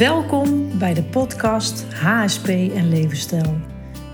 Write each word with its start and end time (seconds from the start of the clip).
Welkom 0.00 0.78
bij 0.78 0.94
de 0.94 1.02
podcast 1.02 1.84
HSP 1.94 2.48
en 2.48 2.88
Levensstijl. 2.88 3.56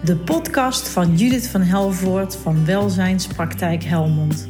De 0.04 0.16
podcast 0.16 0.88
van 0.88 1.16
Judith 1.16 1.46
van 1.46 1.60
Helvoort 1.60 2.36
van 2.36 2.64
Welzijnspraktijk 2.64 3.84
Helmond. 3.84 4.48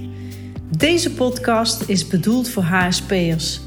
Deze 0.77 1.13
podcast 1.15 1.89
is 1.89 2.07
bedoeld 2.07 2.49
voor 2.49 2.63
HSP'ers. 2.63 3.61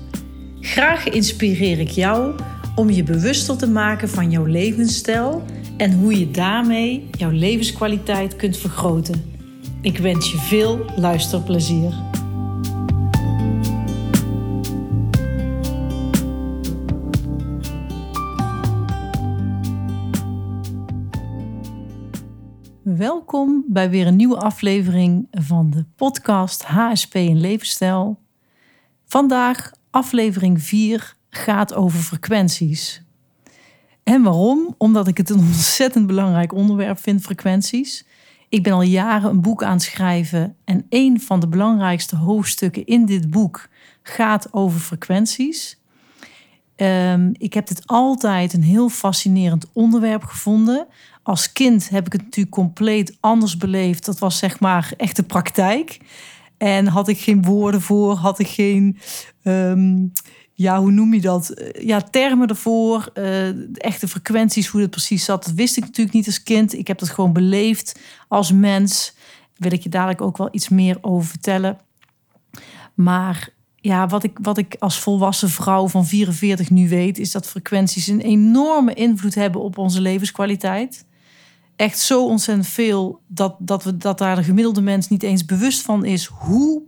Graag 0.60 1.10
inspireer 1.10 1.80
ik 1.80 1.90
jou 1.90 2.40
om 2.76 2.90
je 2.90 3.04
bewuster 3.04 3.58
te 3.58 3.70
maken 3.70 4.10
van 4.10 4.32
jouw 4.32 4.46
levensstijl 4.46 5.44
en 5.78 5.94
hoe 5.94 6.20
je 6.20 6.32
daarmee 6.32 7.10
jouw 7.12 7.32
levenskwaliteit 7.32 8.36
kunt 8.36 8.58
vergroten. 8.58 9.34
Ik 9.82 9.98
wens 9.98 10.32
je 10.32 10.38
veel 10.38 10.86
luisterplezier. 10.96 11.94
Welkom 23.32 23.64
bij 23.68 23.90
weer 23.90 24.08
een 24.08 24.16
nieuwe 24.16 24.38
aflevering 24.38 25.28
van 25.32 25.70
de 25.70 25.86
podcast 25.96 26.64
HSP 26.64 27.16
en 27.16 27.40
Levensstijl. 27.40 28.20
Vandaag 29.06 29.72
aflevering 29.90 30.62
4 30.64 31.16
gaat 31.30 31.74
over 31.74 32.00
frequenties. 32.00 33.04
En 34.04 34.24
waarom? 34.24 34.76
Omdat 34.78 35.08
ik 35.08 35.18
het 35.18 35.30
een 35.30 35.40
ontzettend 35.54 36.08
belangrijk 36.08 36.54
onderwerp 36.54 37.00
vind, 37.00 37.22
frequenties. 37.22 38.06
Ik 38.50 38.64
ben 38.64 38.74
al 38.74 38.82
jaren 38.82 39.30
een 39.30 39.42
boek 39.42 39.64
aan 39.64 39.74
het 39.74 39.82
schrijven 39.82 40.56
en 40.66 40.86
een 40.90 41.22
van 41.22 41.40
de 41.40 41.48
belangrijkste 41.48 42.16
hoofdstukken 42.16 42.86
in 42.86 43.06
dit 43.06 43.30
boek 43.30 43.70
gaat 44.02 44.54
over 44.54 44.80
frequenties. 44.80 45.80
Um, 46.76 47.32
ik 47.38 47.54
heb 47.54 47.68
dit 47.68 47.88
altijd 47.88 48.54
een 48.54 48.64
heel 48.64 48.90
fascinerend 48.90 49.66
onderwerp 49.74 50.24
gevonden. 50.24 50.88
Als 51.30 51.52
kind 51.52 51.90
heb 51.90 52.06
ik 52.06 52.12
het 52.12 52.22
natuurlijk 52.22 52.56
compleet 52.56 53.18
anders 53.20 53.58
beleefd. 53.58 54.06
Dat 54.06 54.20
was 54.20 54.38
zeg 54.38 54.60
maar 54.60 54.94
echt 54.98 55.16
de 55.16 55.24
praktijk. 55.24 55.98
En 56.58 56.88
had 56.88 57.08
ik 57.08 57.20
geen 57.20 57.44
woorden 57.44 57.82
voor, 57.82 58.16
had 58.16 58.40
ik 58.40 58.48
geen, 58.48 58.98
um, 59.44 60.12
ja, 60.54 60.80
hoe 60.80 60.92
noem 60.92 61.14
je 61.14 61.22
dat? 61.22 61.72
Ja, 61.80 62.02
termen 62.02 62.48
ervoor, 62.48 63.12
uh, 63.14 63.78
echte 63.78 64.08
frequenties, 64.08 64.68
hoe 64.68 64.82
het 64.82 64.90
precies 64.90 65.26
zat. 65.26 65.46
Dat 65.46 65.54
wist 65.54 65.78
ik 65.78 65.84
natuurlijk 65.84 66.16
niet 66.16 66.26
als 66.26 66.44
kind. 66.44 66.74
Ik 66.74 66.88
heb 66.88 67.00
dat 67.00 67.10
gewoon 67.10 67.34
beleefd 67.34 68.00
als 68.28 68.52
mens. 68.52 69.16
Wil 69.58 69.72
ik 69.72 69.84
je 69.84 69.90
dadelijk 69.90 70.22
ook 70.22 70.38
wel 70.38 70.50
iets 70.52 70.70
meer 70.70 70.98
over 71.02 71.30
vertellen. 71.30 71.78
Maar 72.94 73.50
ja, 73.76 74.08
wat 74.08 74.24
ik, 74.24 74.38
wat 74.42 74.58
ik 74.58 74.76
als 74.80 75.00
volwassen 75.00 75.50
vrouw 75.50 75.88
van 75.88 76.06
44 76.06 76.70
nu 76.70 76.90
weet, 76.90 77.20
is 77.20 77.32
dat 77.32 77.48
frequenties 77.48 78.08
een 78.08 78.22
enorme 78.22 78.94
invloed 78.94 79.36
hebben 79.36 79.62
op 79.62 79.78
onze 79.78 80.02
levenskwaliteit. 80.02 81.08
Echt 81.80 82.00
zo 82.00 82.26
ontzettend 82.26 82.68
veel 82.68 83.22
dat, 83.28 83.56
dat, 83.60 83.84
we, 83.84 83.98
dat 83.98 84.18
daar 84.18 84.36
de 84.36 84.44
gemiddelde 84.44 84.82
mens 84.82 85.08
niet 85.08 85.24
eens 85.24 85.46
bewust 85.46 85.82
van 85.82 86.06
is 86.06 86.26
hoe 86.26 86.82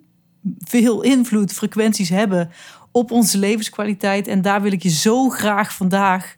veel 0.59 1.01
invloed 1.01 1.53
frequenties 1.53 2.09
hebben 2.09 2.51
op 2.91 3.11
onze 3.11 3.37
levenskwaliteit. 3.37 4.27
En 4.27 4.41
daar 4.41 4.61
wil 4.61 4.71
ik 4.71 4.83
je 4.83 4.89
zo 4.89 5.29
graag 5.29 5.73
vandaag 5.73 6.35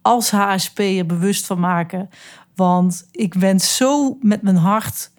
als 0.00 0.30
HSP'er 0.30 1.06
bewust 1.06 1.46
van 1.46 1.60
maken. 1.60 2.08
Want 2.54 3.08
ik 3.10 3.34
wens 3.34 3.76
zo 3.76 4.16
met 4.20 4.42
mijn 4.42 4.56
hart 4.56 5.10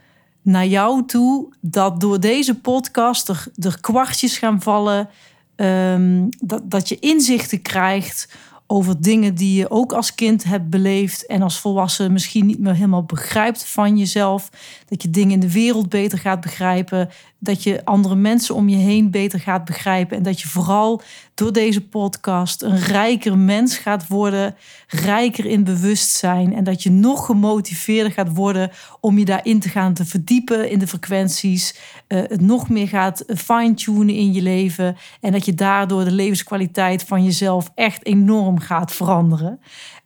naar 0.42 0.68
jou 0.68 1.06
toe 1.06 1.54
dat 1.62 2.00
door 2.00 2.20
deze 2.20 2.60
podcast 2.60 3.30
er, 3.30 3.80
kwartjes 3.82 4.38
gaan 4.38 4.62
vallen. 4.62 5.10
Um, 5.56 6.30
dat, 6.40 6.72
dat 6.72 6.90
je 6.90 7.00
inzichten 7.00 7.62
krijgt 7.62 8.38
over 8.68 9.02
dingen 9.02 9.36
die 9.36 9.58
je 9.58 9.70
ook 9.70 9.94
als 9.94 10.16
kind 10.16 10.44
hebt 10.44 10.70
beleefd 10.70 11.26
en 11.26 11.42
als 11.42 11.60
volwassen 11.60 12.12
misschien 12.12 12.46
niet 12.46 12.60
meer 12.60 12.74
helemaal 12.74 13.04
begrijpt 13.04 13.66
van 13.66 13.98
jezelf. 13.98 14.50
Dat 14.86 15.02
je 15.02 15.10
dingen 15.10 15.32
in 15.32 15.40
de 15.40 15.52
wereld 15.52 15.90
beter 15.90 16.18
gaat 16.18 16.42
begrijpen, 16.42 17.10
dat 17.44 17.64
je 17.64 17.86
andere 17.86 18.16
mensen 18.16 18.56
om 18.56 18.70
je 18.70 18.76
heen 18.76 19.12
beter 19.12 19.40
gaat 19.40 19.66
begrijpen. 19.66 20.18
En 20.18 20.24
dat 20.24 20.42
je 20.42 20.48
vooral 20.48 21.02
door 21.34 21.54
deze 21.54 21.82
podcast 21.88 22.62
een 22.62 22.80
rijker 22.80 23.38
mens 23.38 23.78
gaat 23.78 24.08
worden, 24.08 24.56
rijker 24.88 25.46
in 25.46 25.64
bewustzijn. 25.64 26.56
En 26.56 26.64
dat 26.64 26.84
je 26.84 26.92
nog 26.92 27.26
gemotiveerder 27.26 28.12
gaat 28.12 28.36
worden 28.36 28.72
om 29.00 29.18
je 29.18 29.26
daarin 29.26 29.60
te 29.60 29.70
gaan 29.70 29.94
te 29.94 30.06
verdiepen 30.06 30.70
in 30.70 30.80
de 30.80 30.88
frequenties, 30.88 31.76
uh, 32.08 32.20
het 32.28 32.42
nog 32.42 32.70
meer 32.70 32.88
gaat 32.88 33.24
fine-tunen 33.28 34.16
in 34.16 34.34
je 34.34 34.42
leven. 34.42 34.98
En 35.22 35.32
dat 35.32 35.46
je 35.46 35.54
daardoor 35.54 36.04
de 36.04 36.12
levenskwaliteit 36.12 37.04
van 37.04 37.24
jezelf 37.24 37.72
echt 37.76 38.06
enorm 38.06 38.60
gaat 38.60 38.92
veranderen. 38.92 39.60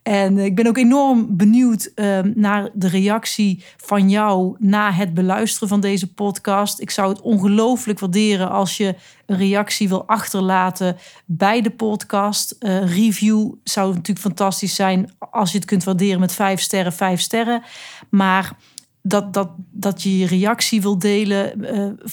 En 0.08 0.38
ik 0.38 0.54
ben 0.54 0.66
ook 0.66 0.76
enorm 0.76 1.36
benieuwd 1.36 1.90
uh, 1.94 2.18
naar 2.34 2.70
de 2.74 2.88
reactie 2.88 3.64
van 3.76 4.10
jou 4.10 4.56
na 4.58 4.92
het 4.92 5.14
beluisteren 5.14 5.68
van 5.68 5.80
deze 5.80 6.12
podcast. 6.12 6.80
Ik 6.80 6.90
zou 6.90 7.08
het 7.08 7.20
ongelooflijk 7.20 7.98
waarderen 7.98 8.50
als 8.50 8.76
je 8.76 8.94
een 9.26 9.36
reactie 9.36 9.88
wil 9.88 10.06
achterlaten 10.06 10.96
bij 11.26 11.60
de 11.60 11.70
podcast. 11.70 12.56
Uh, 12.60 12.96
review 12.96 13.52
zou 13.64 13.88
natuurlijk 13.88 14.18
fantastisch 14.18 14.74
zijn 14.74 15.10
als 15.18 15.52
je 15.52 15.58
het 15.58 15.66
kunt 15.66 15.84
waarderen 15.84 16.20
met 16.20 16.32
vijf 16.32 16.60
sterren, 16.60 16.92
vijf 16.92 17.20
sterren. 17.20 17.62
Maar 18.10 18.56
dat, 19.02 19.34
dat, 19.34 19.50
dat 19.70 20.02
je 20.02 20.18
je 20.18 20.26
reactie 20.26 20.80
wil 20.80 20.98
delen, 20.98 21.52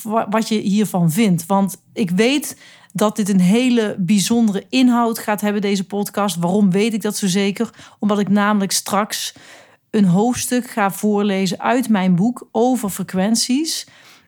uh, 0.05 0.23
wat 0.29 0.47
je 0.47 0.59
hiervan 0.59 1.11
vindt. 1.11 1.45
Want 1.45 1.81
ik 1.93 2.09
weet 2.09 2.57
dat 2.95 3.15
dit 3.15 3.29
een 3.29 3.39
hele 3.39 3.95
bijzondere 3.99 4.65
inhoud 4.69 5.19
gaat 5.19 5.41
hebben, 5.41 5.61
deze 5.61 5.83
podcast. 5.83 6.35
Waarom 6.35 6.71
weet 6.71 6.93
ik 6.93 7.01
dat 7.01 7.17
zo 7.17 7.27
zeker? 7.27 7.69
Omdat 7.99 8.19
ik 8.19 8.29
namelijk 8.29 8.71
straks 8.71 9.33
een 9.89 10.05
hoofdstuk 10.05 10.69
ga 10.69 10.91
voorlezen 10.91 11.59
uit 11.59 11.89
mijn 11.89 12.15
boek 12.15 12.47
over 12.51 12.89
frequenties. 12.89 13.87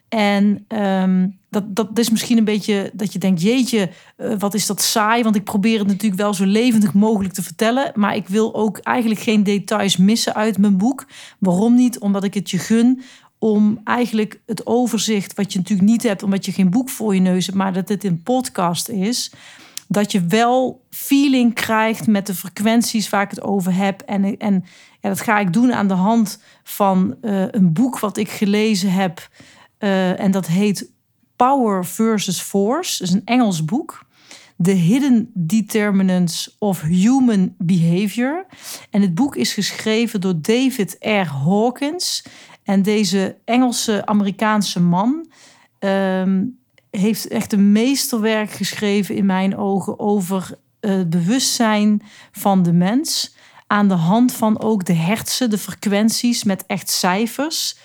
En 0.10 0.66
um, 0.68 1.40
dat, 1.50 1.76
dat 1.76 2.00
is 2.00 2.10
misschien 2.10 2.38
een 2.38 2.44
beetje 2.44 2.92
dat 2.94 3.14
je 3.14 3.20
denkt, 3.20 3.42
jeetje, 3.42 3.90
uh, 4.18 4.34
wat 4.40 4.54
is 4.54 4.66
dat 4.66 4.82
saai? 4.82 5.24
Want 5.24 5.36
ik 5.36 5.44
probeer 5.44 5.80
het 5.80 5.88
natuurlijk 5.88 6.22
wel 6.22 6.34
zo 6.34 6.46
levendig 6.46 6.94
mogelijk 6.94 7.34
te 7.34 7.44
vertellen. 7.44 7.92
Maar 7.96 8.16
ik 8.16 8.28
wil 8.28 8.56
ook 8.56 8.78
eigenlijk 8.78 9.22
geen 9.22 9.44
details 9.44 9.98
missen 9.98 10.36
uit 10.36 10.58
mijn 10.58 10.78
boek. 10.78 11.06
Waarom 11.40 11.76
niet? 11.76 12.00
Omdat 12.00 12.24
ik 12.24 12.34
het 12.34 12.50
je 12.50 12.58
gun 12.58 13.02
om 13.40 13.82
eigenlijk 13.84 14.40
het 14.46 14.66
overzicht, 14.66 15.34
wat 15.34 15.54
je 15.54 15.60
natuurlijk 15.60 15.90
niet 15.90 16.04
hebt, 16.04 16.24
omdat 16.24 16.46
je 16.46 16.52
geen 16.52 16.70
boek 16.70 16.90
voor 16.90 17.14
je 17.14 17.22
neus 17.22 17.46
hebt, 17.46 17.58
maar 17.58 17.74
dat 17.74 17.90
het 17.90 18.04
een 18.04 18.24
podcast 18.24 18.90
is, 18.90 19.32
dat 19.88 20.12
je 20.12 20.26
wel 20.26 20.86
feeling 20.90 21.54
krijgt 21.54 22.08
met 22.08 22.28
de 22.28 22.36
frequenties 22.36 23.10
waar 23.10 23.24
ik 23.24 23.30
het 23.30 23.42
over 23.42 23.74
heb. 23.76 24.02
En, 24.02 24.38
en 24.38 24.66
ja, 25.02 25.10
dat 25.10 25.22
ga 25.22 25.40
ik 25.40 25.54
doen 25.54 25.74
aan 25.74 25.88
de 25.88 25.94
hand 25.94 26.40
van 26.64 27.16
uh, 27.22 27.46
een 27.52 27.74
boek 27.74 28.00
wat 28.00 28.18
ik 28.18 28.30
gelezen 28.30 28.92
heb. 28.92 29.30
Uh, 29.80 30.20
en 30.20 30.32
dat 30.32 30.48
heet 30.48 30.92
Power 31.36 31.86
versus 31.86 32.40
Force. 32.40 33.00
Dat 33.00 33.08
is 33.08 33.14
een 33.14 33.26
Engels 33.26 33.66
boek. 33.66 34.06
The 34.62 34.72
Hidden 34.72 35.32
Determinants 35.34 36.56
of 36.60 36.82
Human 36.82 37.56
Behavior. 37.58 38.46
En 38.90 39.02
het 39.02 39.16
boek 39.16 39.36
is 39.36 39.54
geschreven 39.54 40.22
door 40.22 40.42
David 40.42 40.96
R. 41.00 41.28
Hawkins. 41.28 42.24
En 42.68 42.82
deze 42.82 43.38
Engelse-Amerikaanse 43.46 44.80
man 44.80 45.28
um, 45.80 46.60
heeft 46.90 47.28
echt 47.28 47.54
een 47.54 47.72
meesterwerk 47.72 48.52
geschreven 48.52 49.16
in 49.16 49.26
mijn 49.26 49.58
ogen 49.58 50.00
over 50.00 50.58
het 50.80 51.10
bewustzijn 51.10 52.02
van 52.32 52.64
de 52.64 52.74
mens. 52.74 53.36
Aan 53.68 53.88
de 53.88 53.94
hand 53.94 54.34
van 54.34 54.62
ook 54.62 54.86
de 54.86 54.94
hersen, 54.94 55.50
de 55.50 55.58
frequenties 55.58 56.44
met 56.44 56.66
echt 56.66 56.90
cijfers. 56.90 57.78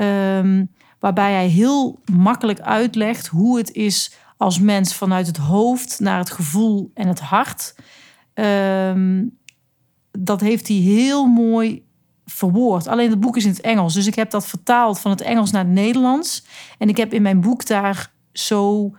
Um, 0.00 0.70
waarbij 0.98 1.32
hij 1.32 1.48
heel 1.48 2.00
makkelijk 2.12 2.60
uitlegt 2.60 3.26
hoe 3.26 3.56
het 3.56 3.72
is 3.72 4.12
als 4.36 4.58
mens 4.58 4.94
vanuit 4.94 5.26
het 5.26 5.36
hoofd 5.36 6.00
naar 6.00 6.18
het 6.18 6.30
gevoel 6.30 6.90
en 6.94 7.08
het 7.08 7.20
hart. 7.20 7.74
Um, 8.34 9.38
dat 10.10 10.40
heeft 10.40 10.68
hij 10.68 10.76
heel 10.76 11.26
mooi 11.26 11.85
verwoord. 12.26 12.86
Alleen 12.86 13.10
het 13.10 13.20
boek 13.20 13.36
is 13.36 13.44
in 13.44 13.50
het 13.50 13.60
Engels. 13.60 13.94
Dus 13.94 14.06
ik 14.06 14.14
heb 14.14 14.30
dat 14.30 14.46
vertaald 14.46 15.00
van 15.00 15.10
het 15.10 15.20
Engels 15.20 15.50
naar 15.50 15.64
het 15.64 15.72
Nederlands. 15.72 16.44
En 16.78 16.88
ik 16.88 16.96
heb 16.96 17.12
in 17.12 17.22
mijn 17.22 17.40
boek 17.40 17.66
daar 17.66 18.12
zo 18.32 18.92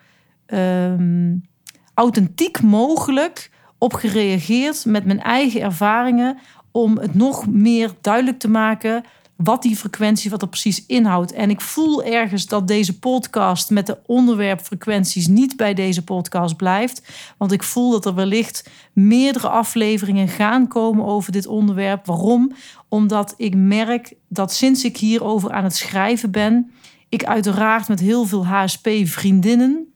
um, 0.47 1.47
authentiek 1.94 2.62
mogelijk 2.62 3.51
op 3.77 3.94
gereageerd 3.94 4.85
met 4.85 5.06
mijn 5.06 5.21
eigen 5.21 5.62
ervaringen. 5.62 6.38
Om 6.71 6.97
het 6.97 7.13
nog 7.13 7.47
meer 7.47 7.91
duidelijk 8.01 8.39
te 8.39 8.50
maken 8.50 9.03
wat 9.38 9.62
die 9.62 9.75
frequentie, 9.75 10.30
wat 10.30 10.42
er 10.42 10.48
precies 10.48 10.86
inhoudt. 10.86 11.31
En 11.31 11.50
ik 11.50 11.62
voel 11.62 12.04
ergens 12.04 12.45
dat 12.45 12.68
deze 12.68 13.00
podcast 13.00 13.69
met 13.69 13.86
de 13.86 13.98
onderwerpfrequenties 14.06 15.28
niet 15.28 15.56
bij 15.56 15.74
deze 15.74 16.04
podcast 16.04 16.56
blijft. 16.56 17.01
Want 17.38 17.51
ik 17.51 17.63
voel 17.63 17.92
dat 17.92 18.06
er 18.06 18.16
wellicht 18.16 18.69
meerdere 18.94 19.50
afleveringen 19.50 20.28
gaan 20.28 20.68
komen 20.68 21.06
over 21.06 21.31
dit 21.31 21.48
onderwerp. 21.48 22.06
Waarom? 22.06 22.51
Omdat 22.89 23.34
ik 23.38 23.56
merk 23.56 24.13
dat 24.28 24.54
sinds 24.54 24.84
ik 24.84 24.98
hierover 24.98 25.51
aan 25.51 25.63
het 25.63 25.75
schrijven 25.75 26.31
ben, 26.31 26.72
ik 27.10 27.24
uiteraard 27.24 27.88
met 27.88 28.00
heel 28.00 28.25
veel 28.25 28.45
HSP-vriendinnen 28.45 29.92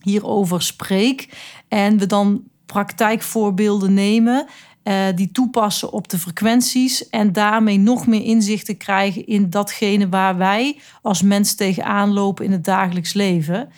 hierover 0.00 0.62
spreek. 0.62 1.28
En 1.68 1.98
we 1.98 2.06
dan 2.06 2.42
praktijkvoorbeelden 2.66 3.94
nemen. 3.94 4.46
Uh, 4.84 4.94
die 5.14 5.32
toepassen 5.32 5.92
op 5.92 6.08
de 6.08 6.18
frequenties 6.18 7.08
en 7.08 7.32
daarmee 7.32 7.78
nog 7.78 8.06
meer 8.06 8.22
inzicht 8.22 8.66
te 8.66 8.74
krijgen 8.74 9.26
in 9.26 9.50
datgene 9.50 10.08
waar 10.08 10.36
wij 10.36 10.78
als 11.02 11.22
mens 11.22 11.54
tegenaan 11.54 12.12
lopen 12.12 12.44
in 12.44 12.52
het 12.52 12.64
dagelijks 12.64 13.12
leven. 13.12 13.68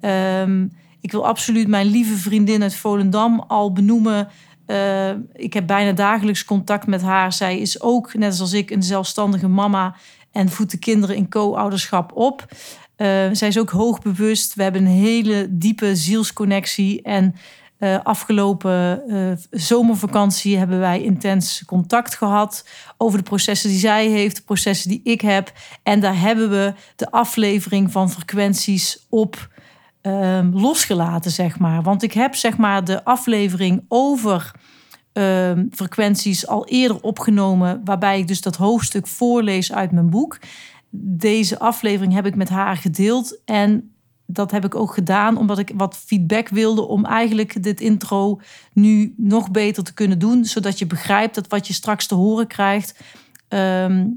Um, 0.00 0.72
ik 1.00 1.12
wil 1.12 1.26
absoluut 1.26 1.68
mijn 1.68 1.86
lieve 1.86 2.16
vriendin 2.16 2.62
uit 2.62 2.74
Volendam 2.74 3.40
al 3.40 3.72
benoemen. 3.72 4.28
Uh, 4.66 5.10
ik 5.32 5.52
heb 5.52 5.66
bijna 5.66 5.92
dagelijks 5.92 6.44
contact 6.44 6.86
met 6.86 7.02
haar. 7.02 7.32
Zij 7.32 7.58
is 7.58 7.80
ook, 7.80 8.14
net 8.14 8.34
zoals 8.34 8.52
ik, 8.52 8.70
een 8.70 8.82
zelfstandige 8.82 9.48
mama 9.48 9.94
en 10.32 10.48
voedt 10.48 10.70
de 10.70 10.78
kinderen 10.78 11.16
in 11.16 11.28
co-ouderschap 11.28 12.12
op. 12.14 12.46
Uh, 12.96 13.06
zij 13.32 13.48
is 13.48 13.58
ook 13.58 13.70
hoogbewust. 13.70 14.54
We 14.54 14.62
hebben 14.62 14.80
een 14.80 14.92
hele 14.92 15.46
diepe 15.50 15.96
zielsconnectie. 15.96 17.02
En 17.02 17.34
uh, 17.80 17.98
afgelopen 18.02 19.02
zomervakantie 19.50 20.58
hebben 20.58 20.78
wij 20.78 21.02
intens 21.02 21.62
contact 21.66 22.14
gehad 22.14 22.68
over 22.96 23.18
de 23.18 23.24
processen 23.24 23.70
die 23.70 23.78
zij 23.78 24.06
heeft, 24.06 24.36
de 24.36 24.42
processen 24.42 24.90
die 24.90 25.00
ik 25.04 25.20
heb. 25.20 25.52
En 25.82 26.00
daar 26.00 26.20
hebben 26.20 26.50
we 26.50 26.74
de 26.96 27.10
aflevering 27.10 27.92
van 27.92 28.10
frequenties 28.10 29.06
op 29.08 29.48
um, 30.02 30.54
losgelaten, 30.54 31.30
zeg 31.30 31.58
maar. 31.58 31.82
Want 31.82 32.02
ik 32.02 32.12
heb 32.12 32.34
zeg 32.34 32.56
maar 32.56 32.84
de 32.84 33.04
aflevering 33.04 33.84
over 33.88 34.52
um, 35.12 35.68
frequenties 35.72 36.46
al 36.46 36.66
eerder 36.66 37.00
opgenomen, 37.00 37.80
waarbij 37.84 38.18
ik 38.18 38.28
dus 38.28 38.40
dat 38.40 38.56
hoofdstuk 38.56 39.06
voorlees 39.06 39.72
uit 39.72 39.92
mijn 39.92 40.10
boek. 40.10 40.38
Deze 40.90 41.58
aflevering 41.58 42.14
heb 42.14 42.26
ik 42.26 42.34
met 42.34 42.48
haar 42.48 42.76
gedeeld 42.76 43.40
en 43.44 43.94
dat 44.32 44.50
heb 44.50 44.64
ik 44.64 44.74
ook 44.74 44.94
gedaan 44.94 45.36
omdat 45.36 45.58
ik 45.58 45.72
wat 45.74 45.96
feedback 45.96 46.48
wilde 46.48 46.86
om 46.86 47.04
eigenlijk 47.04 47.62
dit 47.62 47.80
intro 47.80 48.40
nu 48.72 49.14
nog 49.16 49.50
beter 49.50 49.84
te 49.84 49.94
kunnen 49.94 50.18
doen, 50.18 50.44
zodat 50.44 50.78
je 50.78 50.86
begrijpt 50.86 51.34
dat 51.34 51.48
wat 51.48 51.66
je 51.66 51.72
straks 51.72 52.06
te 52.06 52.14
horen 52.14 52.46
krijgt, 52.46 53.00
um, 53.48 54.14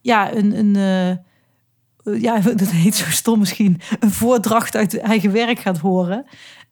ja, 0.00 0.34
een, 0.34 0.58
een 0.58 0.74
uh, 0.74 2.20
ja, 2.22 2.38
dat 2.54 2.70
heet 2.70 2.94
zo 2.94 3.10
stom 3.10 3.38
misschien, 3.38 3.80
een 4.00 4.10
voordracht 4.10 4.76
uit 4.76 4.98
eigen 4.98 5.32
werk 5.32 5.58
gaat 5.58 5.78
horen. 5.78 6.24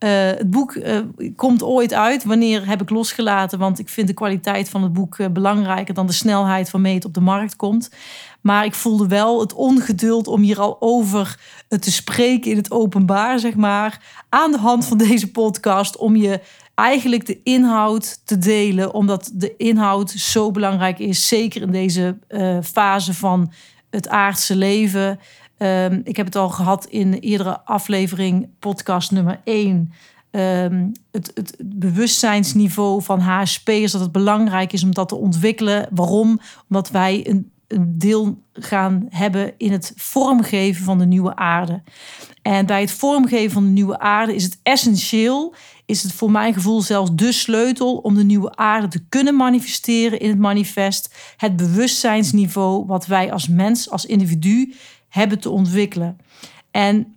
Uh, 0.04 0.10
het 0.10 0.50
boek 0.50 0.74
uh, 0.74 0.98
komt 1.36 1.62
ooit 1.62 1.94
uit. 1.94 2.24
Wanneer 2.24 2.66
heb 2.66 2.82
ik 2.82 2.90
losgelaten? 2.90 3.58
Want 3.58 3.78
ik 3.78 3.88
vind 3.88 4.06
de 4.06 4.14
kwaliteit 4.14 4.68
van 4.68 4.82
het 4.82 4.92
boek 4.92 5.32
belangrijker 5.32 5.94
dan 5.94 6.06
de 6.06 6.12
snelheid 6.12 6.70
waarmee 6.70 6.94
het 6.94 7.04
op 7.04 7.14
de 7.14 7.20
markt 7.20 7.56
komt. 7.56 7.90
Maar 8.40 8.64
ik 8.64 8.74
voelde 8.74 9.06
wel 9.06 9.40
het 9.40 9.52
ongeduld 9.52 10.26
om 10.26 10.40
hier 10.40 10.60
al 10.60 10.76
over 10.80 11.40
te 11.68 11.92
spreken 11.92 12.50
in 12.50 12.56
het 12.56 12.70
openbaar, 12.70 13.38
zeg 13.38 13.54
maar. 13.54 14.24
Aan 14.28 14.52
de 14.52 14.58
hand 14.58 14.86
van 14.86 14.98
deze 14.98 15.30
podcast. 15.30 15.96
Om 15.96 16.16
je 16.16 16.40
eigenlijk 16.74 17.26
de 17.26 17.40
inhoud 17.42 18.20
te 18.24 18.38
delen. 18.38 18.94
Omdat 18.94 19.30
de 19.34 19.56
inhoud 19.56 20.10
zo 20.10 20.50
belangrijk 20.50 20.98
is. 20.98 21.28
Zeker 21.28 21.62
in 21.62 21.70
deze 21.70 22.18
fase 22.62 23.14
van 23.14 23.52
het 23.90 24.08
aardse 24.08 24.56
leven. 24.56 25.18
Um, 25.62 26.00
ik 26.04 26.16
heb 26.16 26.26
het 26.26 26.36
al 26.36 26.48
gehad 26.48 26.86
in 26.86 27.12
eerdere 27.12 27.60
aflevering, 27.64 28.48
podcast 28.58 29.10
nummer 29.10 29.40
1. 29.44 29.68
Um, 29.70 29.90
ehm, 30.30 30.88
het, 31.10 31.30
het, 31.34 31.56
bewustzijnsniveau 31.64 33.02
van 33.02 33.20
HSP'ers, 33.20 33.92
dat 33.92 34.00
het 34.00 34.12
belangrijk 34.12 34.72
is 34.72 34.84
om 34.84 34.94
dat 34.94 35.08
te 35.08 35.16
ontwikkelen. 35.16 35.88
Waarom? 35.90 36.40
Omdat 36.68 36.90
wij 36.90 37.28
een 37.28 37.50
deel 37.78 38.42
gaan 38.52 39.06
hebben 39.08 39.54
in 39.56 39.72
het 39.72 39.92
vormgeven 39.96 40.84
van 40.84 40.98
de 40.98 41.06
nieuwe 41.06 41.36
aarde. 41.36 41.82
En 42.42 42.66
bij 42.66 42.80
het 42.80 42.90
vormgeven 42.90 43.50
van 43.50 43.64
de 43.64 43.70
nieuwe 43.70 43.98
aarde 43.98 44.34
is 44.34 44.44
het 44.44 44.58
essentieel, 44.62 45.54
is 45.86 46.02
het 46.02 46.12
voor 46.12 46.30
mijn 46.30 46.54
gevoel 46.54 46.80
zelfs 46.80 47.10
de 47.14 47.32
sleutel 47.32 47.96
om 47.96 48.14
de 48.14 48.24
nieuwe 48.24 48.56
aarde 48.56 48.88
te 48.88 49.04
kunnen 49.08 49.36
manifesteren 49.36 50.20
in 50.20 50.28
het 50.28 50.38
manifest. 50.38 51.14
Het 51.36 51.56
bewustzijnsniveau 51.56 52.86
wat 52.86 53.06
wij 53.06 53.32
als 53.32 53.48
mens, 53.48 53.90
als 53.90 54.06
individu 54.06 54.74
hebben 55.08 55.40
te 55.40 55.50
ontwikkelen. 55.50 56.18
En 56.70 57.14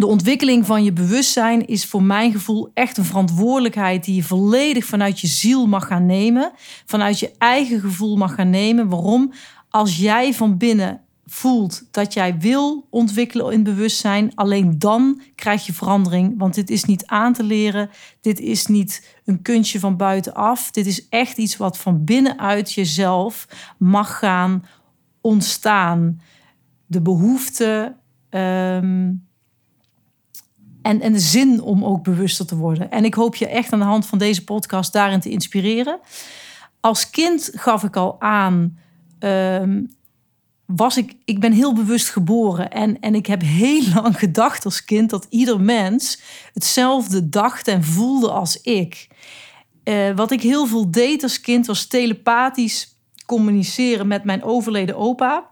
de 0.00 0.06
ontwikkeling 0.06 0.66
van 0.66 0.84
je 0.84 0.92
bewustzijn 0.92 1.66
is 1.66 1.86
voor 1.86 2.02
mijn 2.02 2.32
gevoel 2.32 2.70
echt 2.74 2.96
een 2.96 3.04
verantwoordelijkheid 3.04 4.04
die 4.04 4.14
je 4.14 4.22
volledig 4.22 4.84
vanuit 4.84 5.20
je 5.20 5.26
ziel 5.26 5.66
mag 5.66 5.86
gaan 5.86 6.06
nemen, 6.06 6.52
vanuit 6.86 7.18
je 7.18 7.32
eigen 7.38 7.80
gevoel 7.80 8.16
mag 8.16 8.34
gaan 8.34 8.50
nemen. 8.50 8.88
Waarom? 8.88 9.32
Als 9.70 9.96
jij 9.96 10.34
van 10.34 10.56
binnen 10.56 11.00
voelt 11.26 11.82
dat 11.90 12.12
jij 12.12 12.38
wil 12.38 12.86
ontwikkelen 12.90 13.52
in 13.52 13.62
bewustzijn, 13.62 14.32
alleen 14.34 14.78
dan 14.78 15.20
krijg 15.34 15.66
je 15.66 15.72
verandering. 15.72 16.34
Want 16.38 16.54
dit 16.54 16.70
is 16.70 16.84
niet 16.84 17.06
aan 17.06 17.32
te 17.32 17.42
leren, 17.42 17.90
dit 18.20 18.40
is 18.40 18.66
niet 18.66 19.16
een 19.24 19.42
kunstje 19.42 19.80
van 19.80 19.96
buitenaf. 19.96 20.70
Dit 20.70 20.86
is 20.86 21.08
echt 21.08 21.38
iets 21.38 21.56
wat 21.56 21.78
van 21.78 22.04
binnenuit 22.04 22.72
jezelf 22.72 23.46
mag 23.78 24.18
gaan 24.18 24.64
ontstaan. 25.20 26.20
De 26.86 27.00
behoefte 27.00 27.96
ehm, 28.28 29.12
en, 30.82 31.00
en 31.00 31.12
de 31.12 31.20
zin 31.20 31.60
om 31.62 31.84
ook 31.84 32.02
bewuster 32.02 32.46
te 32.46 32.56
worden. 32.56 32.90
En 32.90 33.04
ik 33.04 33.14
hoop 33.14 33.34
je 33.34 33.48
echt 33.48 33.72
aan 33.72 33.78
de 33.78 33.84
hand 33.84 34.06
van 34.06 34.18
deze 34.18 34.44
podcast 34.44 34.92
daarin 34.92 35.20
te 35.20 35.30
inspireren. 35.30 36.00
Als 36.80 37.10
kind 37.10 37.50
gaf 37.54 37.82
ik 37.82 37.96
al 37.96 38.20
aan. 38.20 38.78
Ehm, 39.20 39.82
was 40.66 40.96
ik, 40.96 41.16
ik 41.24 41.40
ben 41.40 41.52
heel 41.52 41.74
bewust 41.74 42.10
geboren. 42.10 42.70
En, 42.70 43.00
en 43.00 43.14
ik 43.14 43.26
heb 43.26 43.42
heel 43.42 43.82
lang 43.94 44.18
gedacht 44.18 44.64
als 44.64 44.84
kind 44.84 45.10
dat 45.10 45.26
ieder 45.28 45.60
mens 45.60 46.20
hetzelfde 46.52 47.28
dacht 47.28 47.68
en 47.68 47.84
voelde 47.84 48.30
als 48.30 48.60
ik. 48.60 49.08
Uh, 49.84 50.10
wat 50.16 50.30
ik 50.30 50.42
heel 50.42 50.66
veel 50.66 50.90
deed 50.90 51.22
als 51.22 51.40
kind 51.40 51.66
was 51.66 51.86
telepathisch 51.86 52.96
communiceren 53.26 54.06
met 54.06 54.24
mijn 54.24 54.42
overleden 54.42 54.96
opa. 54.96 55.48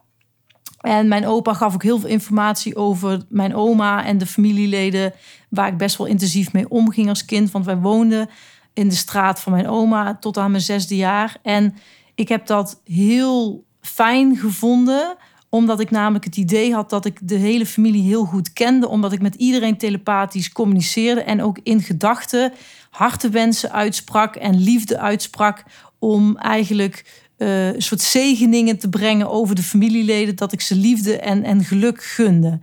En 0.79 1.09
mijn 1.09 1.27
opa 1.27 1.55
gaf 1.55 1.75
ook 1.75 1.83
heel 1.83 1.99
veel 1.99 2.09
informatie 2.09 2.77
over 2.77 3.25
mijn 3.29 3.55
oma 3.55 4.05
en 4.05 4.19
de 4.19 4.27
familieleden, 4.27 5.13
waar 5.51 5.69
ik 5.69 5.77
best 5.77 5.97
wel 5.97 6.07
intensief 6.07 6.53
mee 6.53 6.69
omging 6.69 7.09
als 7.09 7.25
kind. 7.25 7.51
Want 7.51 7.65
wij 7.65 7.77
woonden 7.77 8.29
in 8.73 8.89
de 8.89 8.95
straat 8.95 9.41
van 9.41 9.53
mijn 9.53 9.69
oma 9.69 10.17
tot 10.21 10.39
aan 10.39 10.51
mijn 10.51 10.63
zesde 10.63 10.97
jaar. 10.97 11.37
En 11.43 11.75
ik 12.19 12.29
heb 12.29 12.47
dat 12.47 12.81
heel 12.85 13.65
fijn 13.81 14.37
gevonden 14.37 15.17
omdat 15.49 15.81
ik 15.81 15.91
namelijk 15.91 16.25
het 16.25 16.37
idee 16.37 16.75
had 16.75 16.91
dat 16.91 17.05
ik 17.05 17.19
de 17.23 17.35
hele 17.35 17.67
familie 17.67 18.03
heel 18.03 18.25
goed 18.25 18.53
kende. 18.53 18.89
Omdat 18.89 19.13
ik 19.13 19.21
met 19.21 19.35
iedereen 19.35 19.77
telepathisch 19.77 20.53
communiceerde. 20.53 21.23
En 21.23 21.43
ook 21.43 21.59
in 21.63 21.83
gedachten 21.83 22.53
hartewensen 22.91 23.73
uitsprak 23.73 24.37
en 24.37 24.63
liefde 24.63 24.99
uitsprak. 24.99 25.65
Om 25.99 26.37
eigenlijk 26.37 27.25
uh, 27.39 27.67
een 27.67 27.83
soort 27.83 28.01
zegeningen 28.01 28.79
te 28.79 28.89
brengen 28.89 29.31
over 29.31 29.55
de 29.55 29.63
familieleden. 29.63 30.37
Dat 30.37 30.53
ik 30.53 30.61
ze 30.61 30.75
liefde 30.75 31.19
en, 31.19 31.45
en 31.45 31.65
geluk 31.65 32.05
gunde. 32.05 32.59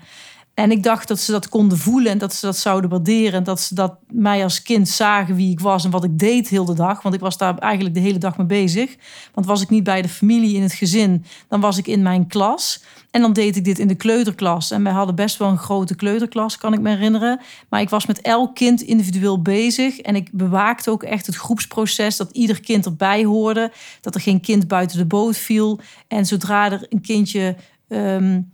En 0.56 0.72
ik 0.72 0.84
dacht 0.84 1.08
dat 1.08 1.20
ze 1.20 1.32
dat 1.32 1.50
konden 1.50 1.78
voelen 1.78 2.12
en 2.12 2.18
dat 2.18 2.34
ze 2.34 2.46
dat 2.46 2.58
zouden 2.58 2.90
waarderen. 2.90 3.34
En 3.34 3.44
dat 3.44 3.62
ze 3.62 3.76
dat 3.76 3.96
mij 4.08 4.44
als 4.44 4.62
kind 4.62 4.90
zagen 4.90 5.36
wie 5.36 5.52
ik 5.52 5.60
was 5.60 5.84
en 5.84 5.92
wat 5.92 6.04
ik 6.04 6.20
deed 6.20 6.48
heel 6.48 6.66
de 6.66 6.74
dag. 6.74 7.02
Want 7.02 7.16
ik 7.16 7.22
was 7.22 7.38
daar 7.38 7.58
eigenlijk 7.58 7.96
de 7.96 8.02
hele 8.02 8.18
dag 8.18 8.38
mee 8.38 8.48
bezig. 8.48 8.96
Want 9.34 9.48
was 9.48 9.62
ik 9.62 9.70
niet 9.70 9.84
bij 9.84 10.02
de 10.02 10.10
familie 10.10 10.56
in 10.56 10.62
het 10.62 10.74
gezin, 10.74 11.26
dan 11.48 11.60
was 11.60 11.78
ik 11.78 11.88
in 11.88 12.02
mijn 12.02 12.28
klas. 12.28 12.84
En 13.12 13.22
dan 13.22 13.34
deed 13.34 13.56
ik 13.56 13.64
dit 13.64 13.80
in 13.80 13.88
de 13.88 13.96
kleuterklas. 13.96 14.72
En 14.72 14.84
wij 14.84 14.94
hadden 14.94 15.16
best 15.16 15.38
wel 15.38 15.50
een 15.50 15.58
grote 15.58 15.96
kleuterklas, 15.96 16.58
kan 16.58 16.74
ik 16.74 16.80
me 16.80 16.90
herinneren. 16.90 17.40
Maar 17.70 17.82
ik 17.82 17.90
was 17.90 18.06
met 18.06 18.22
elk 18.22 18.56
kind 18.56 18.82
individueel 18.82 19.42
bezig. 19.42 20.00
En 20.00 20.16
ik 20.16 20.30
bewaakte 20.32 20.92
ook 20.92 21.04
echt 21.04 21.26
het 21.26 21.36
groepsproces. 21.36 22.18
Dat 22.18 22.32
ieder 22.32 22.60
kind 22.60 22.86
erbij 22.86 23.24
hoorde. 23.24 23.72
Dat 24.02 24.16
er 24.16 24.22
geen 24.22 24.42
kind 24.42 24.68
buiten 24.68 24.98
de 24.98 25.06
boot 25.06 25.38
viel. 25.38 25.80
En 26.08 26.26
zodra 26.26 26.72
er 26.72 26.86
een 26.90 27.02
kindje. 27.02 27.56
Um, 27.88 28.52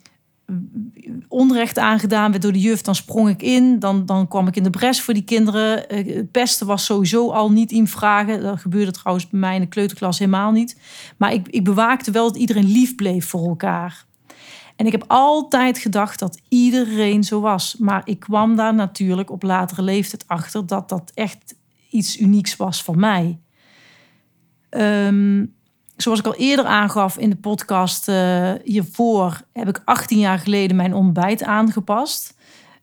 onrecht 1.27 1.77
aangedaan 1.77 2.31
werd 2.31 2.43
door 2.43 2.51
de 2.51 2.59
juf, 2.59 2.81
dan 2.81 2.95
sprong 2.95 3.29
ik 3.29 3.41
in. 3.41 3.79
Dan, 3.79 4.05
dan 4.05 4.27
kwam 4.27 4.47
ik 4.47 4.55
in 4.55 4.63
de 4.63 4.69
bres 4.69 5.01
voor 5.01 5.13
die 5.13 5.23
kinderen. 5.23 5.95
Uh, 6.07 6.23
pesten 6.31 6.67
was 6.67 6.85
sowieso 6.85 7.31
al 7.31 7.51
niet 7.51 7.71
in 7.71 7.87
vragen. 7.87 8.41
Dat 8.41 8.59
gebeurde 8.59 8.91
trouwens 8.91 9.29
bij 9.29 9.39
mij 9.39 9.55
in 9.55 9.61
de 9.61 9.67
kleuterklas 9.67 10.19
helemaal 10.19 10.51
niet. 10.51 10.79
Maar 11.17 11.33
ik, 11.33 11.47
ik 11.47 11.63
bewaakte 11.63 12.11
wel 12.11 12.27
dat 12.27 12.41
iedereen 12.41 12.71
lief 12.71 12.95
bleef 12.95 13.27
voor 13.27 13.47
elkaar. 13.47 14.05
En 14.75 14.85
ik 14.85 14.91
heb 14.91 15.03
altijd 15.07 15.77
gedacht 15.77 16.19
dat 16.19 16.41
iedereen 16.49 17.23
zo 17.23 17.39
was. 17.39 17.75
Maar 17.79 18.01
ik 18.05 18.19
kwam 18.19 18.55
daar 18.55 18.73
natuurlijk 18.73 19.31
op 19.31 19.43
latere 19.43 19.81
leeftijd 19.81 20.27
achter 20.27 20.65
dat 20.65 20.89
dat 20.89 21.11
echt 21.13 21.55
iets 21.89 22.19
unieks 22.19 22.55
was 22.55 22.83
van 22.83 22.99
mij. 22.99 23.39
Um, 24.69 25.53
zoals 26.01 26.19
ik 26.19 26.25
al 26.25 26.35
eerder 26.35 26.65
aangaf 26.65 27.17
in 27.17 27.29
de 27.29 27.35
podcast 27.35 28.07
uh, 28.09 28.51
hiervoor, 28.63 29.41
heb 29.53 29.67
ik 29.67 29.81
18 29.85 30.19
jaar 30.19 30.39
geleden 30.39 30.75
mijn 30.75 30.93
ontbijt 30.93 31.43
aangepast. 31.43 32.39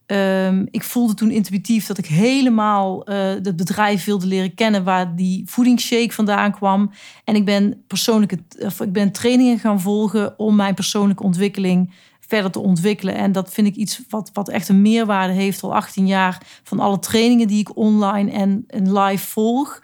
Um, 0.07 0.69
ik 0.71 0.83
voelde 0.83 1.15
toen 1.15 1.31
intuïtief 1.31 1.87
dat 1.87 1.99
ik 1.99 2.07
helemaal 2.07 3.11
uh, 3.11 3.17
het 3.17 3.57
bedrijf 3.57 4.05
wilde 4.05 4.27
leren 4.27 4.55
kennen 4.55 4.85
waar 4.85 5.17
die 5.17 5.43
voedingsshake 5.47 6.13
vandaan 6.13 6.53
kwam. 6.53 6.91
En 7.25 7.35
ik 7.35 7.45
ben 7.45 7.85
persoonlijke, 7.87 8.39
of 8.59 8.81
ik 8.81 8.93
ben 8.93 9.13
trainingen 9.13 9.59
gaan 9.59 9.81
volgen 9.81 10.39
om 10.39 10.57
mijn 10.57 10.75
persoonlijke 10.75 11.23
ontwikkeling 11.23 11.93
verder 12.21 12.51
te 12.51 12.59
ontwikkelen. 12.59 13.15
En 13.15 13.33
dat 13.33 13.53
vind 13.53 13.67
ik 13.67 13.75
iets 13.75 14.01
wat, 14.09 14.31
wat 14.33 14.49
echt 14.49 14.69
een 14.69 14.83
meerwaarde 14.83 15.33
heeft 15.33 15.63
al 15.63 15.75
18 15.75 16.07
jaar 16.07 16.43
van 16.63 16.81
alle 16.81 16.99
trainingen 16.99 17.49
die 17.49 17.61
ik 17.61 17.77
online 17.77 18.31
en, 18.31 18.65
en 18.67 18.99
live 18.99 19.27
volg. 19.27 19.83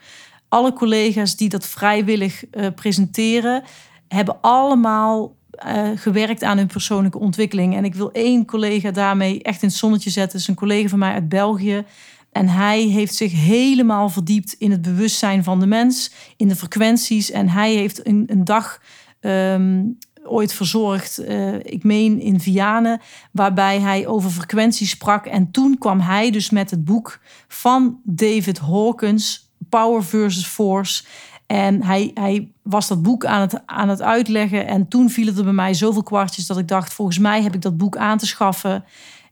Alle 0.55 0.73
collega's 0.73 1.37
die 1.37 1.49
dat 1.49 1.67
vrijwillig 1.67 2.45
uh, 2.51 2.67
presenteren, 2.75 3.63
hebben 4.09 4.41
allemaal 4.41 5.37
uh, 5.67 5.89
gewerkt 5.95 6.43
aan 6.43 6.57
hun 6.57 6.67
persoonlijke 6.67 7.19
ontwikkeling. 7.19 7.77
En 7.77 7.85
ik 7.85 7.95
wil 7.95 8.13
één 8.13 8.45
collega 8.45 8.91
daarmee 8.91 9.43
echt 9.43 9.63
in 9.63 9.69
het 9.69 9.77
zonnetje 9.77 10.11
zetten. 10.11 10.39
Is 10.39 10.49
een 10.49 10.55
collega 10.55 10.89
van 10.89 10.99
mij 10.99 11.13
uit 11.13 11.29
België. 11.29 11.85
En 12.33 12.49
hij 12.49 12.81
heeft 12.81 13.15
zich 13.15 13.33
helemaal 13.33 14.09
verdiept 14.09 14.53
in 14.53 14.71
het 14.71 14.83
bewustzijn 14.83 15.45
van 15.45 15.61
de 15.61 15.67
mens, 15.67 16.11
in 16.37 16.49
de 16.49 16.57
frequenties. 16.57 17.31
En 17.31 17.49
hij 17.49 17.75
heeft 17.75 18.07
een, 18.07 18.25
een 18.27 18.45
dag 18.45 18.81
um, 19.21 19.99
ooit 20.25 20.53
verzorgd, 20.53 21.21
uh, 21.21 21.55
ik 21.55 21.85
meen 21.85 22.21
in 22.21 22.41
Vianen, 22.41 23.01
waarbij 23.33 23.81
hij 23.81 24.07
over 24.07 24.31
frequenties 24.31 24.91
sprak. 24.91 25.27
En 25.27 25.51
toen 25.51 25.79
kwam 25.79 26.01
hij 26.01 26.31
dus 26.31 26.51
met 26.51 26.71
het 26.71 26.85
boek 26.85 27.21
van 27.49 28.01
David 28.05 28.59
Hawkins, 28.59 29.44
Power 29.75 30.05
versus 30.05 30.47
Force. 30.47 31.05
En 31.47 31.83
hij, 31.83 32.11
hij 32.15 32.51
was 32.63 32.89
dat 32.89 33.03
boek 33.03 33.25
aan 33.25 33.41
het, 33.41 33.63
aan 33.67 33.89
het 33.89 34.03
uitleggen. 34.03 34.67
En 34.67 34.89
toen 34.89 35.11
vielen 35.11 35.37
er 35.37 35.45
bij 35.45 35.53
mij 35.53 35.75
zoveel 35.75 36.03
kwartjes 36.03 36.47
dat 36.47 36.59
ik 36.59 36.69
dacht: 36.69 36.93
volgens 36.93 37.19
mij 37.19 37.43
heb 37.43 37.55
ik 37.55 37.63
dat 37.63 37.77
boek 37.77 37.97
aan 37.97 38.19
te 38.19 38.27
schaffen. 38.27 38.85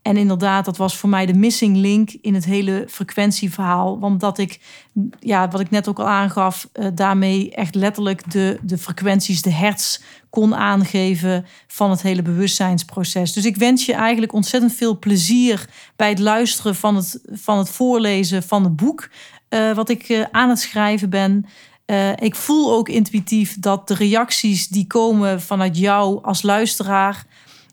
En 0.02 0.16
inderdaad, 0.16 0.64
dat 0.64 0.76
was 0.76 0.96
voor 0.96 1.08
mij 1.08 1.26
de 1.26 1.34
missing 1.34 1.76
link 1.76 2.10
in 2.10 2.34
het 2.34 2.44
hele 2.44 2.84
frequentieverhaal. 2.88 3.98
Want 3.98 4.20
dat 4.20 4.38
ik, 4.38 4.60
ja, 5.20 5.48
wat 5.48 5.60
ik 5.60 5.70
net 5.70 5.88
ook 5.88 5.98
al 5.98 6.08
aangaf, 6.08 6.68
uh, 6.74 6.86
daarmee 6.94 7.50
echt 7.54 7.74
letterlijk 7.74 8.30
de, 8.30 8.58
de 8.62 8.78
frequenties, 8.78 9.42
de 9.42 9.52
hertz 9.52 9.98
kon 10.30 10.54
aangeven 10.54 11.46
van 11.66 11.90
het 11.90 12.02
hele 12.02 12.22
bewustzijnsproces. 12.22 13.32
Dus 13.32 13.44
ik 13.44 13.56
wens 13.56 13.86
je 13.86 13.92
eigenlijk 13.92 14.32
ontzettend 14.32 14.72
veel 14.72 14.98
plezier 14.98 15.68
bij 15.96 16.08
het 16.08 16.18
luisteren 16.18 16.74
van 16.74 16.96
het, 16.96 17.20
van 17.32 17.58
het 17.58 17.68
voorlezen 17.68 18.42
van 18.42 18.64
het 18.64 18.76
boek. 18.76 19.08
Uh, 19.54 19.74
wat 19.74 19.88
ik 19.88 20.08
uh, 20.08 20.24
aan 20.30 20.48
het 20.48 20.58
schrijven 20.58 21.10
ben. 21.10 21.46
Uh, 21.86 22.10
ik 22.16 22.34
voel 22.34 22.72
ook 22.72 22.88
intuïtief 22.88 23.58
dat 23.58 23.88
de 23.88 23.94
reacties 23.94 24.68
die 24.68 24.86
komen 24.86 25.40
vanuit 25.40 25.78
jou 25.78 26.24
als 26.24 26.42
luisteraar, 26.42 27.26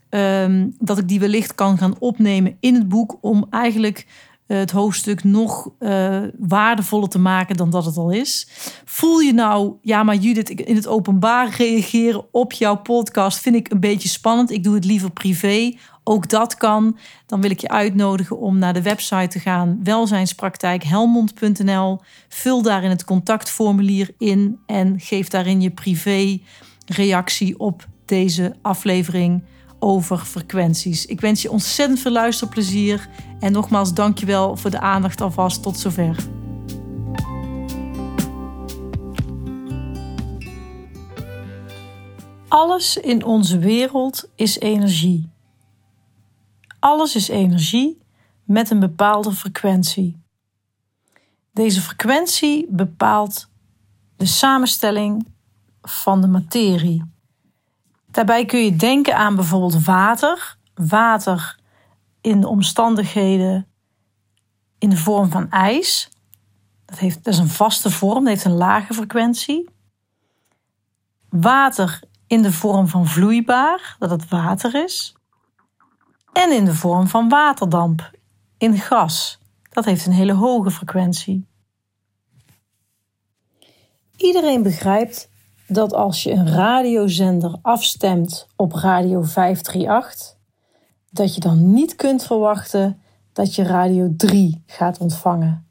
um, 0.09 0.75
dat 0.79 0.97
ik 0.97 1.07
die 1.07 1.19
wellicht 1.19 1.55
kan 1.55 1.77
gaan 1.77 1.95
opnemen 1.99 2.57
in 2.59 2.75
het 2.75 2.89
boek 2.89 3.17
om 3.21 3.47
eigenlijk 3.49 4.05
het 4.47 4.71
hoofdstuk 4.71 5.23
nog 5.23 5.69
waardevoller 6.37 7.09
te 7.09 7.19
maken 7.19 7.55
dan 7.55 7.69
dat 7.69 7.85
het 7.85 7.97
al 7.97 8.11
is. 8.11 8.47
Voel 8.85 9.19
je 9.19 9.33
nou, 9.33 9.73
ja, 9.81 10.03
maar 10.03 10.15
Judith, 10.15 10.49
in 10.49 10.75
het 10.75 10.87
openbaar 10.87 11.55
reageren 11.57 12.25
op 12.31 12.53
jouw 12.53 12.75
podcast 12.75 13.39
vind 13.39 13.55
ik 13.55 13.71
een 13.71 13.79
beetje 13.79 14.09
spannend. 14.09 14.51
Ik 14.51 14.63
doe 14.63 14.75
het 14.75 14.85
liever 14.85 15.11
privé. 15.11 15.73
Ook 16.11 16.29
dat 16.29 16.57
kan. 16.57 16.97
Dan 17.25 17.41
wil 17.41 17.51
ik 17.51 17.59
je 17.59 17.67
uitnodigen 17.67 18.37
om 18.37 18.57
naar 18.57 18.73
de 18.73 18.81
website 18.81 19.27
te 19.27 19.39
gaan, 19.39 19.79
welzijnspraktijkhelmond.nl. 19.83 21.99
Vul 22.29 22.61
daarin 22.61 22.89
het 22.89 23.03
contactformulier 23.03 24.13
in 24.17 24.59
en 24.65 24.99
geef 24.99 25.27
daarin 25.27 25.61
je 25.61 25.69
privé 25.69 26.39
reactie 26.85 27.59
op 27.59 27.87
deze 28.05 28.55
aflevering 28.61 29.43
over 29.79 30.17
frequenties. 30.17 31.05
Ik 31.05 31.21
wens 31.21 31.41
je 31.41 31.51
ontzettend 31.51 31.99
veel 31.99 32.11
luisterplezier 32.11 33.09
en 33.39 33.51
nogmaals 33.51 33.93
dankjewel 33.93 34.57
voor 34.57 34.71
de 34.71 34.79
aandacht 34.79 35.21
alvast 35.21 35.63
tot 35.63 35.77
zover. 35.77 36.15
Alles 42.47 42.97
in 42.97 43.25
onze 43.25 43.59
wereld 43.59 44.29
is 44.35 44.59
energie. 44.59 45.37
Alles 46.79 47.15
is 47.15 47.27
energie 47.27 48.01
met 48.43 48.69
een 48.69 48.79
bepaalde 48.79 49.31
frequentie. 49.31 50.21
Deze 51.53 51.81
frequentie 51.81 52.67
bepaalt 52.69 53.49
de 54.17 54.25
samenstelling 54.25 55.27
van 55.81 56.21
de 56.21 56.27
materie. 56.27 57.03
Daarbij 58.11 58.45
kun 58.45 58.59
je 58.59 58.75
denken 58.75 59.15
aan 59.15 59.35
bijvoorbeeld 59.35 59.83
water. 59.83 60.57
Water 60.73 61.59
in 62.21 62.41
de 62.41 62.47
omstandigheden 62.47 63.67
in 64.77 64.89
de 64.89 64.97
vorm 64.97 65.29
van 65.29 65.49
ijs. 65.49 66.09
Dat, 66.85 66.99
heeft, 66.99 67.23
dat 67.23 67.33
is 67.33 67.39
een 67.39 67.47
vaste 67.47 67.89
vorm, 67.89 68.23
dat 68.23 68.33
heeft 68.33 68.45
een 68.45 68.51
lage 68.51 68.93
frequentie. 68.93 69.69
Water 71.29 71.99
in 72.27 72.41
de 72.41 72.51
vorm 72.51 72.87
van 72.87 73.07
vloeibaar, 73.07 73.95
dat 73.99 74.09
het 74.09 74.27
water 74.27 74.83
is. 74.83 75.13
En 76.33 76.51
in 76.51 76.65
de 76.65 76.73
vorm 76.73 77.07
van 77.07 77.29
waterdamp, 77.29 78.11
in 78.57 78.77
gas. 78.77 79.39
Dat 79.69 79.85
heeft 79.85 80.05
een 80.05 80.11
hele 80.11 80.33
hoge 80.33 80.71
frequentie. 80.71 81.47
Iedereen 84.15 84.63
begrijpt 84.63 85.29
dat 85.67 85.93
als 85.93 86.23
je 86.23 86.31
een 86.31 86.47
radiozender 86.47 87.57
afstemt 87.61 88.47
op 88.55 88.73
radio 88.73 89.21
538, 89.21 90.35
dat 91.09 91.35
je 91.35 91.41
dan 91.41 91.73
niet 91.73 91.95
kunt 91.95 92.23
verwachten 92.23 93.01
dat 93.33 93.55
je 93.55 93.63
radio 93.63 94.13
3 94.17 94.63
gaat 94.65 94.97
ontvangen. 94.97 95.67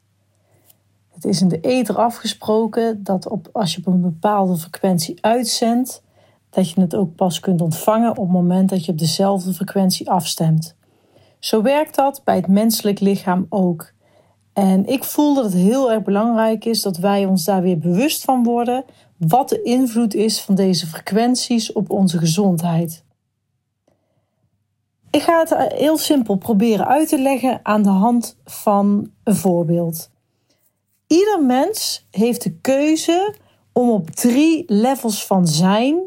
Het 1.09 1.25
is 1.25 1.41
in 1.41 1.47
de 1.47 1.59
ether 1.59 1.97
afgesproken 1.97 3.03
dat 3.03 3.27
op, 3.27 3.49
als 3.51 3.75
je 3.75 3.79
op 3.79 3.93
een 3.93 4.01
bepaalde 4.01 4.57
frequentie 4.57 5.23
uitzendt, 5.23 6.01
dat 6.49 6.69
je 6.69 6.81
het 6.81 6.95
ook 6.95 7.15
pas 7.15 7.39
kunt 7.39 7.61
ontvangen 7.61 8.09
op 8.09 8.17
het 8.17 8.31
moment 8.31 8.69
dat 8.69 8.85
je 8.85 8.91
op 8.91 8.97
dezelfde 8.97 9.53
frequentie 9.53 10.09
afstemt. 10.09 10.75
Zo 11.39 11.61
werkt 11.61 11.95
dat 11.95 12.21
bij 12.23 12.35
het 12.35 12.47
menselijk 12.47 12.99
lichaam 12.99 13.45
ook. 13.49 13.91
En 14.53 14.85
ik 14.85 15.03
voel 15.03 15.33
dat 15.33 15.43
het 15.43 15.53
heel 15.53 15.91
erg 15.91 16.03
belangrijk 16.03 16.65
is 16.65 16.81
dat 16.81 16.97
wij 16.97 17.25
ons 17.25 17.43
daar 17.43 17.61
weer 17.61 17.77
bewust 17.77 18.23
van 18.23 18.43
worden 18.43 18.85
wat 19.17 19.49
de 19.49 19.61
invloed 19.61 20.13
is 20.13 20.41
van 20.41 20.55
deze 20.55 20.87
frequenties 20.87 21.71
op 21.71 21.89
onze 21.89 22.17
gezondheid. 22.17 23.03
Ik 25.11 25.21
ga 25.21 25.39
het 25.39 25.73
heel 25.73 25.97
simpel 25.97 26.35
proberen 26.35 26.87
uit 26.87 27.09
te 27.09 27.19
leggen 27.19 27.59
aan 27.63 27.83
de 27.83 27.89
hand 27.89 28.37
van 28.45 29.11
een 29.23 29.35
voorbeeld. 29.35 30.09
Ieder 31.07 31.43
mens 31.43 32.07
heeft 32.11 32.43
de 32.43 32.59
keuze 32.59 33.35
om 33.73 33.89
op 33.89 34.09
drie 34.09 34.63
levels 34.67 35.25
van 35.25 35.47
zijn 35.47 36.01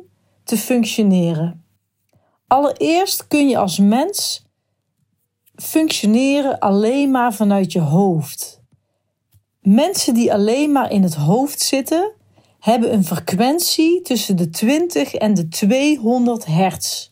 te 0.53 0.59
functioneren. 0.59 1.65
Allereerst 2.47 3.27
kun 3.27 3.49
je 3.49 3.59
als 3.59 3.79
mens 3.79 4.45
functioneren 5.55 6.59
alleen 6.59 7.11
maar 7.11 7.35
vanuit 7.35 7.73
je 7.73 7.81
hoofd. 7.81 8.61
Mensen 9.61 10.15
die 10.15 10.33
alleen 10.33 10.73
maar 10.73 10.91
in 10.91 11.03
het 11.03 11.15
hoofd 11.15 11.61
zitten, 11.61 12.13
hebben 12.59 12.93
een 12.93 13.05
frequentie 13.05 14.03
tussen 14.03 14.37
de 14.37 14.51
20 14.51 15.15
en 15.15 15.35
de 15.35 15.49
200 15.49 16.47
hertz. 16.47 17.11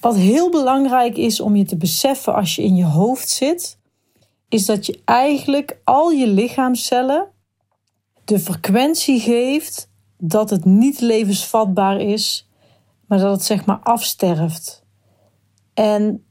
Wat 0.00 0.16
heel 0.16 0.50
belangrijk 0.50 1.16
is 1.16 1.40
om 1.40 1.56
je 1.56 1.64
te 1.64 1.76
beseffen 1.76 2.34
als 2.34 2.54
je 2.54 2.62
in 2.62 2.76
je 2.76 2.84
hoofd 2.84 3.28
zit, 3.28 3.78
is 4.48 4.66
dat 4.66 4.86
je 4.86 5.00
eigenlijk 5.04 5.78
al 5.84 6.10
je 6.10 6.26
lichaamcellen 6.26 7.28
de 8.24 8.38
frequentie 8.38 9.20
geeft 9.20 9.92
dat 10.26 10.50
het 10.50 10.64
niet 10.64 11.00
levensvatbaar 11.00 12.00
is, 12.00 12.48
maar 13.06 13.18
dat 13.18 13.32
het 13.32 13.44
zeg 13.44 13.64
maar 13.64 13.80
afsterft. 13.82 14.84
En 15.74 16.24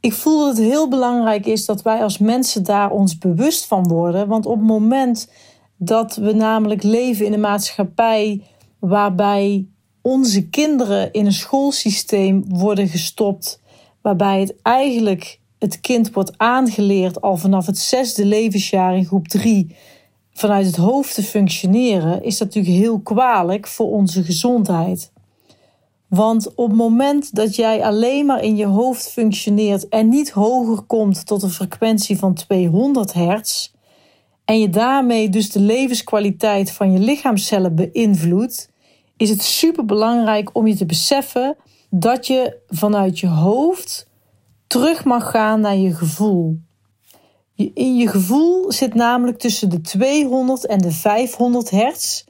ik 0.00 0.12
voel 0.12 0.38
dat 0.38 0.56
het 0.56 0.66
heel 0.66 0.88
belangrijk 0.88 1.46
is 1.46 1.64
dat 1.64 1.82
wij 1.82 2.02
als 2.02 2.18
mensen 2.18 2.64
daar 2.64 2.90
ons 2.90 3.18
bewust 3.18 3.66
van 3.66 3.88
worden, 3.88 4.28
want 4.28 4.46
op 4.46 4.56
het 4.56 4.66
moment 4.66 5.30
dat 5.76 6.16
we 6.16 6.32
namelijk 6.32 6.82
leven 6.82 7.26
in 7.26 7.32
een 7.32 7.40
maatschappij 7.40 8.42
waarbij 8.78 9.66
onze 10.00 10.48
kinderen 10.48 11.12
in 11.12 11.26
een 11.26 11.32
schoolsysteem 11.32 12.44
worden 12.48 12.88
gestopt, 12.88 13.60
waarbij 14.00 14.40
het 14.40 14.54
eigenlijk 14.62 15.40
het 15.58 15.80
kind 15.80 16.12
wordt 16.12 16.38
aangeleerd 16.38 17.20
al 17.20 17.36
vanaf 17.36 17.66
het 17.66 17.78
zesde 17.78 18.24
levensjaar 18.24 18.96
in 18.96 19.04
groep 19.04 19.28
3 19.28 19.76
vanuit 20.32 20.66
het 20.66 20.76
hoofd 20.76 21.14
te 21.14 21.22
functioneren, 21.22 22.22
is 22.22 22.38
dat 22.38 22.48
natuurlijk 22.48 22.84
heel 22.84 23.00
kwalijk 23.00 23.66
voor 23.66 23.90
onze 23.90 24.22
gezondheid. 24.22 25.12
Want 26.08 26.54
op 26.54 26.68
het 26.68 26.76
moment 26.76 27.34
dat 27.34 27.56
jij 27.56 27.84
alleen 27.84 28.26
maar 28.26 28.42
in 28.42 28.56
je 28.56 28.66
hoofd 28.66 29.10
functioneert 29.10 29.88
en 29.88 30.08
niet 30.08 30.30
hoger 30.30 30.82
komt 30.82 31.26
tot 31.26 31.42
een 31.42 31.50
frequentie 31.50 32.18
van 32.18 32.34
200 32.34 33.12
hertz, 33.12 33.70
en 34.44 34.60
je 34.60 34.68
daarmee 34.68 35.28
dus 35.28 35.50
de 35.50 35.60
levenskwaliteit 35.60 36.72
van 36.72 36.92
je 36.92 36.98
lichaamcellen 36.98 37.74
beïnvloedt, 37.74 38.70
is 39.16 39.30
het 39.30 39.42
super 39.42 39.84
belangrijk 39.84 40.50
om 40.56 40.66
je 40.66 40.76
te 40.76 40.86
beseffen 40.86 41.56
dat 41.90 42.26
je 42.26 42.56
vanuit 42.68 43.18
je 43.18 43.26
hoofd 43.26 44.08
terug 44.66 45.04
mag 45.04 45.30
gaan 45.30 45.60
naar 45.60 45.76
je 45.76 45.94
gevoel. 45.94 46.60
In 47.74 47.96
je 47.96 48.08
gevoel 48.08 48.72
zit 48.72 48.94
namelijk 48.94 49.38
tussen 49.38 49.70
de 49.70 49.80
200 49.80 50.66
en 50.66 50.78
de 50.78 50.92
500 50.92 51.70
hertz 51.70 52.24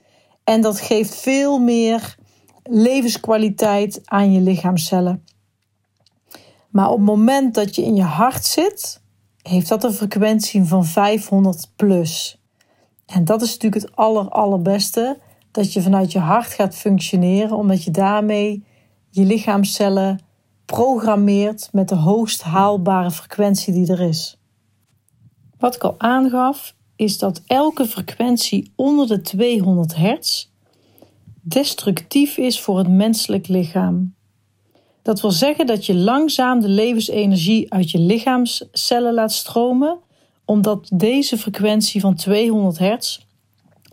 en 0.45 0.61
dat 0.61 0.81
geeft 0.81 1.15
veel 1.15 1.59
meer 1.59 2.17
levenskwaliteit 2.63 4.01
aan 4.05 4.33
je 4.33 4.41
lichaamcellen. 4.41 5.25
Maar 6.71 6.91
op 6.91 6.97
het 6.97 7.07
moment 7.07 7.55
dat 7.55 7.75
je 7.75 7.83
in 7.83 7.95
je 7.95 8.03
hart 8.03 8.45
zit, 8.45 9.01
heeft 9.43 9.69
dat 9.69 9.85
een 9.85 9.93
frequentie 9.93 10.65
van 10.65 10.85
500 10.85 11.69
plus. 11.77 12.41
En 13.07 13.25
dat 13.25 13.43
is 13.43 13.53
natuurlijk 13.53 13.83
het 13.83 13.97
aller, 13.97 14.29
allerbeste, 14.29 15.19
dat 15.51 15.73
je 15.73 15.83
vanuit 15.83 16.13
je 16.13 16.19
hart 16.19 16.53
gaat 16.53 16.75
functioneren, 16.75 17.57
omdat 17.57 17.85
je 17.85 17.91
daarmee 17.91 18.65
je 19.11 19.25
lichaamcellen 19.25 20.21
programmeert 20.65 21.69
met 21.73 21.89
de 21.89 21.95
hoogst 21.95 22.43
haalbare 22.43 23.11
frequentie 23.11 23.73
die 23.73 23.93
er 23.93 24.01
is. 24.01 24.42
Wat 25.63 25.75
ik 25.75 25.83
al 25.85 25.95
aangaf, 25.99 26.75
is 26.97 27.19
dat 27.19 27.43
elke 27.47 27.87
frequentie 27.87 28.73
onder 28.77 29.09
de 29.09 29.21
200 29.21 29.97
hertz 29.97 30.47
destructief 31.41 32.37
is 32.37 32.61
voor 32.61 32.79
het 32.79 32.89
menselijk 32.89 33.49
lichaam. 33.49 34.15
Dat 35.03 35.21
wil 35.21 35.31
zeggen 35.31 35.67
dat 35.67 35.87
je 35.87 35.95
langzaam 35.95 36.61
de 36.61 36.69
levensenergie 36.69 37.73
uit 37.73 37.91
je 37.91 37.99
lichaamscellen 37.99 39.15
laat 39.15 39.33
stromen, 39.33 39.99
omdat 40.45 40.91
deze 40.95 41.39
frequentie 41.39 42.01
van 42.01 42.15
200 42.15 42.79
hertz 42.79 43.21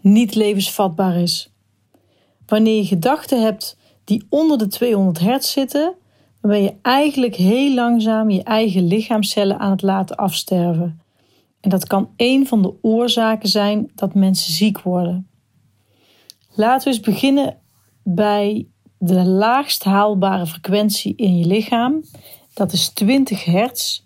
niet 0.02 0.36
levensvatbaar 0.36 1.16
is. 1.16 1.52
Wanneer 2.46 2.76
je 2.76 2.86
gedachten 2.86 3.42
hebt 3.42 3.78
die 4.04 4.26
onder 4.30 4.58
de 4.58 4.68
200 4.68 5.20
hertz 5.20 5.52
zitten, 5.52 5.94
dan 6.42 6.52
ben 6.52 6.64
je 6.64 6.74
eigenlijk 6.82 7.36
heel 7.36 7.74
langzaam 7.74 8.30
je 8.30 8.44
eigen 8.44 8.88
lichaamcellen 8.88 9.60
aan 9.60 9.72
het 9.72 9.82
laten 9.82 10.16
afsterven. 10.16 11.08
En 11.62 11.70
dat 11.70 11.88
kan 11.88 12.10
een 12.18 12.48
van 12.48 12.62
de 12.62 12.74
oorzaken 12.82 13.50
zijn 13.50 13.92
dat 13.96 14.14
mensen 14.14 14.54
ziek 14.54 14.82
worden. 14.82 15.30
Laten 16.54 16.88
we 16.88 16.96
eens 16.96 17.06
beginnen 17.06 17.58
bij 18.04 18.68
de 18.98 19.26
laagst 19.26 19.84
haalbare 19.84 20.46
frequentie 20.46 21.16
in 21.16 21.38
je 21.38 21.46
lichaam. 21.46 22.04
Dat 22.54 22.72
is 22.72 22.90
20 22.90 23.46
hertz. 23.46 24.02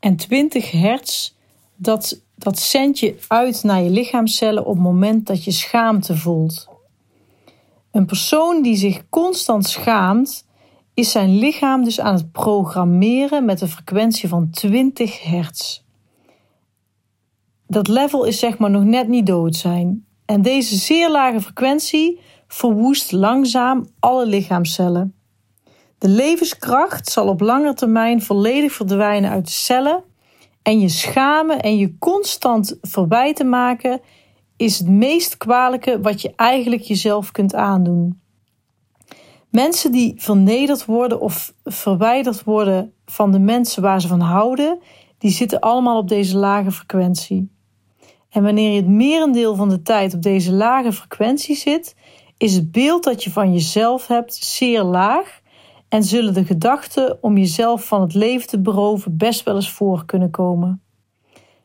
En 0.00 0.16
20 0.16 0.70
hertz, 0.70 1.32
dat, 1.76 2.22
dat 2.34 2.58
zendt 2.58 2.98
je 2.98 3.18
uit 3.28 3.62
naar 3.62 3.82
je 3.82 3.90
lichaamcellen 3.90 4.66
op 4.66 4.74
het 4.74 4.82
moment 4.82 5.26
dat 5.26 5.44
je 5.44 5.50
schaamte 5.50 6.16
voelt. 6.16 6.68
Een 7.90 8.06
persoon 8.06 8.62
die 8.62 8.76
zich 8.76 9.08
constant 9.08 9.66
schaamt, 9.66 10.46
is 10.94 11.10
zijn 11.10 11.38
lichaam 11.38 11.84
dus 11.84 12.00
aan 12.00 12.14
het 12.14 12.32
programmeren 12.32 13.44
met 13.44 13.60
een 13.60 13.68
frequentie 13.68 14.28
van 14.28 14.50
20 14.50 15.22
hertz. 15.22 15.82
Dat 17.70 17.88
level 17.88 18.24
is 18.24 18.38
zeg 18.38 18.58
maar 18.58 18.70
nog 18.70 18.84
net 18.84 19.08
niet 19.08 19.26
dood 19.26 19.56
zijn. 19.56 20.06
En 20.24 20.42
deze 20.42 20.76
zeer 20.76 21.10
lage 21.10 21.40
frequentie 21.40 22.20
verwoest 22.46 23.12
langzaam 23.12 23.86
alle 24.00 24.26
lichaamcellen. 24.26 25.14
De 25.98 26.08
levenskracht 26.08 27.10
zal 27.10 27.28
op 27.28 27.40
lange 27.40 27.74
termijn 27.74 28.22
volledig 28.22 28.72
verdwijnen 28.72 29.30
uit 29.30 29.44
de 29.44 29.52
cellen 29.52 30.04
en 30.62 30.80
je 30.80 30.88
schamen 30.88 31.60
en 31.60 31.76
je 31.76 31.98
constant 31.98 32.78
verwijten 32.80 33.48
maken 33.48 34.00
is 34.56 34.78
het 34.78 34.88
meest 34.88 35.36
kwalijke 35.36 36.00
wat 36.00 36.22
je 36.22 36.32
eigenlijk 36.36 36.82
jezelf 36.82 37.30
kunt 37.30 37.54
aandoen. 37.54 38.20
Mensen 39.50 39.92
die 39.92 40.14
vernederd 40.16 40.84
worden 40.84 41.20
of 41.20 41.54
verwijderd 41.64 42.44
worden 42.44 42.92
van 43.06 43.32
de 43.32 43.38
mensen 43.38 43.82
waar 43.82 44.00
ze 44.00 44.08
van 44.08 44.20
houden, 44.20 44.78
die 45.18 45.30
zitten 45.30 45.60
allemaal 45.60 45.98
op 45.98 46.08
deze 46.08 46.36
lage 46.36 46.70
frequentie. 46.70 47.56
En 48.38 48.44
wanneer 48.44 48.70
je 48.70 48.76
het 48.76 48.88
merendeel 48.88 49.54
van 49.54 49.68
de 49.68 49.82
tijd 49.82 50.14
op 50.14 50.22
deze 50.22 50.52
lage 50.52 50.92
frequentie 50.92 51.56
zit, 51.56 51.96
is 52.36 52.54
het 52.54 52.72
beeld 52.72 53.04
dat 53.04 53.24
je 53.24 53.30
van 53.30 53.52
jezelf 53.52 54.06
hebt 54.06 54.34
zeer 54.34 54.82
laag 54.82 55.40
en 55.88 56.02
zullen 56.02 56.34
de 56.34 56.44
gedachten 56.44 57.22
om 57.22 57.38
jezelf 57.38 57.84
van 57.86 58.00
het 58.00 58.14
leven 58.14 58.48
te 58.48 58.60
beroven 58.60 59.16
best 59.16 59.42
wel 59.42 59.54
eens 59.54 59.70
voor 59.70 60.04
kunnen 60.04 60.30
komen. 60.30 60.82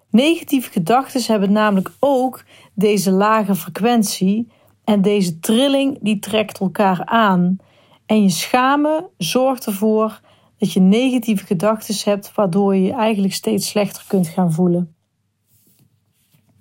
Negatieve 0.10 0.71
gedachten 0.71 1.24
hebben 1.26 1.52
namelijk 1.52 1.91
ook 2.00 2.43
deze 2.74 3.12
lage 3.12 3.56
frequentie 3.56 4.47
en 4.84 5.02
deze 5.02 5.39
trilling 5.39 5.97
die 6.02 6.19
trekt 6.19 6.60
elkaar 6.60 7.06
aan. 7.06 7.58
En 8.06 8.24
je 8.24 8.30
schamen 8.30 9.10
zorgt 9.17 9.65
ervoor 9.65 10.21
dat 10.58 10.74
je 10.74 10.80
negatieve 10.80 11.45
gedachten 11.45 12.12
hebt 12.12 12.34
waardoor 12.36 12.76
je 12.76 12.82
je 12.82 12.93
eigenlijk 12.93 13.34
steeds 13.34 13.67
slechter 13.67 14.04
kunt 14.08 14.28
gaan 14.28 14.52
voelen. 14.52 14.92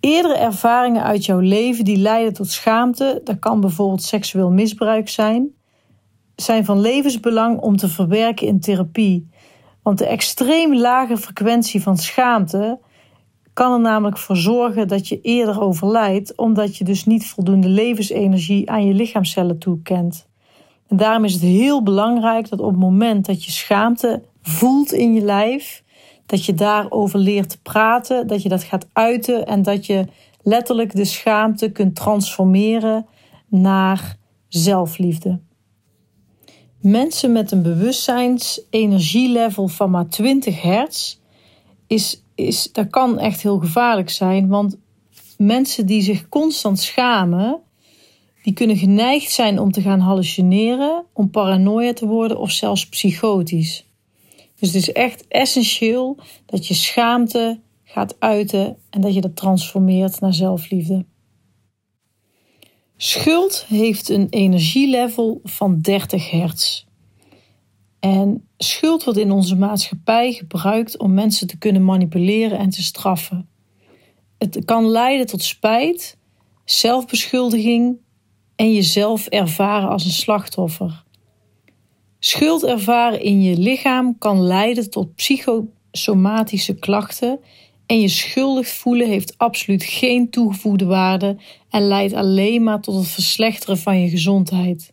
Eerdere 0.02 0.36
ervaringen 0.36 1.02
uit 1.02 1.24
jouw 1.24 1.38
leven 1.38 1.84
die 1.84 1.96
leiden 1.96 2.32
tot 2.32 2.50
schaamte, 2.50 3.20
dat 3.24 3.38
kan 3.38 3.60
bijvoorbeeld 3.60 4.02
seksueel 4.02 4.50
misbruik 4.50 5.08
zijn, 5.08 5.48
zijn 6.36 6.64
van 6.64 6.80
levensbelang 6.80 7.60
om 7.60 7.76
te 7.76 7.88
verwerken 7.88 8.46
in 8.46 8.60
therapie. 8.60 9.28
Want 9.82 9.98
de 9.98 10.06
extreem 10.06 10.74
lage 10.76 11.16
frequentie 11.16 11.82
van 11.82 11.96
schaamte 11.96 12.78
kan 13.52 13.72
er 13.72 13.80
namelijk 13.80 14.18
voor 14.18 14.36
zorgen 14.36 14.88
dat 14.88 15.08
je 15.08 15.20
eerder 15.20 15.60
overlijdt, 15.60 16.36
omdat 16.36 16.76
je 16.76 16.84
dus 16.84 17.04
niet 17.04 17.26
voldoende 17.26 17.68
levensenergie 17.68 18.70
aan 18.70 18.86
je 18.86 18.94
lichaamcellen 18.94 19.58
toekent. 19.58 20.28
En 20.88 20.96
daarom 20.96 21.24
is 21.24 21.32
het 21.32 21.42
heel 21.42 21.82
belangrijk 21.82 22.48
dat 22.48 22.60
op 22.60 22.70
het 22.70 22.80
moment 22.80 23.26
dat 23.26 23.44
je 23.44 23.50
schaamte 23.50 24.22
voelt 24.42 24.92
in 24.92 25.14
je 25.14 25.22
lijf, 25.22 25.82
dat 26.26 26.44
je 26.44 26.54
daarover 26.54 27.18
leert 27.18 27.48
te 27.48 27.60
praten, 27.62 28.26
dat 28.26 28.42
je 28.42 28.48
dat 28.48 28.62
gaat 28.62 28.86
uiten 28.92 29.46
en 29.46 29.62
dat 29.62 29.86
je 29.86 30.06
letterlijk 30.42 30.94
de 30.94 31.04
schaamte 31.04 31.70
kunt 31.70 31.94
transformeren 31.94 33.06
naar 33.48 34.16
zelfliefde. 34.48 35.40
Mensen 36.80 37.32
met 37.32 37.50
een 37.50 37.62
bewustzijnsenergielevel 37.62 39.68
van 39.68 39.90
maar 39.90 40.08
20 40.08 40.62
hertz 40.62 41.16
is, 41.86 42.24
is, 42.34 42.72
dat 42.72 42.90
kan 42.90 43.18
echt 43.18 43.42
heel 43.42 43.58
gevaarlijk 43.58 44.10
zijn, 44.10 44.48
want 44.48 44.78
mensen 45.36 45.86
die 45.86 46.02
zich 46.02 46.28
constant 46.28 46.80
schamen, 46.80 47.60
die 48.42 48.52
kunnen 48.52 48.76
geneigd 48.76 49.30
zijn 49.30 49.58
om 49.58 49.72
te 49.72 49.80
gaan 49.80 50.00
hallucineren, 50.00 51.04
om 51.12 51.30
paranoia 51.30 51.92
te 51.92 52.06
worden 52.06 52.38
of 52.38 52.50
zelfs 52.50 52.88
psychotisch. 52.88 53.86
Dus 54.62 54.72
het 54.72 54.82
is 54.82 54.92
echt 54.92 55.28
essentieel 55.28 56.18
dat 56.46 56.66
je 56.66 56.74
schaamte 56.74 57.60
gaat 57.84 58.16
uiten 58.18 58.78
en 58.90 59.00
dat 59.00 59.14
je 59.14 59.20
dat 59.20 59.36
transformeert 59.36 60.20
naar 60.20 60.34
zelfliefde. 60.34 61.04
Schuld 62.96 63.64
heeft 63.68 64.08
een 64.08 64.26
energielevel 64.30 65.40
van 65.42 65.80
30 65.80 66.30
hertz. 66.30 66.84
En 68.00 68.48
schuld 68.58 69.04
wordt 69.04 69.18
in 69.18 69.30
onze 69.30 69.56
maatschappij 69.56 70.32
gebruikt 70.32 70.98
om 70.98 71.14
mensen 71.14 71.46
te 71.46 71.58
kunnen 71.58 71.84
manipuleren 71.84 72.58
en 72.58 72.70
te 72.70 72.82
straffen. 72.82 73.48
Het 74.38 74.64
kan 74.64 74.86
leiden 74.86 75.26
tot 75.26 75.42
spijt, 75.42 76.18
zelfbeschuldiging 76.64 77.96
en 78.56 78.72
jezelf 78.72 79.26
ervaren 79.26 79.88
als 79.88 80.04
een 80.04 80.10
slachtoffer. 80.10 81.04
Schuld 82.24 82.64
ervaren 82.64 83.20
in 83.20 83.42
je 83.42 83.56
lichaam 83.56 84.18
kan 84.18 84.42
leiden 84.42 84.90
tot 84.90 85.14
psychosomatische 85.14 86.74
klachten 86.74 87.38
en 87.86 88.00
je 88.00 88.08
schuldig 88.08 88.68
voelen 88.68 89.08
heeft 89.08 89.38
absoluut 89.38 89.84
geen 89.84 90.30
toegevoegde 90.30 90.84
waarde 90.84 91.36
en 91.70 91.86
leidt 91.86 92.12
alleen 92.12 92.62
maar 92.62 92.80
tot 92.80 92.94
het 92.94 93.08
verslechteren 93.08 93.78
van 93.78 94.00
je 94.00 94.08
gezondheid. 94.08 94.92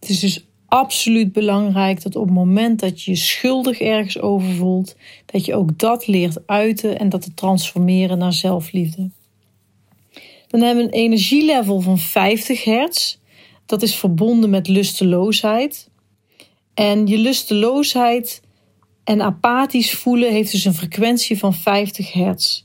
Het 0.00 0.08
is 0.08 0.20
dus 0.20 0.46
absoluut 0.66 1.32
belangrijk 1.32 2.02
dat 2.02 2.16
op 2.16 2.24
het 2.24 2.34
moment 2.34 2.80
dat 2.80 3.02
je 3.02 3.10
je 3.10 3.16
schuldig 3.16 3.80
ergens 3.80 4.20
over 4.20 4.54
voelt, 4.54 4.96
dat 5.26 5.44
je 5.44 5.54
ook 5.54 5.78
dat 5.78 6.06
leert 6.06 6.46
uiten 6.46 6.98
en 6.98 7.08
dat 7.08 7.22
te 7.22 7.34
transformeren 7.34 8.18
naar 8.18 8.32
zelfliefde. 8.32 9.10
Dan 10.48 10.60
hebben 10.60 10.84
we 10.84 10.92
een 10.92 11.02
energielevel 11.02 11.80
van 11.80 11.98
50 11.98 12.64
hertz. 12.64 13.16
Dat 13.66 13.82
is 13.82 13.94
verbonden 13.94 14.50
met 14.50 14.68
lusteloosheid. 14.68 15.88
En 16.78 17.06
je 17.06 17.18
lusteloosheid 17.18 18.42
en 19.04 19.22
apathisch 19.22 19.92
voelen 19.92 20.32
heeft 20.32 20.52
dus 20.52 20.64
een 20.64 20.74
frequentie 20.74 21.38
van 21.38 21.54
50 21.54 22.12
hertz. 22.12 22.62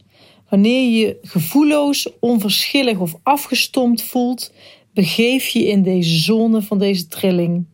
Wanneer 0.50 1.00
je 1.00 1.18
gevoelloos, 1.22 2.10
onverschillig 2.20 3.00
of 3.00 3.16
afgestompt 3.24 4.02
voelt, 4.02 4.52
begeef 4.94 5.48
je 5.48 5.68
in 5.68 5.84
deze 5.84 6.18
zone 6.18 6.62
van 6.62 6.80
deze 6.80 7.08
trilling. 7.08 7.66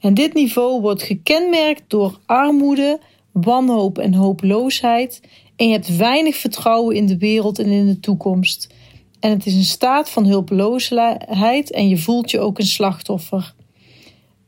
En 0.00 0.14
dit 0.14 0.34
niveau 0.34 0.80
wordt 0.80 1.02
gekenmerkt 1.02 1.82
door 1.86 2.18
armoede, 2.26 3.00
wanhoop 3.32 3.98
en 3.98 4.14
hopeloosheid. 4.14 5.20
En 5.56 5.66
je 5.66 5.72
hebt 5.72 5.96
weinig 5.96 6.36
vertrouwen 6.36 6.96
in 6.96 7.06
de 7.06 7.18
wereld 7.18 7.58
en 7.58 7.66
in 7.66 7.86
de 7.86 8.00
toekomst. 8.00 8.74
En 9.20 9.30
het 9.30 9.46
is 9.46 9.54
een 9.54 9.64
staat 9.64 10.10
van 10.10 10.26
hulpeloosheid 10.26 11.70
en 11.70 11.88
je 11.88 11.98
voelt 11.98 12.30
je 12.30 12.40
ook 12.40 12.58
een 12.58 12.66
slachtoffer. 12.66 13.54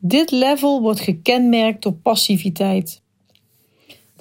Dit 0.05 0.31
level 0.31 0.81
wordt 0.81 0.99
gekenmerkt 0.99 1.83
door 1.83 1.93
passiviteit. 1.93 3.01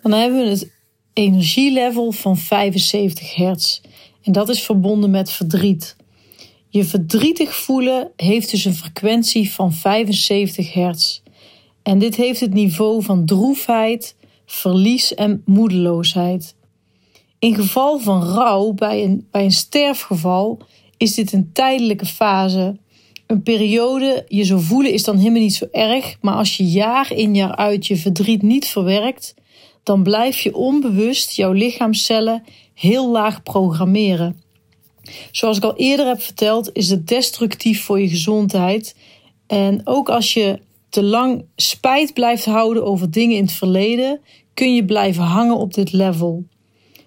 Dan 0.02 0.12
hebben 0.12 0.42
we 0.42 0.48
het 0.48 0.70
energielevel 1.12 2.12
van 2.12 2.36
75 2.36 3.34
hertz. 3.34 3.80
En 4.22 4.32
dat 4.32 4.48
is 4.48 4.62
verbonden 4.62 5.10
met 5.10 5.30
verdriet. 5.30 5.96
Je 6.68 6.84
verdrietig 6.84 7.54
voelen 7.54 8.10
heeft 8.16 8.50
dus 8.50 8.64
een 8.64 8.74
frequentie 8.74 9.52
van 9.52 9.72
75 9.72 10.72
hertz. 10.72 11.20
En 11.82 11.98
dit 11.98 12.16
heeft 12.16 12.40
het 12.40 12.54
niveau 12.54 13.02
van 13.02 13.26
droefheid, 13.26 14.16
verlies 14.46 15.14
en 15.14 15.42
moedeloosheid. 15.44 16.54
In 17.38 17.54
geval 17.54 17.98
van 17.98 18.22
rouw 18.22 18.72
bij 18.72 19.04
een, 19.04 19.26
bij 19.30 19.44
een 19.44 19.52
sterfgeval 19.52 20.58
is 20.96 21.14
dit 21.14 21.32
een 21.32 21.52
tijdelijke 21.52 22.06
fase. 22.06 22.76
Een 23.32 23.42
periode 23.42 24.24
je 24.28 24.44
zo 24.44 24.58
voelen 24.58 24.92
is 24.92 25.04
dan 25.04 25.16
helemaal 25.16 25.40
niet 25.40 25.54
zo 25.54 25.66
erg, 25.70 26.16
maar 26.20 26.34
als 26.34 26.56
je 26.56 26.64
jaar 26.64 27.12
in 27.12 27.34
jaar 27.34 27.56
uit 27.56 27.86
je 27.86 27.96
verdriet 27.96 28.42
niet 28.42 28.66
verwerkt, 28.66 29.34
dan 29.82 30.02
blijf 30.02 30.40
je 30.40 30.54
onbewust 30.54 31.32
jouw 31.32 31.52
lichaamcellen 31.52 32.42
heel 32.74 33.10
laag 33.10 33.42
programmeren. 33.42 34.42
Zoals 35.30 35.56
ik 35.56 35.62
al 35.64 35.76
eerder 35.76 36.06
heb 36.06 36.22
verteld, 36.22 36.70
is 36.72 36.90
het 36.90 37.08
destructief 37.08 37.82
voor 37.82 38.00
je 38.00 38.08
gezondheid. 38.08 38.96
En 39.46 39.80
ook 39.84 40.08
als 40.08 40.34
je 40.34 40.58
te 40.88 41.02
lang 41.02 41.44
spijt 41.56 42.14
blijft 42.14 42.44
houden 42.44 42.84
over 42.84 43.10
dingen 43.10 43.36
in 43.36 43.42
het 43.42 43.52
verleden, 43.52 44.20
kun 44.54 44.74
je 44.74 44.84
blijven 44.84 45.24
hangen 45.24 45.56
op 45.56 45.74
dit 45.74 45.92
level. 45.92 46.44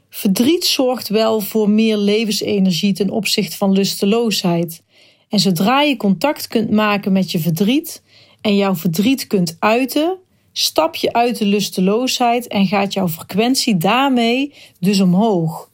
Verdriet 0.10 0.66
zorgt 0.66 1.08
wel 1.08 1.42
voor 1.42 1.70
meer 1.70 1.98
levensenergie 1.98 2.94
ten 2.94 3.10
opzichte 3.10 3.58
van 3.58 3.72
lusteloosheid. 3.72 4.84
En 5.30 5.40
zodra 5.40 5.82
je 5.82 5.98
contact 5.98 6.48
kunt 6.48 6.72
maken 6.72 7.12
met 7.12 7.32
je 7.32 7.40
verdriet 7.40 8.04
en 8.42 8.56
jouw 8.56 8.76
verdriet 8.76 9.28
kunt 9.28 9.56
uiten, 9.60 10.18
stap 10.52 10.96
je 10.96 11.14
uit 11.14 11.38
de 11.38 11.46
lusteloosheid 11.46 12.48
en 12.48 12.68
gaat 12.68 12.94
jouw 12.94 13.08
frequentie 13.08 13.78
daarmee 13.78 14.54
dus 14.80 15.00
omhoog. 15.00 15.70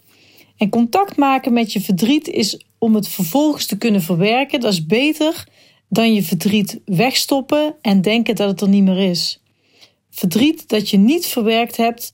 En 0.57 0.69
contact 0.69 1.17
maken 1.17 1.53
met 1.53 1.73
je 1.73 1.81
verdriet 1.81 2.27
is 2.27 2.65
om 2.77 2.95
het 2.95 3.07
vervolgens 3.07 3.65
te 3.65 3.77
kunnen 3.77 4.01
verwerken. 4.01 4.59
Dat 4.59 4.73
is 4.73 4.85
beter 4.85 5.47
dan 5.89 6.13
je 6.13 6.23
verdriet 6.23 6.79
wegstoppen 6.85 7.75
en 7.81 8.01
denken 8.01 8.35
dat 8.35 8.49
het 8.49 8.61
er 8.61 8.69
niet 8.69 8.83
meer 8.83 9.09
is. 9.09 9.41
Verdriet 10.09 10.69
dat 10.69 10.89
je 10.89 10.97
niet 10.97 11.25
verwerkt 11.25 11.77
hebt, 11.77 12.13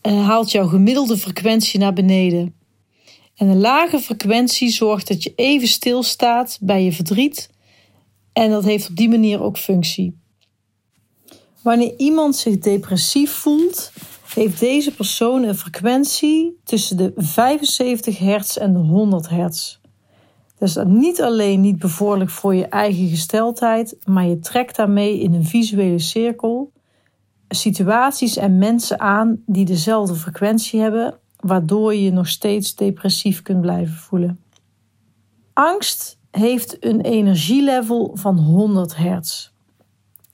eh, 0.00 0.26
haalt 0.26 0.50
jouw 0.50 0.66
gemiddelde 0.66 1.16
frequentie 1.16 1.80
naar 1.80 1.92
beneden. 1.92 2.54
En 3.36 3.48
een 3.48 3.60
lage 3.60 3.98
frequentie 3.98 4.68
zorgt 4.70 5.08
dat 5.08 5.22
je 5.22 5.32
even 5.36 5.68
stilstaat 5.68 6.58
bij 6.60 6.84
je 6.84 6.92
verdriet. 6.92 7.50
En 8.32 8.50
dat 8.50 8.64
heeft 8.64 8.88
op 8.88 8.96
die 8.96 9.08
manier 9.08 9.42
ook 9.42 9.58
functie. 9.58 10.18
Wanneer 11.62 11.94
iemand 11.96 12.36
zich 12.36 12.58
depressief 12.58 13.30
voelt, 13.30 13.92
heeft 14.34 14.60
deze 14.60 14.94
persoon 14.94 15.42
een 15.42 15.54
frequentie 15.54 16.60
tussen 16.64 16.96
de 16.96 17.12
75 17.16 18.18
hertz 18.18 18.56
en 18.56 18.72
de 18.72 18.78
100 18.78 19.28
hertz. 19.28 19.78
Dat 20.58 20.68
is 20.68 20.78
niet 20.86 21.22
alleen 21.22 21.60
niet 21.60 21.78
bevorderlijk 21.78 22.30
voor 22.30 22.54
je 22.54 22.66
eigen 22.66 23.08
gesteldheid, 23.08 23.96
maar 24.04 24.26
je 24.26 24.38
trekt 24.38 24.76
daarmee 24.76 25.20
in 25.20 25.34
een 25.34 25.44
visuele 25.44 25.98
cirkel 25.98 26.72
situaties 27.48 28.36
en 28.36 28.58
mensen 28.58 29.00
aan 29.00 29.42
die 29.46 29.64
dezelfde 29.64 30.14
frequentie 30.14 30.80
hebben, 30.80 31.18
waardoor 31.46 31.94
je 31.94 32.02
je 32.02 32.12
nog 32.12 32.28
steeds 32.28 32.74
depressief 32.74 33.42
kunt 33.42 33.60
blijven 33.60 33.94
voelen. 33.94 34.40
Angst 35.52 36.18
heeft 36.30 36.84
een 36.84 37.00
energielevel 37.00 38.10
van 38.14 38.38
100 38.38 38.96
hertz. 38.96 39.50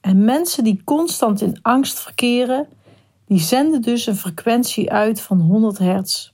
En 0.01 0.25
mensen 0.25 0.63
die 0.63 0.81
constant 0.83 1.41
in 1.41 1.59
angst 1.61 1.99
verkeren, 1.99 2.67
die 3.25 3.39
zenden 3.39 3.81
dus 3.81 4.05
een 4.05 4.15
frequentie 4.15 4.91
uit 4.91 5.21
van 5.21 5.39
100 5.39 5.77
hertz. 5.77 6.31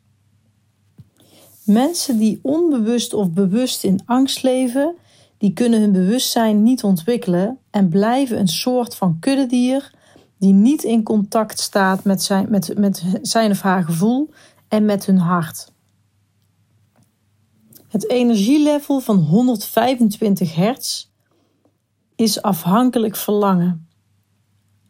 Mensen 1.63 2.17
die 2.17 2.39
onbewust 2.41 3.13
of 3.13 3.31
bewust 3.31 3.83
in 3.83 4.01
angst 4.05 4.43
leven, 4.43 4.95
die 5.37 5.53
kunnen 5.53 5.79
hun 5.79 5.91
bewustzijn 5.91 6.63
niet 6.63 6.83
ontwikkelen 6.83 7.57
en 7.69 7.89
blijven 7.89 8.39
een 8.39 8.47
soort 8.47 8.95
van 8.95 9.17
kuddedier 9.19 9.91
die 10.37 10.53
niet 10.53 10.83
in 10.83 11.03
contact 11.03 11.59
staat 11.59 12.03
met 12.03 12.23
zijn, 12.23 12.45
met, 12.49 12.77
met 12.77 13.03
zijn 13.21 13.51
of 13.51 13.61
haar 13.61 13.83
gevoel 13.83 14.29
en 14.69 14.85
met 14.85 15.05
hun 15.05 15.17
hart. 15.17 15.71
Het 17.87 18.09
energielevel 18.09 18.99
van 18.99 19.17
125 19.17 20.55
hertz 20.55 21.07
is 22.15 22.41
afhankelijk 22.41 23.15
verlangen. 23.15 23.87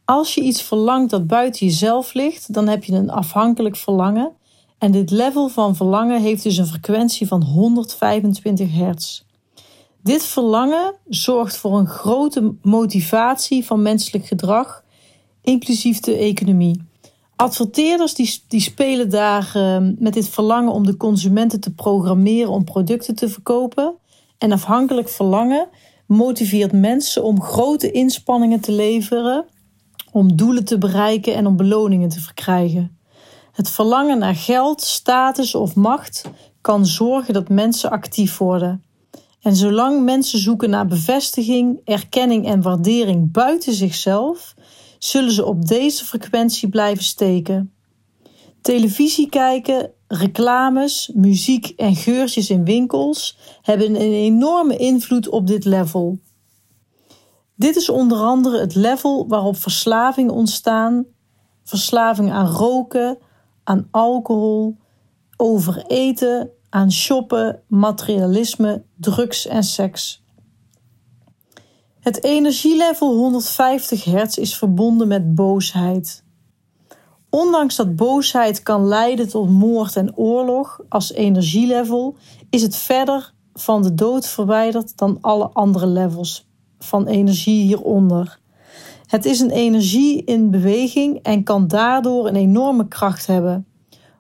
Als 0.06 0.34
je 0.34 0.42
iets 0.42 0.62
verlangt 0.62 1.10
dat 1.10 1.28
buiten 1.28 1.66
jezelf 1.66 2.14
ligt, 2.14 2.54
dan 2.54 2.68
heb 2.68 2.84
je 2.84 2.96
een 2.96 3.10
afhankelijk 3.10 3.76
verlangen. 3.76 4.32
En 4.78 4.92
dit 4.92 5.12
level 5.12 5.48
van 5.48 5.76
verlangen 5.76 6.22
heeft 6.22 6.44
dus 6.44 6.58
een 6.58 6.66
frequentie 6.66 7.28
van 7.28 7.44
125 7.44 8.74
hertz. 8.74 9.24
Dit 10.04 10.24
verlangen 10.24 10.96
zorgt 11.10 11.58
voor 11.58 11.78
een 11.78 11.88
grote 11.88 12.56
motivatie 12.62 13.66
van 13.66 13.82
menselijk 13.82 14.26
gedrag, 14.26 14.84
inclusief 15.42 16.00
de 16.00 16.16
economie. 16.16 16.89
Adverteerders 17.42 18.14
die, 18.14 18.44
die 18.48 18.62
spelen 18.62 19.10
daar 19.10 19.52
uh, 19.56 19.78
met 19.98 20.14
dit 20.14 20.30
verlangen 20.30 20.72
om 20.72 20.86
de 20.86 20.98
consumenten 20.98 21.60
te 21.60 21.74
programmeren 21.74 22.52
om 22.52 22.64
producten 22.64 23.16
te 23.16 23.30
verkopen. 23.30 23.96
En 24.38 24.52
afhankelijk 24.52 25.10
verlangen 25.10 25.68
motiveert 26.06 26.72
mensen 26.72 27.24
om 27.24 27.42
grote 27.42 27.92
inspanningen 27.92 28.60
te 28.60 28.72
leveren 28.72 29.46
om 30.12 30.36
doelen 30.36 30.66
te 30.66 30.78
bereiken 30.78 31.36
en 31.36 31.48
om 31.48 31.56
beloningen 31.56 32.10
te 32.10 32.20
verkrijgen. 32.20 32.98
Het 33.52 33.70
verlangen 33.70 34.20
naar 34.20 34.36
geld, 34.36 34.82
status 34.82 35.56
of 35.56 35.76
macht 35.76 36.30
kan 36.62 36.86
zorgen 36.86 37.34
dat 37.34 37.50
mensen 37.50 37.90
actief 37.90 38.38
worden. 38.38 38.84
En 39.42 39.56
zolang 39.56 40.04
mensen 40.04 40.40
zoeken 40.40 40.70
naar 40.70 40.88
bevestiging, 40.88 41.82
erkenning 41.86 42.46
en 42.46 42.62
waardering 42.62 43.32
buiten 43.32 43.74
zichzelf, 43.74 44.56
zullen 45.00 45.32
ze 45.32 45.46
op 45.46 45.68
deze 45.68 46.06
frequentie 46.06 46.70
blijven 46.70 47.04
steken. 47.04 47.74
Televisie 48.62 49.30
kijken, 49.30 49.92
reclames, 50.08 51.12
muziek 51.14 51.68
en 51.68 51.96
geurtjes 51.96 52.50
in 52.50 52.66
winkels 52.66 53.38
hebben 53.62 53.88
een 53.88 54.12
enorme 54.12 54.76
invloed 54.76 55.30
op 55.30 55.48
dit 55.48 55.66
level. 55.66 56.20
Dit 57.56 57.76
is 57.76 57.90
onder 57.90 58.18
andere 58.18 58.60
het 58.60 58.76
level 58.76 59.28
waarop 59.28 59.58
verslaving 59.58 60.32
ontstaan, 60.32 61.06
verslaving 61.64 62.32
aan 62.32 62.48
roken, 62.48 63.18
aan 63.64 63.88
alcohol, 63.92 64.78
overeten, 65.38 66.50
aan 66.70 66.92
shoppen, 66.92 67.62
materialisme, 67.68 68.84
drugs 68.96 69.48
en 69.48 69.64
seks. 69.64 70.24
Het 72.10 72.24
energielevel 72.24 73.16
150 73.16 74.04
hertz 74.04 74.38
is 74.38 74.58
verbonden 74.58 75.08
met 75.08 75.36
boosheid. 75.36 76.24
Ondanks 77.30 77.76
dat 77.76 77.96
boosheid 77.96 78.64
kan 78.64 78.88
leiden 78.88 79.30
tot 79.30 79.50
moord 79.50 79.96
en 79.96 80.18
oorlog 80.18 80.80
als 80.88 81.14
energielevel, 81.14 82.16
is 82.50 82.62
het 82.62 82.76
verder 82.76 83.34
van 83.54 83.82
de 83.84 83.94
dood 83.94 84.28
verwijderd 84.28 84.98
dan 84.98 85.18
alle 85.22 85.50
andere 85.50 85.88
levels 85.88 86.48
van 86.80 87.08
energie 87.08 87.64
hieronder. 87.64 88.40
Het 89.06 89.26
is 89.26 89.40
een 89.40 89.52
energie 89.52 90.24
in 90.24 90.52
beweging 90.52 91.20
en 91.24 91.44
kan 91.44 91.68
daardoor 91.68 92.28
een 92.28 92.36
enorme 92.36 92.88
kracht 92.88 93.28
hebben. 93.28 93.68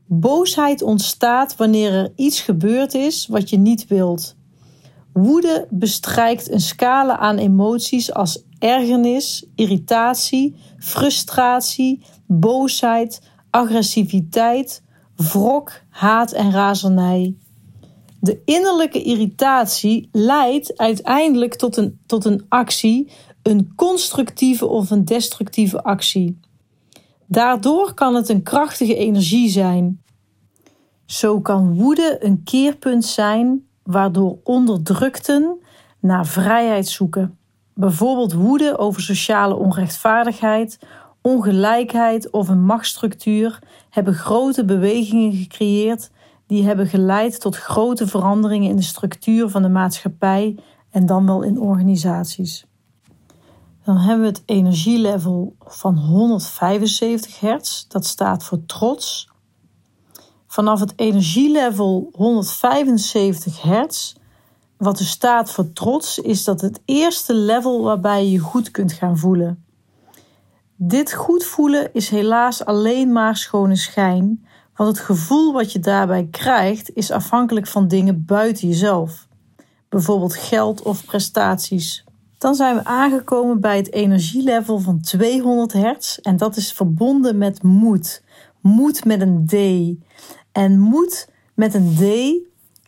Boosheid 0.05 0.81
ontstaat 0.81 1.55
wanneer 1.55 1.93
er 1.93 2.11
iets 2.15 2.41
gebeurd 2.41 2.93
is 2.93 3.27
wat 3.27 3.49
je 3.49 3.57
niet 3.57 3.87
wilt. 3.87 4.37
Woede 5.23 5.67
bestrijkt 5.69 6.51
een 6.51 6.59
scala 6.59 7.17
aan 7.17 7.37
emoties 7.37 8.13
als 8.13 8.43
ergernis, 8.59 9.45
irritatie, 9.55 10.55
frustratie, 10.77 12.01
boosheid, 12.25 13.21
agressiviteit, 13.49 14.83
wrok, 15.15 15.71
haat 15.89 16.31
en 16.31 16.51
razernij. 16.51 17.35
De 18.19 18.41
innerlijke 18.45 19.03
irritatie 19.03 20.09
leidt 20.11 20.77
uiteindelijk 20.77 21.55
tot 21.55 21.77
een, 21.77 21.99
tot 22.05 22.25
een 22.25 22.45
actie, 22.49 23.11
een 23.43 23.75
constructieve 23.75 24.65
of 24.65 24.91
een 24.91 25.05
destructieve 25.05 25.83
actie. 25.83 26.39
Daardoor 27.25 27.93
kan 27.93 28.15
het 28.15 28.29
een 28.29 28.43
krachtige 28.43 28.95
energie 28.95 29.49
zijn. 29.49 30.01
Zo 31.05 31.41
kan 31.41 31.75
woede 31.75 32.17
een 32.19 32.43
keerpunt 32.43 33.05
zijn 33.05 33.68
waardoor 33.89 34.37
onderdrukten 34.43 35.59
naar 35.99 36.25
vrijheid 36.25 36.87
zoeken. 36.87 37.37
Bijvoorbeeld 37.73 38.33
woede 38.33 38.77
over 38.77 39.01
sociale 39.01 39.55
onrechtvaardigheid, 39.55 40.79
ongelijkheid 41.21 42.29
of 42.29 42.49
een 42.49 42.65
machtsstructuur 42.65 43.59
hebben 43.89 44.13
grote 44.13 44.65
bewegingen 44.65 45.33
gecreëerd 45.33 46.11
die 46.47 46.63
hebben 46.63 46.87
geleid 46.87 47.41
tot 47.41 47.55
grote 47.55 48.07
veranderingen 48.07 48.69
in 48.69 48.75
de 48.75 48.81
structuur 48.81 49.49
van 49.49 49.61
de 49.61 49.69
maatschappij 49.69 50.57
en 50.89 51.05
dan 51.05 51.25
wel 51.25 51.41
in 51.41 51.59
organisaties. 51.59 52.65
Dan 53.83 53.97
hebben 53.97 54.21
we 54.21 54.27
het 54.27 54.43
energielevel 54.45 55.55
van 55.59 55.97
175 55.97 57.39
hertz, 57.39 57.85
dat 57.87 58.05
staat 58.05 58.43
voor 58.43 58.65
trots. 58.65 59.29
Vanaf 60.49 60.79
het 60.79 60.93
energielevel 60.95 62.09
175 62.13 63.61
hertz 63.61 64.13
wat 64.77 64.99
er 64.99 65.05
staat 65.05 65.51
voor 65.51 65.73
trots, 65.73 66.19
is 66.19 66.43
dat 66.43 66.61
het 66.61 66.81
eerste 66.85 67.33
level 67.33 67.83
waarbij 67.83 68.23
je 68.23 68.31
je 68.31 68.39
goed 68.39 68.71
kunt 68.71 68.93
gaan 68.93 69.17
voelen. 69.17 69.63
Dit 70.75 71.13
goed 71.13 71.43
voelen 71.43 71.93
is 71.93 72.09
helaas 72.09 72.65
alleen 72.65 73.11
maar 73.11 73.35
schone 73.35 73.75
schijn, 73.75 74.45
want 74.75 74.97
het 74.97 75.05
gevoel 75.05 75.53
wat 75.53 75.71
je 75.71 75.79
daarbij 75.79 76.27
krijgt 76.31 76.95
is 76.95 77.11
afhankelijk 77.11 77.67
van 77.67 77.87
dingen 77.87 78.25
buiten 78.25 78.67
jezelf, 78.67 79.27
bijvoorbeeld 79.89 80.35
geld 80.35 80.81
of 80.81 81.05
prestaties. 81.05 82.03
Dan 82.37 82.55
zijn 82.55 82.75
we 82.75 82.85
aangekomen 82.85 83.59
bij 83.61 83.77
het 83.77 83.93
energielevel 83.93 84.79
van 84.79 85.01
200 85.01 85.73
hertz 85.73 86.17
en 86.17 86.37
dat 86.37 86.55
is 86.55 86.73
verbonden 86.73 87.37
met 87.37 87.63
moed. 87.63 88.23
Moed 88.61 89.05
met 89.05 89.21
een 89.21 89.45
D. 89.45 89.53
En 90.59 90.79
moed 90.79 91.29
met 91.53 91.73
een 91.73 91.95
D 91.95 92.03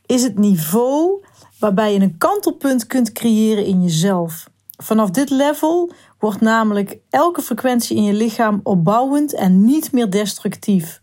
is 0.06 0.24
het 0.24 0.38
niveau 0.38 1.24
waarbij 1.60 1.94
je 1.94 2.00
een 2.00 2.18
kantelpunt 2.18 2.88
kunt 2.88 3.12
creëren 3.12 3.66
in 3.66 3.82
jezelf. 3.82 4.50
Vanaf 4.78 5.10
dit 5.10 5.30
level 5.30 5.92
wordt 6.20 6.42
namelijk 6.42 6.98
elke 7.10 7.42
frequentie 7.42 7.98
in 7.98 8.04
je 8.04 8.14
lichaam 8.14 8.60
opbouwend 8.64 9.34
en 9.34 9.66
niet 9.66 9.92
meer 9.92 10.10
destructief. 10.10 11.00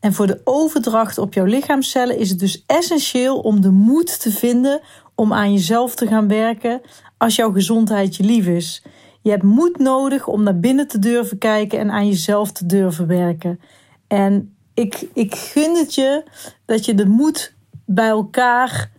En 0.00 0.12
voor 0.12 0.26
de 0.26 0.40
overdracht 0.44 1.18
op 1.18 1.34
jouw 1.34 1.44
lichaamcellen 1.44 2.18
is 2.18 2.30
het 2.30 2.38
dus 2.38 2.64
essentieel 2.66 3.38
om 3.40 3.60
de 3.60 3.70
moed 3.70 4.20
te 4.20 4.30
vinden 4.30 4.80
om 5.14 5.32
aan 5.32 5.52
jezelf 5.52 5.94
te 5.94 6.06
gaan 6.06 6.28
werken 6.28 6.80
als 7.16 7.36
jouw 7.36 7.52
gezondheid 7.52 8.16
je 8.16 8.24
lief 8.24 8.46
is. 8.46 8.82
Je 9.22 9.30
hebt 9.30 9.42
moed 9.42 9.78
nodig 9.78 10.26
om 10.26 10.42
naar 10.42 10.60
binnen 10.60 10.88
te 10.88 10.98
durven 10.98 11.38
kijken 11.38 11.78
en 11.78 11.90
aan 11.90 12.06
jezelf 12.06 12.52
te 12.52 12.66
durven 12.66 13.06
werken. 13.06 13.60
En 14.06 14.54
ik, 14.80 15.08
ik 15.14 15.34
gun 15.34 15.76
het 15.76 15.94
je 15.94 16.24
dat 16.64 16.84
je 16.84 16.94
de 16.94 17.06
moed 17.06 17.54
bij 17.84 18.08
elkaar 18.08 18.90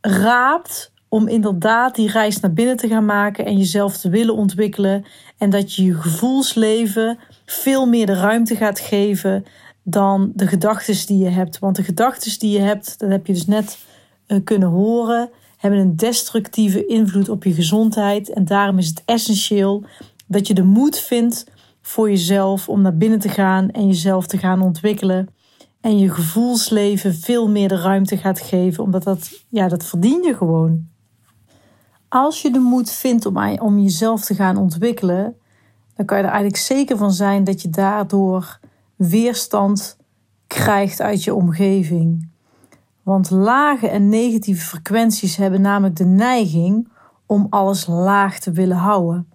raapt 0.00 0.92
om 1.08 1.28
inderdaad 1.28 1.94
die 1.94 2.10
reis 2.10 2.40
naar 2.40 2.52
binnen 2.52 2.76
te 2.76 2.88
gaan 2.88 3.04
maken 3.04 3.44
en 3.44 3.56
jezelf 3.56 3.96
te 3.96 4.08
willen 4.08 4.34
ontwikkelen. 4.34 5.04
En 5.38 5.50
dat 5.50 5.74
je 5.74 5.84
je 5.84 5.94
gevoelsleven 5.94 7.18
veel 7.46 7.86
meer 7.86 8.06
de 8.06 8.14
ruimte 8.14 8.56
gaat 8.56 8.80
geven 8.80 9.44
dan 9.82 10.32
de 10.34 10.46
gedachten 10.46 11.06
die 11.06 11.18
je 11.18 11.30
hebt. 11.30 11.58
Want 11.58 11.76
de 11.76 11.82
gedachten 11.82 12.38
die 12.38 12.52
je 12.52 12.60
hebt, 12.60 12.98
dat 12.98 13.10
heb 13.10 13.26
je 13.26 13.32
dus 13.32 13.46
net 13.46 13.78
uh, 14.26 14.38
kunnen 14.44 14.68
horen, 14.68 15.30
hebben 15.56 15.80
een 15.80 15.96
destructieve 15.96 16.86
invloed 16.86 17.28
op 17.28 17.44
je 17.44 17.52
gezondheid. 17.52 18.32
En 18.32 18.44
daarom 18.44 18.78
is 18.78 18.88
het 18.88 19.02
essentieel 19.04 19.84
dat 20.26 20.46
je 20.46 20.54
de 20.54 20.62
moed 20.64 20.98
vindt 20.98 21.44
voor 21.82 22.10
jezelf 22.10 22.68
om 22.68 22.82
naar 22.82 22.96
binnen 22.96 23.18
te 23.18 23.28
gaan 23.28 23.70
en 23.70 23.86
jezelf 23.86 24.26
te 24.26 24.38
gaan 24.38 24.60
ontwikkelen. 24.60 25.28
En 25.80 25.98
je 25.98 26.10
gevoelsleven 26.10 27.14
veel 27.14 27.48
meer 27.48 27.68
de 27.68 27.80
ruimte 27.80 28.16
gaat 28.16 28.40
geven, 28.40 28.84
omdat 28.84 29.02
dat, 29.02 29.44
ja, 29.48 29.68
dat 29.68 29.84
verdien 29.84 30.22
je 30.22 30.34
gewoon. 30.34 30.86
Als 32.08 32.42
je 32.42 32.50
de 32.50 32.58
moed 32.58 32.90
vindt 32.90 33.26
om, 33.26 33.58
om 33.58 33.78
jezelf 33.78 34.24
te 34.24 34.34
gaan 34.34 34.56
ontwikkelen, 34.56 35.36
dan 35.94 36.06
kan 36.06 36.16
je 36.16 36.22
er 36.22 36.30
eigenlijk 36.30 36.62
zeker 36.62 36.96
van 36.96 37.12
zijn 37.12 37.44
dat 37.44 37.62
je 37.62 37.70
daardoor 37.70 38.58
weerstand 38.96 39.96
krijgt 40.46 41.00
uit 41.00 41.24
je 41.24 41.34
omgeving. 41.34 42.28
Want 43.02 43.30
lage 43.30 43.88
en 43.88 44.08
negatieve 44.08 44.64
frequenties 44.64 45.36
hebben 45.36 45.60
namelijk 45.60 45.96
de 45.96 46.04
neiging 46.04 46.88
om 47.26 47.46
alles 47.50 47.86
laag 47.86 48.38
te 48.38 48.52
willen 48.52 48.76
houden. 48.76 49.28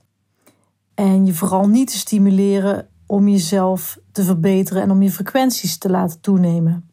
En 0.96 1.26
je 1.26 1.34
vooral 1.34 1.68
niet 1.68 1.92
te 1.92 1.98
stimuleren 1.98 2.88
om 3.06 3.28
jezelf 3.28 3.98
te 4.12 4.24
verbeteren 4.24 4.82
en 4.82 4.92
om 4.92 5.02
je 5.02 5.12
frequenties 5.12 5.78
te 5.78 5.90
laten 5.90 6.22
toenemen. 6.22 6.90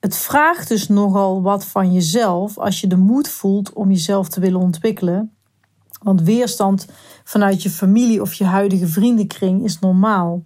Het 0.00 0.16
vraagt 0.16 0.68
dus 0.68 0.88
nogal 0.88 1.42
wat 1.42 1.64
van 1.64 1.92
jezelf 1.92 2.58
als 2.58 2.80
je 2.80 2.86
de 2.86 2.96
moed 2.96 3.28
voelt 3.28 3.72
om 3.72 3.90
jezelf 3.90 4.28
te 4.28 4.40
willen 4.40 4.60
ontwikkelen. 4.60 5.36
Want 6.02 6.22
weerstand 6.22 6.86
vanuit 7.24 7.62
je 7.62 7.70
familie 7.70 8.20
of 8.20 8.32
je 8.32 8.44
huidige 8.44 8.86
vriendenkring 8.86 9.64
is 9.64 9.78
normaal. 9.78 10.44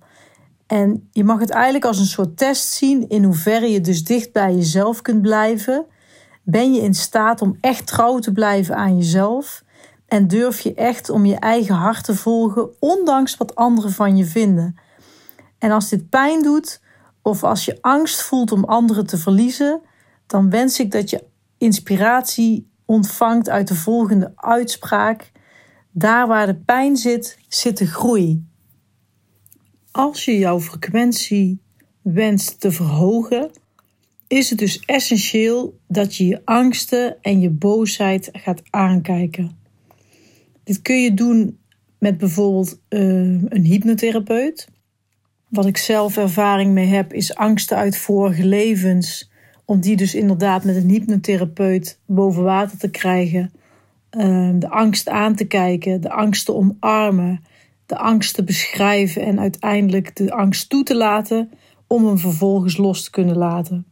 En 0.67 1.09
je 1.13 1.25
mag 1.25 1.41
het 1.41 1.51
eigenlijk 1.51 1.85
als 1.85 1.99
een 1.99 2.07
soort 2.07 2.37
test 2.37 2.69
zien 2.69 3.09
in 3.09 3.25
hoeverre 3.25 3.71
je 3.71 3.81
dus 3.81 4.05
dicht 4.05 4.33
bij 4.33 4.55
jezelf 4.55 5.03
kunt 5.03 5.23
blijven. 5.23 5.87
Ben 6.43 6.73
je 6.73 6.81
in 6.81 6.95
staat 6.95 7.43
om 7.43 7.57
echt 7.61 7.87
trouw 7.87 8.19
te 8.19 8.33
blijven 8.33 8.77
aan 8.77 8.97
jezelf? 8.97 9.63
En 10.11 10.29
durf 10.29 10.61
je 10.61 10.75
echt 10.75 11.11
om 11.11 11.25
je 11.27 11.39
eigen 11.39 11.75
hart 11.75 12.05
te 12.05 12.17
volgen, 12.17 12.71
ondanks 12.81 13.37
wat 13.37 13.55
anderen 13.55 13.93
van 13.93 14.17
je 14.17 14.25
vinden? 14.25 14.77
En 15.59 15.71
als 15.71 15.89
dit 15.89 16.09
pijn 16.09 16.43
doet, 16.43 16.81
of 17.23 17.45
als 17.45 17.65
je 17.65 17.79
angst 17.81 18.23
voelt 18.23 18.53
om 18.53 18.65
anderen 18.65 19.07
te 19.07 19.19
verliezen, 19.19 19.81
dan 20.27 20.51
wens 20.51 20.81
ik 20.81 20.91
dat 20.91 21.11
je 21.11 21.25
inspiratie 21.59 22.71
ontvangt 22.85 23.49
uit 23.49 23.69
de 23.69 23.75
volgende 23.75 24.33
uitspraak: 24.37 25.33
Daar 25.91 26.27
waar 26.27 26.47
de 26.47 26.57
pijn 26.57 26.97
zit, 26.97 27.39
zit 27.49 27.79
de 27.79 27.87
groei. 27.87 28.45
Als 29.91 30.25
je 30.25 30.39
jouw 30.39 30.61
frequentie 30.61 31.63
wenst 32.03 32.61
te 32.61 32.71
verhogen, 32.71 33.51
is 34.27 34.51
het 34.51 34.59
dus 34.59 34.79
essentieel 34.79 35.79
dat 35.89 36.17
je 36.17 36.27
je 36.27 36.43
angsten 36.45 37.17
en 37.23 37.41
je 37.41 37.51
boosheid 37.51 38.29
gaat 38.33 38.63
aankijken. 38.71 39.60
Dit 40.71 40.83
kun 40.83 41.03
je 41.03 41.15
doen 41.15 41.59
met 41.99 42.19
bijvoorbeeld 42.19 42.81
uh, 42.89 43.01
een 43.49 43.65
hypnotherapeut. 43.65 44.69
Wat 45.49 45.67
ik 45.67 45.77
zelf 45.77 46.17
ervaring 46.17 46.73
mee 46.73 46.87
heb, 46.87 47.13
is 47.13 47.35
angsten 47.35 47.77
uit 47.77 47.97
vorige 47.97 48.45
levens. 48.45 49.31
Om 49.65 49.81
die 49.81 49.97
dus 49.97 50.15
inderdaad 50.15 50.65
met 50.65 50.77
een 50.77 50.89
hypnotherapeut 50.89 52.01
boven 52.07 52.43
water 52.43 52.79
te 52.79 52.91
krijgen. 52.91 53.53
Uh, 54.17 54.51
de 54.55 54.69
angst 54.69 55.09
aan 55.09 55.35
te 55.35 55.45
kijken, 55.45 56.01
de 56.01 56.11
angst 56.11 56.45
te 56.45 56.55
omarmen, 56.55 57.45
de 57.87 57.97
angst 57.97 58.35
te 58.35 58.45
beschrijven 58.45 59.23
en 59.23 59.41
uiteindelijk 59.41 60.17
de 60.17 60.33
angst 60.33 60.69
toe 60.69 60.83
te 60.83 60.97
laten 60.97 61.51
om 61.87 62.07
hem 62.07 62.19
vervolgens 62.19 62.77
los 62.77 63.05
te 63.05 63.11
kunnen 63.11 63.37
laten. 63.37 63.87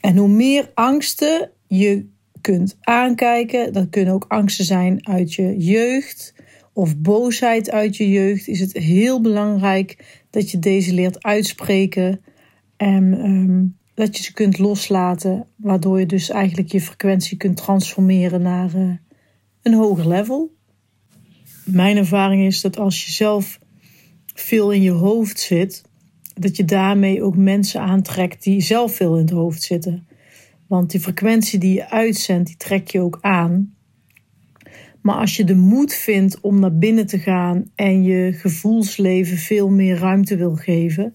En 0.00 0.16
hoe 0.16 0.28
meer 0.28 0.70
angsten 0.74 1.50
je 1.66 2.14
kunt 2.52 2.76
aankijken, 2.80 3.72
dat 3.72 3.88
kunnen 3.90 4.14
ook 4.14 4.24
angsten 4.28 4.64
zijn 4.64 5.08
uit 5.08 5.34
je 5.34 5.56
jeugd 5.56 6.34
of 6.72 6.98
boosheid 6.98 7.70
uit 7.70 7.96
je 7.96 8.10
jeugd, 8.10 8.48
is 8.48 8.60
het 8.60 8.72
heel 8.72 9.20
belangrijk 9.20 10.20
dat 10.30 10.50
je 10.50 10.58
deze 10.58 10.94
leert 10.94 11.22
uitspreken 11.22 12.20
en 12.76 13.24
um, 13.24 13.76
dat 13.94 14.16
je 14.16 14.22
ze 14.22 14.32
kunt 14.32 14.58
loslaten, 14.58 15.46
waardoor 15.56 15.98
je 15.98 16.06
dus 16.06 16.30
eigenlijk 16.30 16.72
je 16.72 16.80
frequentie 16.80 17.36
kunt 17.36 17.56
transformeren 17.56 18.42
naar 18.42 18.74
uh, 18.74 18.90
een 19.62 19.74
hoger 19.74 20.08
level. 20.08 20.54
Mijn 21.64 21.96
ervaring 21.96 22.44
is 22.44 22.60
dat 22.60 22.78
als 22.78 23.04
je 23.04 23.12
zelf 23.12 23.58
veel 24.34 24.72
in 24.72 24.82
je 24.82 24.90
hoofd 24.90 25.40
zit, 25.40 25.82
dat 26.34 26.56
je 26.56 26.64
daarmee 26.64 27.22
ook 27.22 27.36
mensen 27.36 27.80
aantrekt 27.80 28.42
die 28.42 28.60
zelf 28.60 28.94
veel 28.94 29.14
in 29.14 29.22
het 29.22 29.30
hoofd 29.30 29.62
zitten. 29.62 30.05
Want 30.66 30.90
die 30.90 31.00
frequentie 31.00 31.58
die 31.58 31.74
je 31.74 31.90
uitzendt, 31.90 32.46
die 32.46 32.56
trek 32.56 32.88
je 32.88 33.00
ook 33.00 33.18
aan. 33.20 33.74
Maar 35.00 35.16
als 35.16 35.36
je 35.36 35.44
de 35.44 35.54
moed 35.54 35.94
vindt 35.94 36.40
om 36.40 36.60
naar 36.60 36.78
binnen 36.78 37.06
te 37.06 37.18
gaan 37.18 37.70
en 37.74 38.02
je 38.02 38.32
gevoelsleven 38.32 39.36
veel 39.36 39.68
meer 39.68 39.98
ruimte 39.98 40.36
wil 40.36 40.54
geven, 40.54 41.14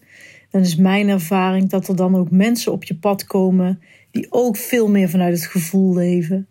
dan 0.50 0.62
is 0.62 0.76
mijn 0.76 1.10
ervaring 1.10 1.70
dat 1.70 1.88
er 1.88 1.96
dan 1.96 2.16
ook 2.16 2.32
mensen 2.32 2.72
op 2.72 2.84
je 2.84 2.96
pad 2.96 3.26
komen 3.26 3.80
die 4.12 4.28
ook 4.30 4.58
veel 4.58 4.90
meer 4.90 5.10
vanuit 5.10 5.34
het 5.34 5.46
gevoel 5.46 5.94
leven. 5.94 6.48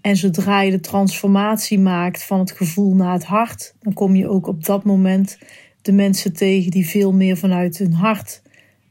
En 0.00 0.16
zodra 0.16 0.60
je 0.60 0.70
de 0.70 0.80
transformatie 0.80 1.78
maakt 1.78 2.22
van 2.22 2.38
het 2.38 2.52
gevoel 2.52 2.94
naar 2.94 3.12
het 3.12 3.24
hart, 3.24 3.74
dan 3.80 3.92
kom 3.92 4.16
je 4.16 4.28
ook 4.28 4.46
op 4.46 4.64
dat 4.64 4.84
moment 4.84 5.38
de 5.82 5.92
mensen 5.92 6.32
tegen 6.32 6.70
die 6.70 6.86
veel 6.86 7.12
meer 7.12 7.36
vanuit 7.36 7.78
hun 7.78 7.92
hart 7.92 8.42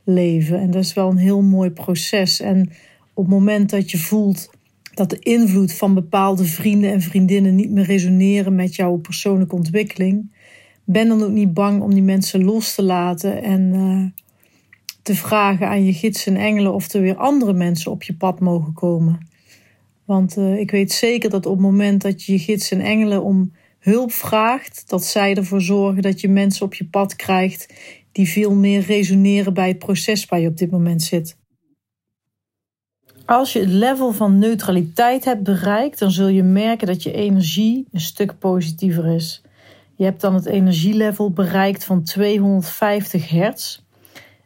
leven. 0.04 0.60
En 0.60 0.72
dat 0.72 0.84
is 0.84 0.94
wel 0.94 1.10
een 1.10 1.18
heel 1.18 1.42
mooi 1.42 1.70
proces. 1.70 2.40
En 2.40 2.70
op 3.14 3.24
het 3.24 3.34
moment 3.34 3.70
dat 3.70 3.92
je 3.92 3.98
voelt 3.98 4.50
dat 4.94 5.10
de 5.10 5.20
invloed 5.20 5.74
van 5.74 5.94
bepaalde 5.94 6.46
vrienden 6.46 6.92
en 6.92 7.02
vriendinnen 7.02 7.56
niet 7.56 7.72
meer 7.72 7.86
resoneren 7.86 8.56
met 8.56 8.76
jouw 8.76 8.98
persoonlijke 8.98 9.56
ontwikkeling, 9.56 10.32
ben 10.84 11.08
dan 11.08 11.24
ook 11.24 11.32
niet 11.32 11.54
bang 11.54 11.82
om 11.82 11.94
die 11.94 12.04
mensen 12.04 12.44
los 12.44 12.76
te 12.76 12.84
laten 12.84 13.44
en 13.44 13.74
uh, 13.74 14.06
te 15.02 15.16
vragen 15.16 15.68
aan 15.68 15.86
je 15.86 15.94
gidsen 15.94 16.36
en 16.36 16.42
engelen 16.42 16.74
of 16.74 16.94
er 16.94 17.02
weer 17.02 17.16
andere 17.16 17.54
mensen 17.54 17.92
op 17.92 18.04
je 18.04 18.14
pad 18.14 18.40
mogen 18.40 18.74
komen. 18.74 19.28
Want 20.06 20.38
uh, 20.38 20.60
ik 20.60 20.72
weet 20.72 20.92
zeker 20.92 21.30
dat 21.30 21.46
op 21.46 21.52
het 21.52 21.62
moment 21.62 22.02
dat 22.02 22.24
je 22.24 22.32
je 22.32 22.40
gidsen 22.40 22.80
en 22.80 22.86
engelen 22.86 23.24
om 23.24 23.52
hulp 23.80 24.12
vraagt, 24.12 24.84
dat 24.90 25.06
zij 25.06 25.36
ervoor 25.36 25.62
zorgen 25.62 26.02
dat 26.02 26.22
je 26.22 26.28
mensen 26.28 26.66
op 26.66 26.74
je 26.74 26.86
pad 26.86 27.16
krijgt 27.16 27.74
die 28.12 28.30
veel 28.30 28.56
meer 28.56 28.82
resoneren 28.82 29.54
bij 29.54 29.68
het 29.68 29.80
proces 29.80 30.26
waar 30.26 30.40
je 30.40 30.48
op 30.48 30.58
dit 30.58 30.72
moment 30.72 31.02
zit. 31.02 31.38
Als 33.32 33.54
je 33.54 33.60
het 33.60 33.70
level 33.70 34.12
van 34.12 34.40
neutraliteit 34.40 35.26
hebt 35.26 35.44
bereikt, 35.44 36.00
dan 36.00 36.12
zul 36.12 36.28
je 36.28 36.44
merken 36.44 36.88
dat 36.88 37.04
je 37.04 37.12
energie 37.12 37.88
een 37.92 38.00
stuk 38.00 38.40
positiever 38.40 39.06
is. 39.06 39.42
Je 39.96 40.04
hebt 40.04 40.22
dan 40.22 40.34
het 40.34 40.46
energielevel 40.46 41.32
bereikt 41.32 41.84
van 41.84 42.04
250 42.04 43.30
hertz. 43.30 43.80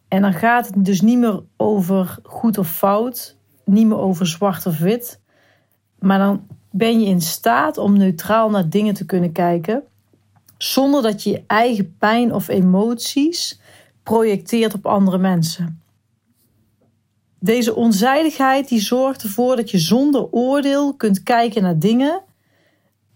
En 0.08 0.22
dan 0.22 0.34
gaat 0.34 0.68
het 0.68 0.86
dus 0.86 1.02
niet 1.02 1.18
meer 1.18 1.44
over 1.58 2.18
goed 2.24 2.58
of 2.58 2.70
fout, 2.70 3.36
niet 3.64 3.88
meer 3.88 3.98
over 3.98 4.28
zwart 4.28 4.66
of 4.66 4.78
wit. 4.78 5.20
Maar 6.00 6.20
dan 6.20 6.48
ben 6.72 7.00
je 7.00 7.06
in 7.06 7.22
staat 7.22 7.78
om 7.78 7.98
neutraal 7.98 8.50
naar 8.50 8.70
dingen 8.70 8.94
te 8.94 9.06
kunnen 9.06 9.32
kijken, 9.32 9.84
zonder 10.58 11.02
dat 11.02 11.24
je 11.24 11.30
je 11.30 11.44
eigen 11.48 11.96
pijn 11.98 12.34
of 12.34 12.48
emoties 12.48 13.60
projecteert 14.04 14.74
op 14.74 14.86
andere 14.86 15.18
mensen. 15.18 15.84
Deze 17.46 17.76
onzijdigheid 17.76 18.68
die 18.68 18.80
zorgt 18.80 19.24
ervoor 19.24 19.56
dat 19.56 19.72
je 19.72 19.78
zonder 19.78 20.28
oordeel 20.32 20.94
kunt 20.94 21.24
kijken 21.24 21.64
naar 21.64 21.80
dingen. 21.80 22.22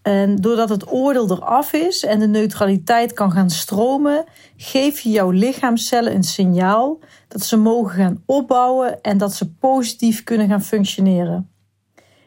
En 0.02 0.36
doordat 0.36 0.68
het 0.68 0.92
oordeel 0.92 1.30
eraf 1.30 1.72
is 1.72 2.04
en 2.04 2.18
de 2.18 2.26
neutraliteit 2.26 3.12
kan 3.12 3.32
gaan 3.32 3.50
stromen, 3.50 4.24
geef 4.56 5.00
je 5.00 5.10
jouw 5.10 5.30
lichaamcellen 5.30 6.14
een 6.14 6.22
signaal 6.22 6.98
dat 7.28 7.42
ze 7.42 7.56
mogen 7.56 7.96
gaan 7.96 8.22
opbouwen 8.26 9.00
en 9.00 9.18
dat 9.18 9.34
ze 9.34 9.52
positief 9.52 10.24
kunnen 10.24 10.48
gaan 10.48 10.62
functioneren. 10.62 11.50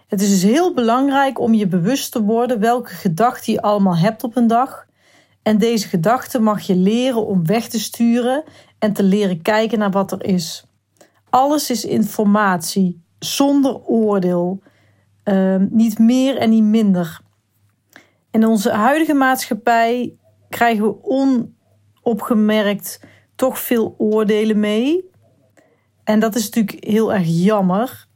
Het 0.08 0.22
is 0.22 0.30
dus 0.30 0.44
heel 0.44 0.74
belangrijk 0.74 1.39
om 1.39 1.54
je 1.54 1.68
bewust 1.68 2.12
te 2.12 2.24
worden 2.24 2.60
welke 2.60 2.94
gedachten 2.94 3.54
je 3.54 3.62
allemaal 3.62 3.98
hebt 3.98 4.24
op 4.24 4.36
een 4.36 4.48
dag. 4.48 4.86
En 5.44 5.58
deze 5.58 5.88
gedachten 5.88 6.44
mag 6.44 6.62
je 6.62 6.76
leren 6.76 7.26
om 7.26 7.46
weg 7.46 7.68
te 7.68 7.80
sturen 7.80 8.44
en 8.80 8.94
te 8.94 9.04
leren 9.04 9.42
kijken 9.42 9.80
naar 9.80 9.92
wat 9.92 10.12
er 10.12 10.26
is. 10.26 10.66
Alles 11.34 11.69
is 11.69 11.86
informatie, 11.86 13.04
zonder 13.19 13.82
oordeel. 13.86 14.62
Ehm, 15.24 15.67
niet 15.69 16.00
meer 16.00 16.38
en 16.38 16.50
niet 16.50 16.63
minder. 16.63 17.19
In 18.32 18.46
onze 18.46 18.72
huidige 18.72 19.13
maatschappij 19.13 20.15
krijgen 20.50 20.84
we 20.84 20.96
onopgemerkt 22.04 23.00
toch 23.36 23.60
veel 23.60 23.96
oordelen 23.98 24.60
mee. 24.60 25.10
En 26.04 26.19
dat 26.19 26.36
is 26.36 26.43
natuurlijk 26.43 26.86
heel 26.86 27.13
erg 27.13 27.28
jammer. 27.28 28.08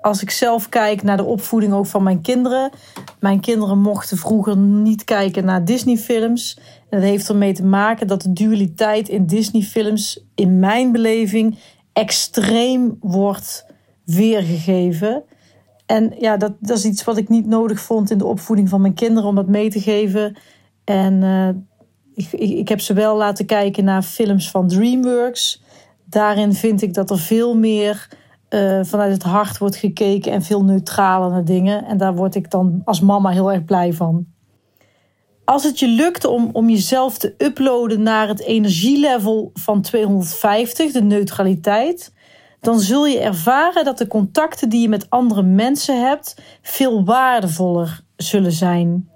Als 0.00 0.22
ik 0.22 0.30
zelf 0.30 0.68
kijk 0.68 1.02
naar 1.02 1.16
de 1.16 1.24
opvoeding 1.24 1.72
ook 1.72 1.86
van 1.86 2.02
mijn 2.02 2.20
kinderen. 2.20 2.70
Mijn 3.18 3.40
kinderen 3.40 3.78
mochten 3.78 4.16
vroeger 4.16 4.56
niet 4.56 5.04
kijken 5.04 5.44
naar 5.44 5.64
Disney-films. 5.64 6.58
En 6.88 7.00
dat 7.00 7.08
heeft 7.08 7.28
ermee 7.28 7.52
te 7.52 7.64
maken 7.64 8.06
dat 8.06 8.22
de 8.22 8.32
dualiteit 8.32 9.08
in 9.08 9.26
Disney-films, 9.26 10.24
in 10.34 10.58
mijn 10.58 10.92
beleving, 10.92 11.58
extreem 11.92 12.96
wordt 13.00 13.66
weergegeven. 14.04 15.24
En 15.86 16.14
ja, 16.18 16.36
dat, 16.36 16.52
dat 16.60 16.76
is 16.76 16.84
iets 16.84 17.04
wat 17.04 17.16
ik 17.16 17.28
niet 17.28 17.46
nodig 17.46 17.80
vond 17.80 18.10
in 18.10 18.18
de 18.18 18.26
opvoeding 18.26 18.68
van 18.68 18.80
mijn 18.80 18.94
kinderen 18.94 19.28
om 19.28 19.34
dat 19.34 19.48
mee 19.48 19.70
te 19.70 19.80
geven. 19.80 20.36
En 20.84 21.22
uh, 21.22 21.48
ik, 22.14 22.32
ik, 22.32 22.68
heb 22.68 22.80
ze 22.80 22.92
wel 22.92 23.16
laten 23.16 23.46
kijken 23.46 23.84
naar 23.84 24.02
films 24.02 24.50
van 24.50 24.68
DreamWorks. 24.68 25.62
Daarin 26.04 26.54
vind 26.54 26.82
ik 26.82 26.94
dat 26.94 27.10
er 27.10 27.18
veel 27.18 27.56
meer 27.56 28.08
uh, 28.50 28.80
vanuit 28.84 29.12
het 29.12 29.22
hart 29.22 29.58
wordt 29.58 29.76
gekeken 29.76 30.32
en 30.32 30.42
veel 30.42 30.64
neutraler 30.64 31.30
naar 31.30 31.44
dingen. 31.44 31.84
En 31.84 31.98
daar 31.98 32.14
word 32.14 32.34
ik 32.34 32.50
dan 32.50 32.82
als 32.84 33.00
mama 33.00 33.30
heel 33.30 33.52
erg 33.52 33.64
blij 33.64 33.92
van. 33.92 34.26
Als 35.50 35.64
het 35.64 35.78
je 35.78 35.88
lukt 35.88 36.24
om, 36.24 36.50
om 36.52 36.68
jezelf 36.68 37.18
te 37.18 37.34
uploaden 37.38 38.02
naar 38.02 38.28
het 38.28 38.40
energielevel 38.40 39.50
van 39.54 39.82
250, 39.82 40.92
de 40.92 41.02
neutraliteit, 41.02 42.12
dan 42.60 42.80
zul 42.80 43.06
je 43.06 43.18
ervaren 43.18 43.84
dat 43.84 43.98
de 43.98 44.06
contacten 44.06 44.68
die 44.68 44.80
je 44.80 44.88
met 44.88 45.10
andere 45.10 45.42
mensen 45.42 46.06
hebt 46.06 46.36
veel 46.62 47.04
waardevoller 47.04 48.00
zullen 48.16 48.52
zijn. 48.52 49.10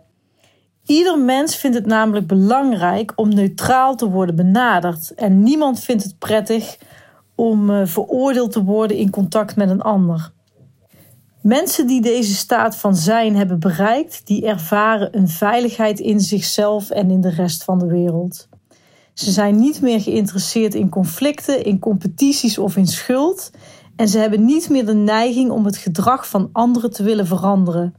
Ieder 0.86 1.18
mens 1.18 1.56
vindt 1.56 1.76
het 1.76 1.86
namelijk 1.86 2.26
belangrijk 2.26 3.12
om 3.16 3.34
neutraal 3.34 3.96
te 3.96 4.10
worden 4.10 4.36
benaderd 4.36 5.14
en 5.14 5.42
niemand 5.42 5.80
vindt 5.80 6.04
het 6.04 6.18
prettig 6.18 6.78
om 7.34 7.70
uh, 7.70 7.80
veroordeeld 7.84 8.52
te 8.52 8.64
worden 8.64 8.96
in 8.96 9.10
contact 9.10 9.56
met 9.56 9.70
een 9.70 9.82
ander. 9.82 10.32
Mensen 11.44 11.86
die 11.86 12.00
deze 12.00 12.34
staat 12.34 12.76
van 12.76 12.96
zijn 12.96 13.36
hebben 13.36 13.58
bereikt, 13.58 14.26
die 14.26 14.46
ervaren 14.46 15.16
een 15.16 15.28
veiligheid 15.28 16.00
in 16.00 16.20
zichzelf 16.20 16.90
en 16.90 17.10
in 17.10 17.20
de 17.20 17.30
rest 17.30 17.64
van 17.64 17.78
de 17.78 17.86
wereld. 17.86 18.48
Ze 19.14 19.30
zijn 19.30 19.58
niet 19.58 19.80
meer 19.80 20.00
geïnteresseerd 20.00 20.74
in 20.74 20.88
conflicten, 20.88 21.64
in 21.64 21.78
competities 21.78 22.58
of 22.58 22.76
in 22.76 22.86
schuld. 22.86 23.50
En 23.96 24.08
ze 24.08 24.18
hebben 24.18 24.44
niet 24.44 24.68
meer 24.68 24.86
de 24.86 24.94
neiging 24.94 25.50
om 25.50 25.64
het 25.64 25.76
gedrag 25.76 26.28
van 26.28 26.48
anderen 26.52 26.90
te 26.90 27.02
willen 27.02 27.26
veranderen. 27.26 27.94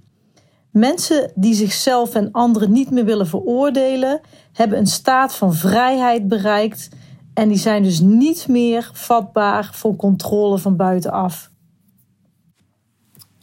Mensen 0.71 1.31
die 1.35 1.53
zichzelf 1.53 2.15
en 2.15 2.31
anderen 2.31 2.71
niet 2.71 2.91
meer 2.91 3.05
willen 3.05 3.27
veroordelen, 3.27 4.21
hebben 4.53 4.77
een 4.77 4.87
staat 4.87 5.35
van 5.35 5.53
vrijheid 5.53 6.27
bereikt 6.27 6.89
en 7.33 7.49
die 7.49 7.57
zijn 7.57 7.83
dus 7.83 7.99
niet 7.99 8.47
meer 8.47 8.89
vatbaar 8.93 9.69
voor 9.73 9.95
controle 9.95 10.57
van 10.57 10.75
buitenaf. 10.75 11.53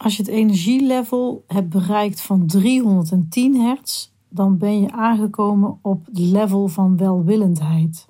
Als 0.03 0.17
je 0.17 0.23
het 0.23 0.31
energielevel 0.31 1.45
hebt 1.47 1.69
bereikt 1.69 2.21
van 2.21 2.47
310 2.47 3.61
hertz, 3.61 4.11
dan 4.29 4.59
ben 4.59 4.81
je 4.81 4.93
aangekomen 4.93 5.79
op 5.83 6.07
het 6.07 6.19
level 6.19 6.69
van 6.69 6.97
welwillendheid. 6.97 8.07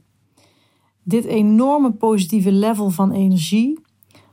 Dit 1.02 1.24
enorme 1.24 1.92
positieve 1.92 2.52
level 2.52 2.90
van 2.90 3.10
energie 3.10 3.80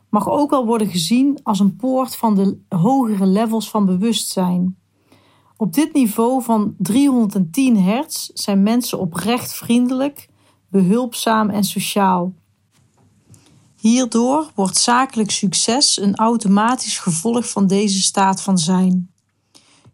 mag 0.10 0.30
ook 0.30 0.50
wel 0.50 0.65
worden 0.65 0.88
gezien 0.88 1.39
als 1.43 1.60
een 1.60 1.76
poort 1.76 2.15
van 2.15 2.36
de 2.36 2.58
hogere 2.69 3.26
levels 3.26 3.69
van 3.69 3.86
bewustzijn. 3.86 4.78
Op 5.58 5.74
dit 5.74 5.93
niveau 5.93 6.43
van 6.43 6.76
310 6.78 7.78
hertz 7.78 8.30
zijn 8.34 8.63
mensen 8.63 9.00
oprecht 9.00 9.54
vriendelijk, 9.54 10.30
behulpzaam 10.69 11.50
en 11.50 11.63
sociaal. 11.63 12.34
Hierdoor 13.80 14.52
wordt 14.56 14.78
zakelijk 14.78 15.32
succes 15.32 16.02
een 16.02 16.15
automatisch 16.15 16.98
gevolg 16.98 17.50
van 17.50 17.68
deze 17.68 18.02
staat 18.02 18.42
van 18.42 18.58
zijn. 18.58 19.12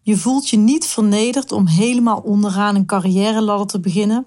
Je 0.02 0.18
voelt 0.18 0.50
je 0.50 0.58
niet 0.58 0.86
vernederd 0.86 1.52
om 1.52 1.68
helemaal 1.68 2.20
onderaan 2.20 2.76
een 2.76 2.86
carrière 2.86 3.66
te 3.66 3.80
beginnen. 3.80 4.26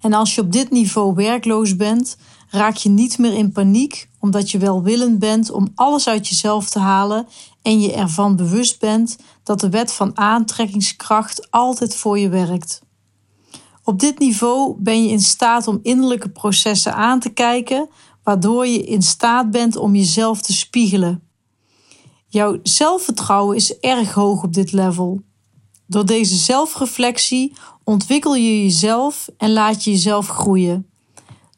En 0.00 0.12
als 0.12 0.34
je 0.34 0.40
op 0.40 0.52
dit 0.52 0.70
niveau 0.70 1.14
werkloos 1.14 1.76
bent, 1.76 2.16
raak 2.48 2.76
je 2.76 2.88
niet 2.88 3.18
meer 3.18 3.32
in 3.32 3.52
paniek 3.52 4.08
omdat 4.20 4.50
je 4.50 4.58
welwillend 4.58 5.18
bent 5.18 5.50
om 5.50 5.68
alles 5.74 6.08
uit 6.08 6.28
jezelf 6.28 6.68
te 6.70 6.78
halen 6.78 7.26
en 7.62 7.80
je 7.80 7.92
ervan 7.92 8.36
bewust 8.36 8.80
bent 8.80 9.16
dat 9.42 9.60
de 9.60 9.70
wet 9.70 9.92
van 9.92 10.18
aantrekkingskracht 10.18 11.50
altijd 11.50 11.94
voor 11.94 12.18
je 12.18 12.28
werkt. 12.28 12.84
Op 13.84 14.00
dit 14.00 14.18
niveau 14.18 14.74
ben 14.78 15.02
je 15.02 15.10
in 15.10 15.20
staat 15.20 15.68
om 15.68 15.78
innerlijke 15.82 16.28
processen 16.28 16.94
aan 16.94 17.20
te 17.20 17.28
kijken, 17.28 17.88
waardoor 18.26 18.66
je 18.66 18.82
in 18.82 19.02
staat 19.02 19.50
bent 19.50 19.76
om 19.76 19.94
jezelf 19.94 20.40
te 20.42 20.52
spiegelen. 20.52 21.22
Jouw 22.28 22.58
zelfvertrouwen 22.62 23.56
is 23.56 23.78
erg 23.78 24.12
hoog 24.12 24.42
op 24.42 24.52
dit 24.52 24.72
level. 24.72 25.20
Door 25.86 26.06
deze 26.06 26.36
zelfreflectie 26.36 27.52
ontwikkel 27.84 28.34
je 28.34 28.62
jezelf 28.62 29.28
en 29.36 29.52
laat 29.52 29.84
je 29.84 29.90
jezelf 29.90 30.28
groeien. 30.28 30.90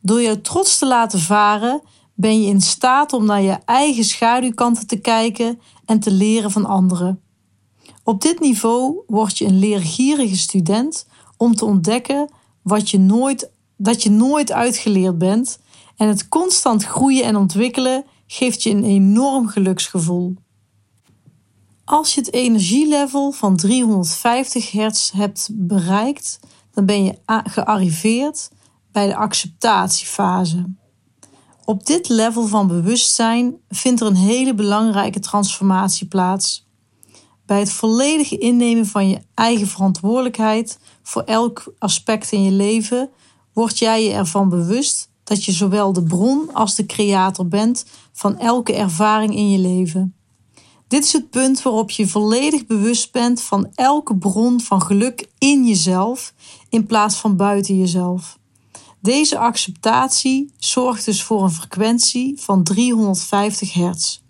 Door 0.00 0.22
jouw 0.22 0.40
trots 0.40 0.78
te 0.78 0.86
laten 0.86 1.18
varen, 1.18 1.80
ben 2.14 2.42
je 2.42 2.48
in 2.48 2.60
staat 2.60 3.12
om 3.12 3.24
naar 3.24 3.42
je 3.42 3.58
eigen 3.64 4.04
schaduwkanten 4.04 4.86
te 4.86 4.96
kijken 4.96 5.60
en 5.84 6.00
te 6.00 6.10
leren 6.10 6.50
van 6.50 6.64
anderen. 6.64 7.20
Op 8.04 8.20
dit 8.20 8.40
niveau 8.40 9.02
word 9.06 9.38
je 9.38 9.44
een 9.44 9.58
leergierige 9.58 10.36
student 10.36 11.06
om 11.36 11.54
te 11.54 11.64
ontdekken 11.64 12.30
wat 12.62 12.90
je 12.90 12.98
nooit, 12.98 13.50
dat 13.76 14.02
je 14.02 14.10
nooit 14.10 14.52
uitgeleerd 14.52 15.18
bent 15.18 15.58
en 15.98 16.08
het 16.08 16.28
constant 16.28 16.84
groeien 16.84 17.24
en 17.24 17.36
ontwikkelen 17.36 18.04
geeft 18.26 18.62
je 18.62 18.70
een 18.70 18.84
enorm 18.84 19.48
geluksgevoel. 19.48 20.36
Als 21.84 22.14
je 22.14 22.20
het 22.20 22.32
energielevel 22.32 23.32
van 23.32 23.56
350 23.56 24.70
hertz 24.70 25.12
hebt 25.12 25.48
bereikt, 25.52 26.40
dan 26.72 26.86
ben 26.86 27.04
je 27.04 27.18
gearriveerd 27.26 28.50
bij 28.92 29.06
de 29.06 29.16
acceptatiefase. 29.16 30.74
Op 31.64 31.86
dit 31.86 32.08
level 32.08 32.46
van 32.46 32.66
bewustzijn 32.66 33.56
vindt 33.68 34.00
er 34.00 34.06
een 34.06 34.16
hele 34.16 34.54
belangrijke 34.54 35.20
transformatie 35.20 36.06
plaats. 36.06 36.66
Bij 37.46 37.58
het 37.58 37.72
volledige 37.72 38.38
innemen 38.38 38.86
van 38.86 39.08
je 39.08 39.20
eigen 39.34 39.66
verantwoordelijkheid 39.66 40.78
voor 41.02 41.22
elk 41.22 41.74
aspect 41.78 42.32
in 42.32 42.42
je 42.42 42.50
leven, 42.50 43.10
word 43.52 43.78
jij 43.78 44.04
je 44.04 44.12
ervan 44.12 44.48
bewust 44.48 45.07
dat 45.28 45.44
je 45.44 45.52
zowel 45.52 45.92
de 45.92 46.02
bron 46.02 46.54
als 46.54 46.74
de 46.74 46.86
creator 46.86 47.48
bent 47.48 47.84
van 48.12 48.38
elke 48.38 48.74
ervaring 48.74 49.34
in 49.34 49.50
je 49.50 49.58
leven. 49.58 50.14
Dit 50.88 51.04
is 51.04 51.12
het 51.12 51.30
punt 51.30 51.62
waarop 51.62 51.90
je 51.90 52.08
volledig 52.08 52.66
bewust 52.66 53.12
bent 53.12 53.42
van 53.42 53.70
elke 53.74 54.16
bron 54.16 54.60
van 54.60 54.82
geluk 54.82 55.28
in 55.38 55.66
jezelf 55.66 56.34
in 56.68 56.86
plaats 56.86 57.16
van 57.16 57.36
buiten 57.36 57.78
jezelf. 57.78 58.38
Deze 59.00 59.38
acceptatie 59.38 60.52
zorgt 60.58 61.04
dus 61.04 61.22
voor 61.22 61.42
een 61.42 61.50
frequentie 61.50 62.34
van 62.36 62.62
350 62.62 63.72
hertz. 63.72 64.20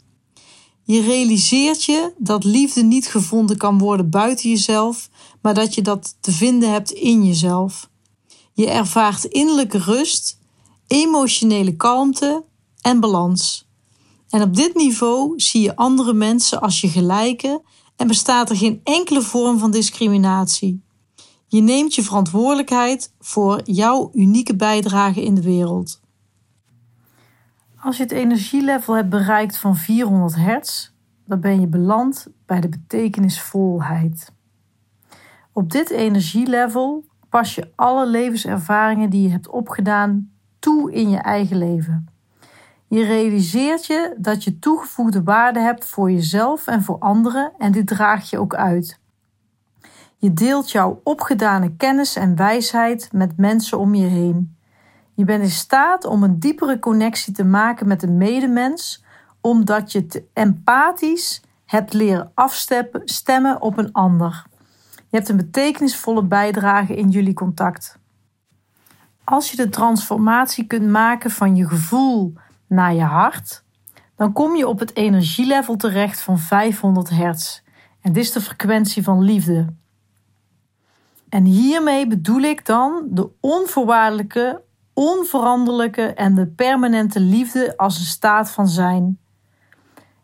Je 0.83 1.01
realiseert 1.01 1.85
je 1.85 2.13
dat 2.19 2.45
liefde 2.45 2.83
niet 2.83 3.07
gevonden 3.07 3.57
kan 3.57 3.79
worden 3.79 4.11
buiten 4.11 4.51
jezelf, 4.51 5.09
maar 5.43 5.55
dat 5.55 5.75
je 5.75 5.83
dat 5.83 6.17
te 6.21 6.33
vinden 6.33 6.73
hebt 6.73 6.91
in 6.91 7.25
jezelf. 7.25 7.91
Je 8.53 8.71
ervaart 8.71 9.25
innerlijke 9.25 9.79
rust, 9.79 10.38
emotionele 10.89 11.77
kalmte 11.77 12.45
en 12.81 13.01
balans. 13.01 13.69
En 14.29 14.43
op 14.43 14.55
dit 14.55 14.75
niveau 14.75 15.41
zie 15.41 15.63
je 15.63 15.77
andere 15.77 16.13
mensen 16.13 16.61
als 16.61 16.81
je 16.81 16.89
gelijke 16.89 17.63
en 17.97 18.07
bestaat 18.07 18.51
er 18.51 18.57
geen 18.57 18.81
enkele 18.85 19.23
vorm 19.23 19.59
van 19.59 19.71
discriminatie. 19.71 20.83
Je 21.47 21.61
neemt 21.61 21.95
je 21.95 22.03
verantwoordelijkheid 22.03 23.13
voor 23.19 23.61
jouw 23.65 24.11
unieke 24.15 24.57
bijdrage 24.57 25.25
in 25.25 25.35
de 25.35 25.43
wereld. 25.43 26.01
Als 27.81 27.97
je 27.97 28.03
het 28.03 28.13
energielevel 28.13 28.95
hebt 28.95 29.09
bereikt 29.09 29.59
van 29.59 29.77
400 29.77 30.35
hertz, 30.35 30.91
dan 31.27 31.41
ben 31.41 31.61
je 31.61 31.67
beland 31.67 32.27
bij 32.47 32.61
de 32.61 32.69
betekenisvolheid. 32.69 34.33
Op 35.53 35.71
dit 35.71 35.91
energielevel 35.91 37.05
pas 37.29 37.55
je 37.55 37.73
alle 37.75 38.07
levenservaringen 38.07 39.11
die 39.11 39.23
je 39.23 39.31
hebt 39.31 39.49
opgedaan 39.49 40.38
in 40.91 41.11
je 41.11 41.19
eigen 41.19 41.57
leven. 41.57 42.09
Je 42.89 43.05
realiseert 43.05 43.87
je 43.87 44.15
dat 44.19 44.45
je 44.45 44.59
toegevoegde 44.59 45.23
waarde 45.23 45.61
hebt 45.61 45.85
voor 45.85 46.11
jezelf 46.11 46.67
en 46.67 46.83
voor 46.83 46.99
anderen 46.99 47.53
en 47.59 47.73
dit 47.73 47.87
draag 47.87 48.31
je 48.31 48.39
ook 48.39 48.55
uit. 48.55 49.01
Je 50.17 50.33
deelt 50.33 50.71
jouw 50.71 51.01
opgedane 51.05 51.77
kennis 51.77 52.17
en 52.17 52.37
wijsheid 52.37 53.09
met 53.13 53.37
mensen 53.37 53.79
om 53.79 53.95
je 53.95 54.07
heen. 54.07 54.57
Je 55.15 55.25
bent 55.25 55.43
in 55.43 55.51
staat 55.51 56.05
om 56.05 56.23
een 56.23 56.39
diepere 56.39 56.79
connectie 56.79 57.33
te 57.33 57.45
maken 57.45 57.89
met 57.89 58.03
een 58.03 58.17
medemens, 58.17 59.05
omdat 59.41 59.93
je 59.93 60.25
empathisch 60.33 61.43
hebt 61.65 61.93
leren 61.93 62.31
afstemmen 62.35 63.61
op 63.61 63.79
een 63.79 63.93
ander. 63.93 64.47
Je 64.95 65.17
hebt 65.17 65.29
een 65.29 65.37
betekenisvolle 65.37 66.23
bijdrage 66.23 66.97
in 66.97 67.09
jullie 67.09 67.35
contact. 67.35 67.99
Als 69.31 69.51
je 69.51 69.57
de 69.57 69.69
transformatie 69.69 70.67
kunt 70.67 70.89
maken 70.89 71.31
van 71.31 71.57
je 71.57 71.69
gevoel 71.69 72.35
naar 72.67 72.95
je 72.95 73.03
hart, 73.03 73.65
dan 74.17 74.33
kom 74.33 74.57
je 74.57 74.69
op 74.69 74.79
het 74.79 74.97
energielevel 74.97 75.77
terecht 75.77 76.21
van 76.21 76.39
500 76.39 77.11
hertz. 77.11 77.61
En 78.01 78.13
dit 78.13 78.23
is 78.23 78.33
de 78.33 78.41
frequentie 78.41 79.03
van 79.03 79.23
liefde. 79.23 79.75
En 81.29 81.45
hiermee 81.45 82.07
bedoel 82.07 82.41
ik 82.41 82.67
dan 82.67 83.07
de 83.11 83.31
onvoorwaardelijke, 83.41 84.63
onveranderlijke 84.93 86.15
en 86.15 86.35
de 86.35 86.47
permanente 86.47 87.21
liefde 87.21 87.77
als 87.77 87.99
een 87.99 88.05
staat 88.05 88.51
van 88.51 88.69
zijn. 88.69 89.19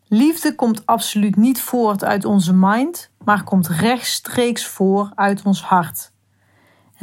Liefde 0.08 0.54
komt 0.54 0.86
absoluut 0.86 1.36
niet 1.36 1.60
voort 1.60 2.04
uit 2.04 2.24
onze 2.24 2.54
mind, 2.54 3.10
maar 3.24 3.44
komt 3.44 3.68
rechtstreeks 3.68 4.66
voor 4.66 5.12
uit 5.14 5.42
ons 5.42 5.62
hart. 5.62 6.12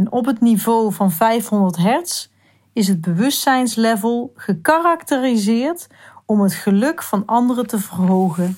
En 0.02 0.12
op 0.12 0.26
het 0.26 0.40
niveau 0.40 0.94
van 0.94 1.12
500 1.12 1.78
hertz 1.78 2.28
is 2.74 2.88
het 2.88 3.02
bewustzijnslevel 3.02 4.32
gekarakteriseerd 4.36 5.88
om 6.26 6.42
het 6.42 6.54
geluk 6.54 7.04
van 7.04 7.26
anderen 7.26 7.68
te 7.68 7.80
verhogen. 7.80 8.58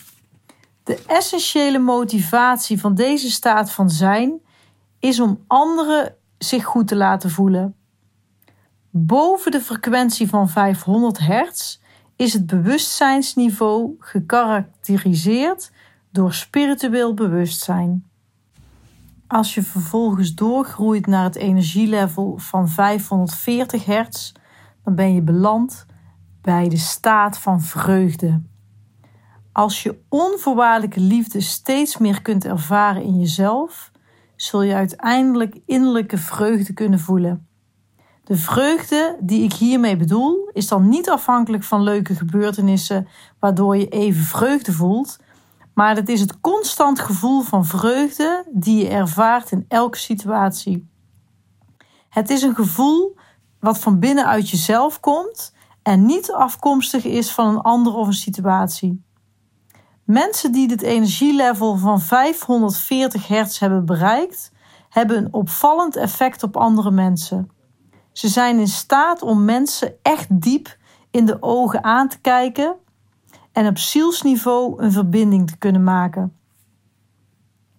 De 0.83 1.03
essentiële 1.07 1.79
motivatie 1.79 2.79
van 2.79 2.95
deze 2.95 3.31
staat 3.31 3.71
van 3.71 3.89
zijn 3.89 4.39
is 4.99 5.19
om 5.19 5.43
anderen 5.47 6.15
zich 6.37 6.63
goed 6.63 6.87
te 6.87 6.95
laten 6.95 7.29
voelen. 7.29 7.75
Boven 8.89 9.51
de 9.51 9.61
frequentie 9.61 10.29
van 10.29 10.49
500 10.49 11.19
hertz 11.19 11.79
is 12.15 12.33
het 12.33 12.47
bewustzijnsniveau 12.47 13.95
gekarakteriseerd 13.99 15.71
door 16.11 16.33
spiritueel 16.33 17.13
bewustzijn. 17.13 18.11
Als 19.33 19.53
je 19.53 19.63
vervolgens 19.63 20.33
doorgroeit 20.33 21.07
naar 21.07 21.23
het 21.23 21.35
energielevel 21.35 22.37
van 22.37 22.69
540 22.69 23.85
hertz, 23.85 24.31
dan 24.83 24.95
ben 24.95 25.13
je 25.13 25.21
beland 25.21 25.85
bij 26.41 26.69
de 26.69 26.77
staat 26.77 27.37
van 27.37 27.61
vreugde. 27.61 28.41
Als 29.51 29.83
je 29.83 30.01
onvoorwaardelijke 30.09 30.99
liefde 30.99 31.41
steeds 31.41 31.97
meer 31.97 32.21
kunt 32.21 32.45
ervaren 32.45 33.03
in 33.03 33.19
jezelf, 33.19 33.91
zul 34.35 34.61
je 34.61 34.73
uiteindelijk 34.73 35.59
innerlijke 35.65 36.17
vreugde 36.17 36.73
kunnen 36.73 36.99
voelen. 36.99 37.47
De 38.23 38.35
vreugde 38.35 39.17
die 39.21 39.43
ik 39.43 39.53
hiermee 39.53 39.97
bedoel, 39.97 40.49
is 40.51 40.67
dan 40.67 40.89
niet 40.89 41.09
afhankelijk 41.09 41.63
van 41.63 41.83
leuke 41.83 42.15
gebeurtenissen 42.15 43.07
waardoor 43.39 43.77
je 43.77 43.87
even 43.87 44.23
vreugde 44.23 44.71
voelt, 44.71 45.19
maar 45.73 45.95
het 45.95 46.09
is 46.09 46.19
het 46.19 46.39
constant 46.39 46.99
gevoel 46.99 47.41
van 47.41 47.65
vreugde 47.65 48.45
die 48.51 48.83
je 48.83 48.89
ervaart 48.89 49.51
in 49.51 49.65
elke 49.67 49.97
situatie. 49.97 50.89
Het 52.09 52.29
is 52.29 52.41
een 52.41 52.55
gevoel 52.55 53.15
wat 53.59 53.79
van 53.79 53.99
binnenuit 53.99 54.49
jezelf 54.49 54.99
komt 54.99 55.53
en 55.83 56.05
niet 56.05 56.31
afkomstig 56.31 57.05
is 57.05 57.31
van 57.31 57.47
een 57.47 57.61
ander 57.61 57.93
of 57.93 58.07
een 58.07 58.13
situatie. 58.13 59.03
Mensen 60.03 60.51
die 60.51 60.67
dit 60.67 60.81
energielevel 60.81 61.77
van 61.77 62.01
540 62.01 63.27
hertz 63.27 63.59
hebben 63.59 63.85
bereikt, 63.85 64.51
hebben 64.89 65.17
een 65.17 65.33
opvallend 65.33 65.95
effect 65.95 66.43
op 66.43 66.57
andere 66.57 66.91
mensen. 66.91 67.51
Ze 68.11 68.27
zijn 68.27 68.59
in 68.59 68.67
staat 68.67 69.21
om 69.21 69.45
mensen 69.45 69.93
echt 70.01 70.41
diep 70.41 70.77
in 71.11 71.25
de 71.25 71.37
ogen 71.41 71.83
aan 71.83 72.07
te 72.07 72.19
kijken 72.19 72.75
en 73.53 73.67
op 73.67 73.77
zielsniveau 73.77 74.83
een 74.83 74.91
verbinding 74.91 75.47
te 75.47 75.57
kunnen 75.57 75.83
maken. 75.83 76.37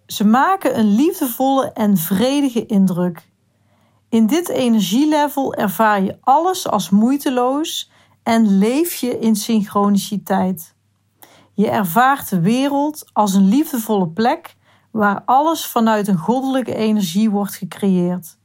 Ze 0.07 0.25
maken 0.25 0.79
een 0.79 0.95
liefdevolle 0.95 1.73
en 1.73 1.97
vredige 1.97 2.67
indruk. 2.67 3.33
In 4.09 4.27
dit 4.27 4.49
energielevel 4.49 5.55
ervaar 5.55 6.03
je 6.03 6.19
alles 6.21 6.69
als 6.69 6.91
moeiteloos 6.91 7.91
en 8.23 8.59
leef 8.59 8.95
je 8.95 9.19
in 9.19 9.37
synchroniciteit. 9.37 10.75
Je 11.53 11.71
ervaart 11.71 12.29
de 12.29 12.41
wereld 12.41 13.11
als 13.13 13.35
een 13.35 13.49
liefdevolle 13.49 14.09
plek 14.09 14.57
waar 14.91 15.23
alles 15.25 15.67
vanuit 15.67 16.09
een 16.09 16.19
goddelijke 16.19 16.75
energie 16.75 17.31
wordt 17.31 17.55
gecreëerd. 17.55 18.39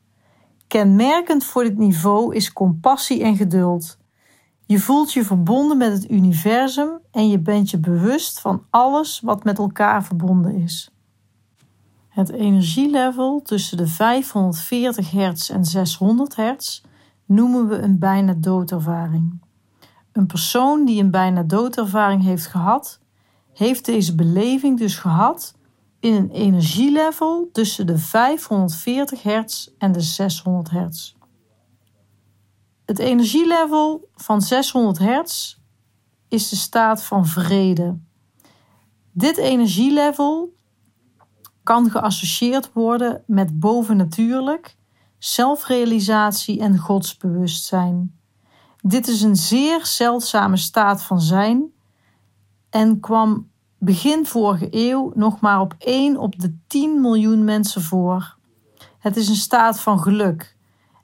Kenmerkend 0.67 1.43
voor 1.43 1.63
dit 1.63 1.77
niveau 1.77 2.35
is 2.35 2.53
compassie 2.53 3.23
en 3.23 3.35
geduld. 3.35 3.97
Je 4.69 4.79
voelt 4.79 5.13
je 5.13 5.25
verbonden 5.25 5.77
met 5.77 5.91
het 5.91 6.11
universum 6.11 6.99
en 7.11 7.29
je 7.29 7.39
bent 7.39 7.69
je 7.69 7.77
bewust 7.77 8.39
van 8.39 8.63
alles 8.69 9.19
wat 9.19 9.43
met 9.43 9.57
elkaar 9.57 10.03
verbonden 10.03 10.55
is. 10.55 10.91
Het 12.09 12.31
energielevel 12.31 13.41
tussen 13.41 13.77
de 13.77 13.87
540 13.87 15.11
hertz 15.11 15.49
en 15.49 15.65
600 15.65 16.35
hertz 16.35 16.81
noemen 17.25 17.67
we 17.67 17.77
een 17.77 17.99
bijna 17.99 18.33
doodervaring. 18.33 19.41
Een 20.11 20.27
persoon 20.27 20.85
die 20.85 21.03
een 21.03 21.11
bijna 21.11 21.43
doodervaring 21.43 22.23
heeft 22.23 22.47
gehad, 22.47 22.99
heeft 23.53 23.85
deze 23.85 24.15
beleving 24.15 24.77
dus 24.77 24.95
gehad 24.95 25.55
in 25.99 26.13
een 26.13 26.29
energielevel 26.29 27.49
tussen 27.51 27.87
de 27.87 27.97
540 27.97 29.23
hertz 29.23 29.67
en 29.77 29.91
de 29.91 30.01
600 30.01 30.69
hertz. 30.69 31.17
Het 32.89 32.99
energielevel 32.99 34.09
van 34.15 34.41
600 34.41 34.97
hertz 34.97 35.57
is 36.27 36.49
de 36.49 36.55
staat 36.55 37.03
van 37.03 37.25
vrede. 37.25 37.99
Dit 39.11 39.37
energielevel 39.37 40.55
kan 41.63 41.89
geassocieerd 41.89 42.73
worden 42.73 43.23
met 43.27 43.59
bovennatuurlijk, 43.59 44.77
zelfrealisatie 45.17 46.59
en 46.59 46.77
godsbewustzijn. 46.77 48.19
Dit 48.81 49.07
is 49.07 49.21
een 49.21 49.35
zeer 49.35 49.85
zeldzame 49.85 50.57
staat 50.57 51.03
van 51.03 51.21
zijn 51.21 51.73
en 52.69 52.99
kwam 52.99 53.51
begin 53.77 54.25
vorige 54.25 54.67
eeuw 54.71 55.11
nog 55.15 55.39
maar 55.39 55.59
op 55.59 55.75
1 55.77 56.17
op 56.17 56.39
de 56.39 56.57
10 56.67 57.01
miljoen 57.01 57.43
mensen 57.43 57.81
voor. 57.81 58.37
Het 58.99 59.17
is 59.17 59.27
een 59.27 59.35
staat 59.35 59.79
van 59.79 59.99
geluk. 59.99 60.57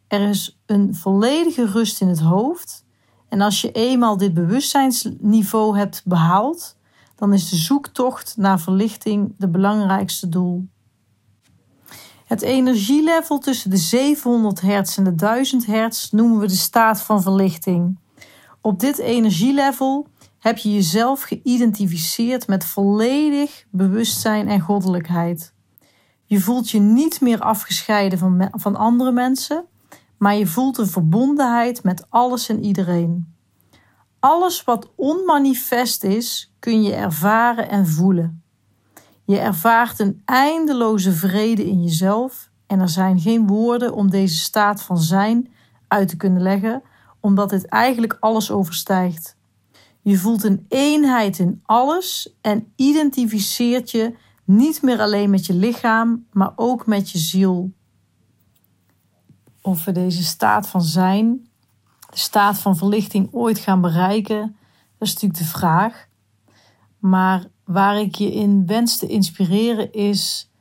Er 0.08 0.30
is 0.30 0.60
een 0.66 0.96
volledige 0.96 1.66
rust 1.66 2.02
in 2.02 2.08
het 2.08 2.20
hoofd. 2.20 2.86
En 3.30 3.42
als 3.42 3.62
je 3.62 3.72
eenmaal 3.72 4.18
dit 4.18 4.34
bewustzijnsniveau 4.34 5.78
hebt 5.78 6.02
behaald, 6.06 6.78
dan 7.16 7.34
is 7.34 7.50
de 7.50 7.56
zoektocht 7.56 8.38
naar 8.38 8.60
verlichting 8.60 9.34
de 9.38 9.50
belangrijkste 9.50 10.30
doel. 10.30 10.68
Het 12.26 12.42
energielevel 12.42 13.38
tussen 13.38 13.70
de 13.70 13.78
700 13.78 14.62
hertz 14.62 14.98
en 14.98 15.04
de 15.04 15.16
1000 15.16 15.66
hertz 15.66 16.12
noemen 16.12 16.40
we 16.40 16.48
de 16.48 16.56
staat 16.56 17.02
van 17.02 17.22
verlichting. 17.22 18.00
Op 18.62 18.80
dit 18.80 18.98
energielevel 18.98 20.08
heb 20.40 20.58
je 20.58 20.74
jezelf 20.74 21.22
geïdentificeerd 21.22 22.48
met 22.48 22.66
volledig 22.66 23.66
bewustzijn 23.70 24.48
en 24.48 24.60
goddelijkheid. 24.60 25.54
Je 26.26 26.40
voelt 26.40 26.70
je 26.70 26.80
niet 26.80 27.22
meer 27.22 27.40
afgescheiden 27.40 28.20
van, 28.20 28.50
van 28.52 28.76
andere 28.76 29.12
mensen, 29.12 29.66
maar 30.26 30.36
je 30.36 30.48
voelt 30.48 30.78
een 30.78 30.88
verbondenheid 30.88 31.84
met 31.84 32.06
alles 32.10 32.50
en 32.50 32.64
iedereen. 32.64 33.36
Alles 34.20 34.64
wat 34.64 34.92
onmanifest 34.96 36.04
is, 36.04 36.54
kun 36.60 36.84
je 36.84 36.94
ervaren 36.94 37.70
en 37.70 37.88
voelen. 37.88 38.44
Je 39.26 39.40
ervaart 39.40 40.00
een 40.00 40.22
eindeloze 40.26 41.12
vrede 41.12 41.66
in 41.66 41.84
jezelf 41.84 42.50
en 42.68 42.80
er 42.80 42.90
zijn 42.90 43.20
geen 43.20 43.48
woorden 43.48 43.94
om 43.94 44.10
deze 44.10 44.36
staat 44.36 44.82
van 44.82 44.98
zijn 44.98 45.52
uit 45.88 46.08
te 46.08 46.18
kunnen 46.18 46.42
leggen, 46.42 46.84
omdat 47.20 47.50
dit 47.50 47.66
eigenlijk 47.66 48.18
alles 48.20 48.52
overstijgt. 48.52 49.38
Je 50.02 50.18
voelt 50.18 50.44
een 50.44 50.66
eenheid 50.68 51.40
in 51.40 51.62
alles 51.64 52.36
en 52.42 52.72
identificeert 52.76 53.92
je 53.92 54.16
niet 54.44 54.82
meer 54.82 55.02
alleen 55.02 55.30
met 55.30 55.46
je 55.46 55.54
lichaam, 55.54 56.26
maar 56.32 56.54
ook 56.56 56.86
met 56.86 57.10
je 57.10 57.18
ziel. 57.18 57.74
Of 59.66 59.86
we 59.86 59.92
deze 59.92 60.24
staat 60.24 60.70
van 60.70 60.82
zijn, 60.82 61.48
de 62.10 62.18
staat 62.18 62.58
van 62.58 62.78
verlichting 62.78 63.28
ooit 63.32 63.60
gaan 63.60 63.82
bereiken, 63.82 64.56
dat 64.98 65.08
is 65.08 65.14
natuurlijk 65.14 65.40
de 65.40 65.50
vraag. 65.50 66.08
Maar 67.00 67.46
waar 67.64 68.00
ik 68.00 68.16
je 68.16 68.34
in 68.34 68.66
wens 68.66 68.98
te 68.98 69.08
inspireren 69.08 69.94
is 69.94 70.52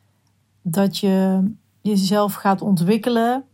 dat 0.62 0.98
je 0.98 1.42
jezelf 1.80 2.34
gaat 2.34 2.62
ontwikkelen 2.62 3.44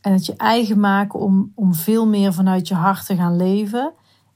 en 0.00 0.12
het 0.12 0.26
je 0.26 0.36
eigen 0.36 0.80
maken 0.80 1.20
om, 1.20 1.52
om 1.54 1.74
veel 1.74 2.06
meer 2.06 2.32
vanuit 2.32 2.68
je 2.68 2.74
hart 2.74 3.06
te 3.06 3.16
gaan 3.16 3.36
leven. 3.36 3.92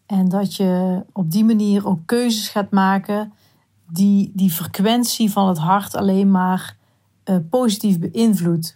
En 0.06 0.28
dat 0.28 0.54
je 0.54 1.02
op 1.12 1.30
die 1.30 1.44
manier 1.44 1.86
ook 1.86 2.00
keuzes 2.06 2.48
gaat 2.48 2.70
maken 2.70 3.32
die 3.90 4.32
die 4.34 4.50
frequentie 4.50 5.30
van 5.30 5.48
het 5.48 5.58
hart 5.58 5.94
alleen 5.94 6.30
maar 6.30 6.76
uh, 7.24 7.36
positief 7.50 7.98
beïnvloedt. 7.98 8.75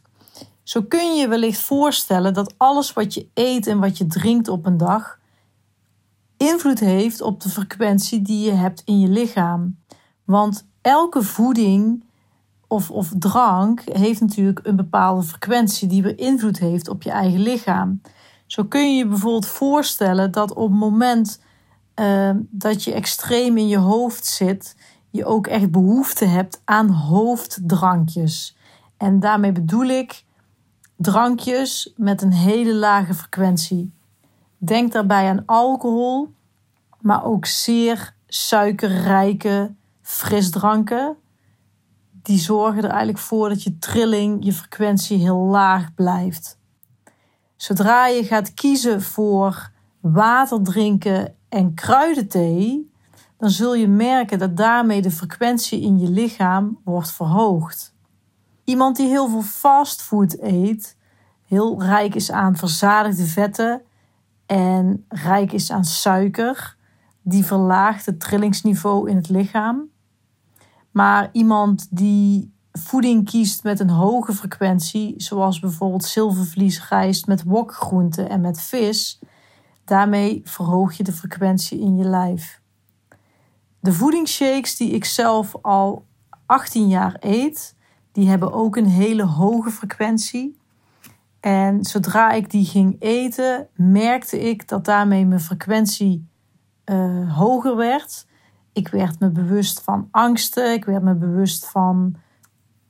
Zo 0.71 0.83
kun 0.83 1.17
je 1.17 1.29
wellicht 1.29 1.61
voorstellen 1.61 2.35
dat 2.35 2.55
alles 2.57 2.93
wat 2.93 3.15
je 3.15 3.29
eet 3.35 3.67
en 3.67 3.79
wat 3.79 3.99
je 3.99 4.07
drinkt 4.07 4.49
op 4.49 4.67
een 4.67 4.77
dag 4.77 5.19
invloed 6.37 6.81
heeft 6.81 7.21
op 7.21 7.41
de 7.41 7.49
frequentie 7.49 8.23
die 8.23 8.45
je 8.45 8.53
hebt 8.53 8.83
in 8.85 9.01
je 9.01 9.09
lichaam. 9.09 9.79
Want 10.25 10.67
elke 10.81 11.23
voeding 11.23 12.05
of, 12.67 12.91
of 12.91 13.13
drank 13.19 13.83
heeft 13.85 14.21
natuurlijk 14.21 14.61
een 14.63 14.77
bepaalde 14.77 15.23
frequentie 15.23 15.89
die 15.89 16.15
invloed 16.15 16.59
heeft 16.59 16.89
op 16.89 17.03
je 17.03 17.11
eigen 17.11 17.41
lichaam. 17.41 18.01
Zo 18.47 18.65
kun 18.65 18.91
je 18.91 18.97
je 18.97 19.07
bijvoorbeeld 19.07 19.47
voorstellen 19.47 20.31
dat 20.31 20.55
op 20.55 20.71
het 20.71 20.79
moment 20.79 21.41
uh, 22.01 22.31
dat 22.51 22.85
je 22.85 22.93
extreem 22.93 23.57
in 23.57 23.69
je 23.69 23.79
hoofd 23.79 24.27
zit, 24.27 24.77
je 25.11 25.25
ook 25.25 25.47
echt 25.47 25.71
behoefte 25.71 26.25
hebt 26.25 26.63
aan 26.65 26.89
hoofddrankjes. 26.89 28.57
En 28.97 29.21
daarmee 29.21 29.53
bedoel 29.53 29.87
ik 29.87 30.25
drankjes 31.01 31.93
met 31.97 32.23
een 32.23 32.33
hele 32.33 32.75
lage 32.75 33.15
frequentie. 33.15 33.93
Denk 34.59 34.93
daarbij 34.93 35.29
aan 35.29 35.43
alcohol, 35.47 36.35
maar 37.01 37.25
ook 37.25 37.47
zeer 37.47 38.15
suikerrijke 38.27 39.75
frisdranken. 40.03 41.17
Die 42.23 42.39
zorgen 42.39 42.83
er 42.83 42.89
eigenlijk 42.89 43.19
voor 43.19 43.49
dat 43.49 43.63
je 43.63 43.79
trilling, 43.79 44.45
je 44.45 44.53
frequentie 44.53 45.19
heel 45.19 45.39
laag 45.39 45.95
blijft. 45.95 46.59
Zodra 47.57 48.07
je 48.07 48.25
gaat 48.25 48.55
kiezen 48.55 49.03
voor 49.03 49.71
water 50.01 50.63
drinken 50.63 51.35
en 51.49 51.75
kruidenthee, 51.75 52.93
dan 53.39 53.51
zul 53.51 53.75
je 53.75 53.89
merken 53.89 54.39
dat 54.39 54.57
daarmee 54.57 55.03
de 55.03 55.11
frequentie 55.11 55.81
in 55.81 55.99
je 55.99 56.11
lichaam 56.11 56.79
wordt 56.85 57.13
verhoogd. 57.13 57.95
Iemand 58.71 58.97
die 58.97 59.09
heel 59.09 59.29
veel 59.29 59.43
fastfood 59.43 60.37
eet, 60.41 60.97
heel 61.45 61.83
rijk 61.83 62.15
is 62.15 62.31
aan 62.31 62.57
verzadigde 62.57 63.25
vetten 63.25 63.83
en 64.47 65.05
rijk 65.09 65.53
is 65.53 65.71
aan 65.71 65.85
suiker, 65.85 66.77
die 67.23 67.45
verlaagt 67.45 68.07
het 68.07 68.21
trillingsniveau 68.21 69.11
in 69.11 69.17
het 69.17 69.29
lichaam. 69.29 69.89
Maar 70.91 71.29
iemand 71.33 71.87
die 71.91 72.55
voeding 72.73 73.25
kiest 73.25 73.63
met 73.63 73.81
een 73.81 73.91
hoge 73.91 74.33
frequentie, 74.33 75.15
zoals 75.17 75.61
bijvoorbeeld 75.61 76.05
zilvervlies, 76.05 76.89
rijst 76.89 77.27
met 77.27 77.43
wokgroenten 77.43 78.29
en 78.29 78.41
met 78.41 78.61
vis, 78.61 79.21
daarmee 79.85 80.41
verhoog 80.45 80.93
je 80.93 81.03
de 81.03 81.13
frequentie 81.13 81.81
in 81.81 81.97
je 81.97 82.05
lijf. 82.05 82.61
De 83.81 83.93
voedingsshakes 83.93 84.77
die 84.77 84.91
ik 84.91 85.05
zelf 85.05 85.57
al 85.63 86.07
18 86.47 86.89
jaar 86.89 87.17
eet, 87.21 87.79
die 88.13 88.29
hebben 88.29 88.53
ook 88.53 88.77
een 88.77 88.87
hele 88.87 89.25
hoge 89.25 89.71
frequentie. 89.71 90.59
En 91.41 91.85
zodra 91.85 92.31
ik 92.31 92.51
die 92.51 92.65
ging 92.65 92.97
eten, 92.99 93.69
merkte 93.75 94.41
ik 94.41 94.69
dat 94.69 94.85
daarmee 94.85 95.27
mijn 95.27 95.41
frequentie 95.41 96.29
uh, 96.85 97.37
hoger 97.37 97.77
werd. 97.77 98.27
Ik 98.73 98.89
werd 98.89 99.21
me 99.21 99.31
bewust 99.31 99.81
van 99.81 100.09
angsten. 100.11 100.73
Ik 100.73 100.85
werd 100.85 101.03
me 101.03 101.15
bewust 101.15 101.69
van 101.69 102.17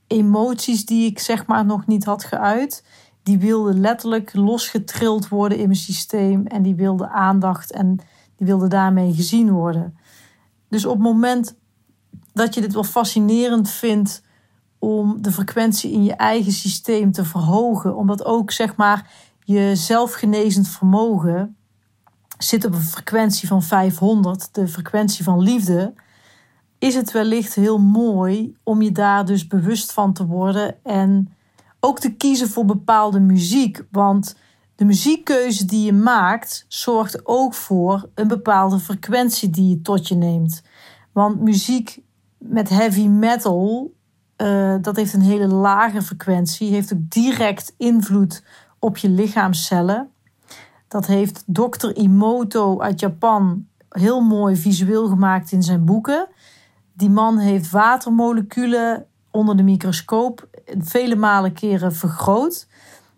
emoties 0.07 0.85
die 0.85 1.11
ik 1.11 1.19
zeg 1.19 1.47
maar 1.47 1.65
nog 1.65 1.87
niet 1.87 2.05
had 2.05 2.25
geuit. 2.25 2.85
Die 3.23 3.39
wilden 3.39 3.81
letterlijk 3.81 4.35
losgetrild 4.35 5.29
worden 5.29 5.59
in 5.59 5.65
mijn 5.65 5.79
systeem. 5.79 6.47
En 6.47 6.63
die 6.63 6.75
wilden 6.75 7.11
aandacht 7.11 7.73
en 7.73 8.01
die 8.37 8.47
wilden 8.47 8.71
daarmee 8.71 9.15
gezien 9.15 9.51
worden. 9.51 9.99
Dus 10.69 10.85
op 10.85 10.95
het 10.95 11.03
moment 11.03 11.59
dat 12.33 12.55
je 12.55 12.61
dit 12.61 12.73
wel 12.73 12.85
fascinerend 12.85 13.71
vindt 13.71 14.23
om 14.81 15.23
de 15.23 15.33
frequentie 15.33 15.93
in 15.93 16.05
je 16.05 16.15
eigen 16.15 16.53
systeem 16.53 17.13
te 17.13 17.25
verhogen, 17.25 17.97
omdat 17.97 18.25
ook 18.25 18.51
zeg 18.51 18.77
maar 18.77 19.11
je 19.45 19.77
zelfgenezend 19.77 20.69
vermogen 20.69 21.57
zit 22.39 22.65
op 22.65 22.73
een 22.73 22.81
frequentie 22.81 23.49
van 23.49 23.63
500, 23.63 24.55
de 24.55 24.69
frequentie 24.69 25.25
van 25.25 25.41
liefde, 25.41 25.95
is 26.79 26.95
het 26.95 27.13
wellicht 27.13 27.55
heel 27.55 27.79
mooi 27.79 28.57
om 28.63 28.83
je 28.83 28.93
daar 28.93 29.27
dus 29.27 29.47
bewust 29.47 29.93
van 29.93 30.13
te 30.13 30.27
worden 30.27 30.85
en 30.85 31.33
ook 31.81 31.99
te 31.99 32.15
kiezen 32.15 32.49
voor 32.49 32.65
bepaalde 32.65 33.21
muziek. 33.21 33.83
Want 33.91 34.37
de 34.75 34.85
muziekkeuze 34.85 35.65
die 35.65 35.85
je 35.85 35.93
maakt 35.93 36.65
zorgt 36.69 37.27
ook 37.27 37.55
voor 37.55 38.09
een 38.15 38.29
bepaalde 38.29 38.79
frequentie 38.79 39.51
die 39.51 39.69
je 39.69 39.81
tot 39.81 40.09
je 40.09 40.15
neemt. 40.15 40.63
Want 41.13 41.41
muziek 41.41 42.03
met 42.39 42.69
heavy 42.69 43.07
metal, 43.07 43.93
uh, 44.43 44.75
dat 44.81 44.97
heeft 44.97 45.13
een 45.13 45.21
hele 45.21 45.47
lage 45.47 46.03
frequentie, 46.03 46.73
heeft 46.73 46.93
ook 46.93 47.11
direct 47.11 47.75
invloed 47.77 48.45
op 48.79 48.97
je 48.97 49.09
lichaamcellen. 49.09 50.11
Dat 50.89 51.07
heeft 51.07 51.45
Dr. 51.47 51.91
Imoto 51.95 52.81
uit 52.81 53.01
Japan 53.01 53.67
heel 53.89 54.21
mooi 54.21 54.57
visueel 54.57 55.09
gemaakt 55.09 55.53
in 55.53 55.63
zijn 55.63 55.85
boeken. 55.85 56.29
Die 56.93 57.11
man 57.11 57.39
heeft 57.39 57.71
watermoleculen 57.71 59.07
onder 59.31 59.57
de 59.57 59.63
microscoop 59.63 60.49
vele 60.79 61.17
malen 61.17 61.53
keren 61.53 61.95
vergroot. 61.95 62.67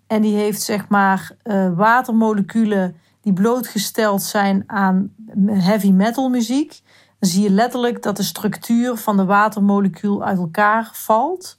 En 0.07 0.23
die 0.23 0.37
heeft 0.37 0.63
zeg 0.63 0.89
maar 0.89 1.37
uh, 1.45 1.77
watermoleculen 1.77 2.97
die 3.21 3.33
blootgesteld 3.33 4.23
zijn 4.23 4.65
aan 4.67 5.15
heavy 5.47 5.91
metal 5.91 6.29
muziek. 6.29 6.81
Dan 7.23 7.31
zie 7.31 7.43
je 7.43 7.51
letterlijk 7.51 8.03
dat 8.03 8.17
de 8.17 8.23
structuur 8.23 8.97
van 8.97 9.17
de 9.17 9.25
watermolecuul 9.25 10.25
uit 10.25 10.39
elkaar 10.39 10.91
valt. 10.93 11.59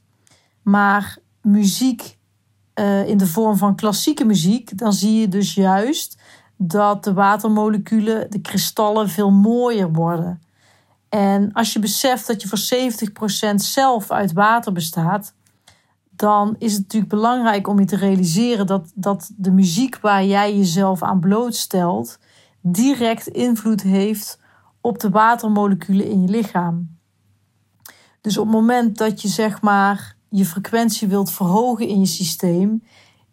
Maar 0.62 1.18
muziek 1.42 2.18
uh, 2.80 3.08
in 3.08 3.18
de 3.18 3.28
vorm 3.28 3.58
van 3.58 3.76
klassieke 3.76 4.26
muziek, 4.26 4.78
dan 4.78 4.94
zie 4.94 5.20
je 5.20 5.28
dus 5.28 5.54
juist 5.54 6.18
dat 6.58 7.04
de 7.04 7.14
watermoleculen, 7.14 8.32
de 8.32 8.42
kristallen, 8.42 9.10
veel 9.10 9.32
mooier 9.32 9.92
worden. 9.92 10.42
En 11.10 11.54
als 11.54 11.74
je 11.74 11.80
beseft 11.80 12.28
dat 12.28 12.42
je 12.42 12.48
voor 12.48 13.52
70% 13.52 13.56
zelf 13.56 14.12
uit 14.12 14.34
water 14.34 14.72
bestaat, 14.72 15.34
dan 16.10 16.56
is 16.58 16.74
het 16.74 16.82
natuurlijk 16.82 17.12
belangrijk 17.12 17.68
om 17.68 17.80
je 17.80 17.86
te 17.86 17.96
realiseren 17.96 18.68
dat, 18.68 18.92
dat 18.96 19.32
de 19.36 19.52
muziek 19.52 20.00
waar 20.00 20.26
jij 20.26 20.58
jezelf 20.58 21.04
aan 21.04 21.20
blootstelt, 21.20 22.20
direct 22.62 23.28
invloed 23.28 23.82
heeft 23.82 24.42
op 24.84 25.00
de 25.00 25.10
watermoleculen 25.10 26.06
in 26.06 26.22
je 26.22 26.28
lichaam. 26.28 26.98
Dus 28.22 28.38
op 28.38 28.46
het 28.46 28.54
moment 28.54 28.98
dat 28.98 29.22
je 29.22 29.28
zeg 29.28 29.62
maar 29.62 30.16
je 30.30 30.46
frequentie 30.46 31.08
wilt 31.08 31.32
verhogen 31.32 31.88
in 31.88 32.00
je 32.00 32.06
systeem, 32.06 32.84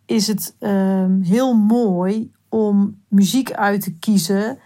is 0.07 0.27
het 0.27 0.57
um, 0.61 1.23
heel 1.23 1.55
mooi 1.55 2.33
om 2.49 3.03
muziek 3.09 3.53
uit 3.53 3.83
te 3.83 3.93
kiezen 3.99 4.59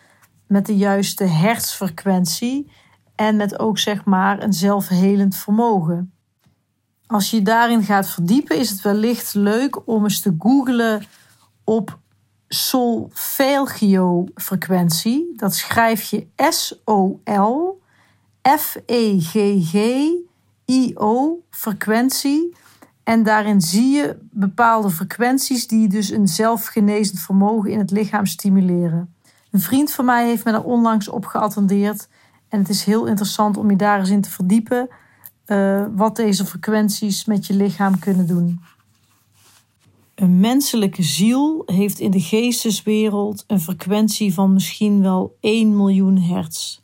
met 0.47 0.67
de 0.67 0.77
juiste 0.77 1.25
hertzfrequentie 1.25 2.71
en 3.15 3.37
met 3.37 3.59
ook 3.59 3.79
zeg 3.79 4.05
maar 4.05 4.43
een 4.43 4.53
zelfhelend 4.53 5.37
vermogen. 5.37 6.13
Als 7.07 7.31
je 7.31 7.43
daarin 7.43 7.83
gaat 7.83 8.09
verdiepen, 8.09 8.59
is 8.59 8.71
het 8.71 8.81
wellicht 8.83 9.35
leuk 9.35 9.89
om 9.89 10.03
eens 10.03 10.21
te 10.21 10.35
googlen 10.39 11.07
op 11.65 11.99
solfeggio 12.49 14.27
frequentie. 14.35 15.33
Dat 15.37 15.55
schrijf 15.55 16.03
je 16.03 16.27
S-O-L 16.37 17.83
F-E-G-G-I-O 18.43 19.45
frequentie. 21.51 22.57
En 23.03 23.23
daarin 23.23 23.61
zie 23.61 23.91
je 23.97 24.19
bepaalde 24.31 24.91
frequenties 24.91 25.67
die 25.67 25.89
dus 25.89 26.11
een 26.11 26.29
zelfgenezend 26.29 27.21
vermogen 27.21 27.71
in 27.71 27.79
het 27.79 27.91
lichaam 27.91 28.27
stimuleren. 28.27 29.15
Een 29.51 29.61
vriend 29.61 29.91
van 29.91 30.05
mij 30.05 30.27
heeft 30.27 30.45
me 30.45 30.53
daar 30.53 30.65
onlangs 30.65 31.09
op 31.09 31.27
geattendeerd. 31.27 32.09
En 32.49 32.59
het 32.59 32.69
is 32.69 32.85
heel 32.85 33.07
interessant 33.07 33.57
om 33.57 33.71
je 33.71 33.77
daar 33.77 33.99
eens 33.99 34.11
in 34.11 34.21
te 34.21 34.31
verdiepen. 34.31 34.89
Uh, 35.47 35.85
wat 35.95 36.17
deze 36.17 36.47
frequenties 36.47 37.25
met 37.25 37.47
je 37.47 37.55
lichaam 37.55 37.99
kunnen 37.99 38.27
doen. 38.27 38.61
Een 40.15 40.41
menselijke 40.41 41.03
ziel 41.03 41.63
heeft 41.67 42.01
in 42.01 42.11
de 42.11 42.21
geesteswereld 42.21 43.45
een 43.47 43.61
frequentie 43.61 44.35
van 44.35 44.53
misschien 44.53 45.03
wel 45.03 45.37
1 45.41 45.77
miljoen 45.77 46.19
hertz. 46.19 46.81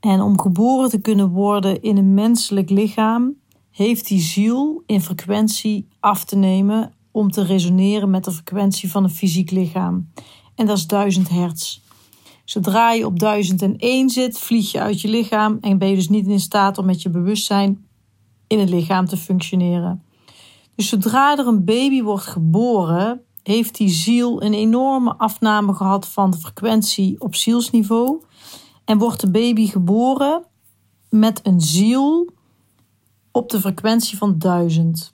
En 0.00 0.20
om 0.20 0.40
geboren 0.40 0.90
te 0.90 1.00
kunnen 1.00 1.28
worden 1.28 1.82
in 1.82 1.96
een 1.96 2.14
menselijk 2.14 2.70
lichaam, 2.70 3.34
heeft 3.70 4.08
die 4.08 4.20
ziel 4.20 4.82
in 4.86 5.00
frequentie 5.00 5.88
af 6.00 6.24
te 6.24 6.36
nemen 6.36 6.94
om 7.10 7.30
te 7.30 7.42
resoneren 7.42 8.10
met 8.10 8.24
de 8.24 8.32
frequentie 8.32 8.90
van 8.90 9.04
een 9.04 9.10
fysiek 9.10 9.50
lichaam. 9.50 10.10
En 10.54 10.66
dat 10.66 10.76
is 10.76 10.86
1000 10.86 11.28
hertz. 11.28 11.80
Zodra 12.44 12.92
je 12.92 13.06
op 13.06 13.18
1001 13.18 14.10
zit, 14.10 14.38
vlieg 14.38 14.72
je 14.72 14.80
uit 14.80 15.00
je 15.00 15.08
lichaam 15.08 15.58
en 15.60 15.78
ben 15.78 15.88
je 15.88 15.94
dus 15.94 16.08
niet 16.08 16.26
in 16.26 16.40
staat 16.40 16.78
om 16.78 16.84
met 16.84 17.02
je 17.02 17.10
bewustzijn 17.10 17.86
in 18.46 18.58
het 18.58 18.68
lichaam 18.68 19.06
te 19.06 19.16
functioneren. 19.16 20.05
Dus 20.76 20.88
zodra 20.88 21.38
er 21.38 21.46
een 21.46 21.64
baby 21.64 22.02
wordt 22.02 22.26
geboren, 22.26 23.20
heeft 23.42 23.76
die 23.76 23.88
ziel 23.88 24.42
een 24.42 24.54
enorme 24.54 25.14
afname 25.16 25.74
gehad 25.74 26.08
van 26.08 26.30
de 26.30 26.38
frequentie 26.38 27.20
op 27.20 27.34
zielsniveau. 27.34 28.22
En 28.84 28.98
wordt 28.98 29.20
de 29.20 29.30
baby 29.30 29.66
geboren 29.66 30.44
met 31.10 31.40
een 31.42 31.60
ziel 31.60 32.30
op 33.32 33.50
de 33.50 33.60
frequentie 33.60 34.18
van 34.18 34.38
1000. 34.38 35.12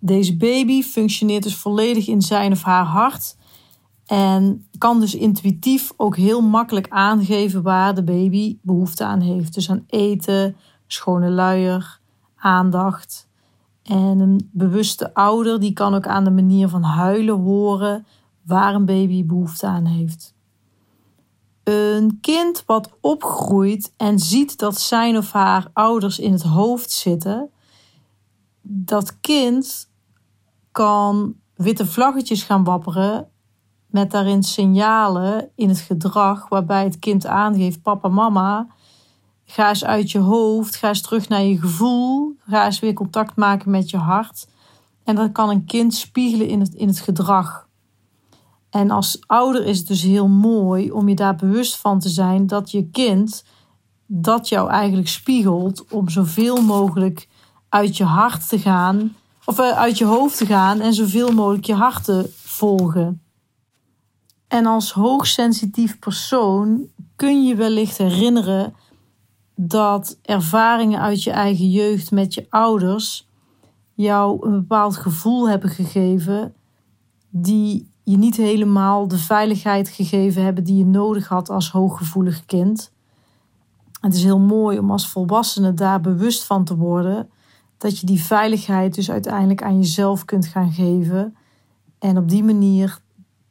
Deze 0.00 0.36
baby 0.36 0.82
functioneert 0.82 1.42
dus 1.42 1.56
volledig 1.56 2.06
in 2.06 2.22
zijn 2.22 2.52
of 2.52 2.62
haar 2.62 2.84
hart 2.84 3.36
en 4.06 4.66
kan 4.78 5.00
dus 5.00 5.14
intuïtief 5.14 5.92
ook 5.96 6.16
heel 6.16 6.40
makkelijk 6.40 6.88
aangeven 6.88 7.62
waar 7.62 7.94
de 7.94 8.04
baby 8.04 8.58
behoefte 8.62 9.04
aan 9.04 9.20
heeft. 9.20 9.54
Dus 9.54 9.70
aan 9.70 9.84
eten, 9.86 10.56
schone 10.86 11.30
luier, 11.30 12.00
aandacht. 12.36 13.27
En 13.88 14.20
een 14.20 14.50
bewuste 14.52 15.14
ouder 15.14 15.60
die 15.60 15.72
kan 15.72 15.94
ook 15.94 16.06
aan 16.06 16.24
de 16.24 16.30
manier 16.30 16.68
van 16.68 16.82
huilen 16.82 17.40
horen 17.40 18.06
waar 18.42 18.74
een 18.74 18.84
baby 18.84 19.26
behoefte 19.26 19.66
aan 19.66 19.84
heeft. 19.84 20.34
Een 21.64 22.18
kind 22.20 22.62
wat 22.66 22.96
opgroeit 23.00 23.92
en 23.96 24.18
ziet 24.18 24.58
dat 24.58 24.80
zijn 24.80 25.16
of 25.16 25.32
haar 25.32 25.70
ouders 25.72 26.18
in 26.18 26.32
het 26.32 26.42
hoofd 26.42 26.90
zitten, 26.90 27.50
dat 28.62 29.20
kind 29.20 29.90
kan 30.72 31.34
witte 31.54 31.86
vlaggetjes 31.86 32.42
gaan 32.42 32.64
wapperen 32.64 33.28
met 33.86 34.10
daarin 34.10 34.42
signalen 34.42 35.50
in 35.54 35.68
het 35.68 35.78
gedrag 35.78 36.48
waarbij 36.48 36.84
het 36.84 36.98
kind 36.98 37.26
aangeeft: 37.26 37.82
papa, 37.82 38.08
mama, 38.08 38.66
ga 39.50 39.68
eens 39.68 39.84
uit 39.84 40.10
je 40.10 40.18
hoofd, 40.18 40.76
ga 40.76 40.88
eens 40.88 41.00
terug 41.00 41.28
naar 41.28 41.42
je 41.42 41.60
gevoel, 41.60 42.36
ga 42.46 42.64
eens 42.64 42.80
weer 42.80 42.92
contact 42.92 43.36
maken 43.36 43.70
met 43.70 43.90
je 43.90 43.96
hart. 43.96 44.48
En 45.04 45.14
dat 45.14 45.32
kan 45.32 45.50
een 45.50 45.64
kind 45.64 45.94
spiegelen 45.94 46.48
in 46.48 46.60
het, 46.60 46.74
in 46.74 46.88
het 46.88 47.00
gedrag. 47.00 47.68
En 48.70 48.90
als 48.90 49.20
ouder 49.26 49.64
is 49.64 49.78
het 49.78 49.86
dus 49.86 50.02
heel 50.02 50.28
mooi 50.28 50.90
om 50.90 51.08
je 51.08 51.14
daar 51.14 51.36
bewust 51.36 51.76
van 51.76 51.98
te 51.98 52.08
zijn 52.08 52.46
dat 52.46 52.70
je 52.70 52.90
kind 52.90 53.44
dat 54.06 54.48
jou 54.48 54.70
eigenlijk 54.70 55.08
spiegelt 55.08 55.84
om 55.90 56.08
zoveel 56.08 56.62
mogelijk 56.62 57.28
uit 57.68 57.96
je 57.96 58.04
hart 58.04 58.48
te 58.48 58.58
gaan, 58.58 59.16
of 59.44 59.58
eh, 59.58 59.70
uit 59.70 59.98
je 59.98 60.04
hoofd 60.04 60.36
te 60.36 60.46
gaan 60.46 60.80
en 60.80 60.94
zoveel 60.94 61.32
mogelijk 61.32 61.64
je 61.64 61.74
hart 61.74 62.04
te 62.04 62.30
volgen. 62.34 63.22
En 64.48 64.66
als 64.66 64.92
hoogsensitief 64.92 65.98
persoon 65.98 66.86
kun 67.16 67.46
je 67.46 67.54
wellicht 67.54 67.98
herinneren 67.98 68.74
dat 69.60 70.18
ervaringen 70.22 71.00
uit 71.00 71.22
je 71.22 71.30
eigen 71.30 71.70
jeugd 71.70 72.10
met 72.10 72.34
je 72.34 72.46
ouders 72.50 73.28
jou 73.94 74.46
een 74.46 74.52
bepaald 74.52 74.96
gevoel 74.96 75.48
hebben 75.48 75.70
gegeven 75.70 76.54
die 77.30 77.90
je 78.02 78.16
niet 78.16 78.36
helemaal 78.36 79.08
de 79.08 79.18
veiligheid 79.18 79.88
gegeven 79.88 80.42
hebben 80.42 80.64
die 80.64 80.76
je 80.76 80.86
nodig 80.86 81.28
had 81.28 81.50
als 81.50 81.70
hooggevoelig 81.70 82.44
kind. 82.44 82.92
Het 84.00 84.14
is 84.14 84.24
heel 84.24 84.38
mooi 84.38 84.78
om 84.78 84.90
als 84.90 85.08
volwassene 85.08 85.74
daar 85.74 86.00
bewust 86.00 86.44
van 86.44 86.64
te 86.64 86.76
worden 86.76 87.30
dat 87.78 87.98
je 87.98 88.06
die 88.06 88.22
veiligheid 88.22 88.94
dus 88.94 89.10
uiteindelijk 89.10 89.62
aan 89.62 89.76
jezelf 89.76 90.24
kunt 90.24 90.46
gaan 90.46 90.72
geven 90.72 91.36
en 91.98 92.18
op 92.18 92.28
die 92.28 92.44
manier 92.44 93.00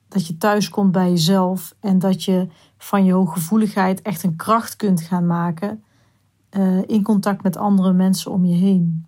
dat 0.07 0.27
je 0.27 0.37
thuis 0.37 0.69
komt 0.69 0.91
bij 0.91 1.09
jezelf 1.09 1.75
en 1.79 1.99
dat 1.99 2.23
je 2.23 2.47
van 2.77 3.05
je 3.05 3.13
hooggevoeligheid 3.13 4.01
echt 4.01 4.23
een 4.23 4.35
kracht 4.35 4.75
kunt 4.75 5.01
gaan 5.01 5.25
maken 5.25 5.81
uh, 6.51 6.81
in 6.87 7.03
contact 7.03 7.43
met 7.43 7.57
andere 7.57 7.93
mensen 7.93 8.31
om 8.31 8.45
je 8.45 8.55
heen. 8.55 9.05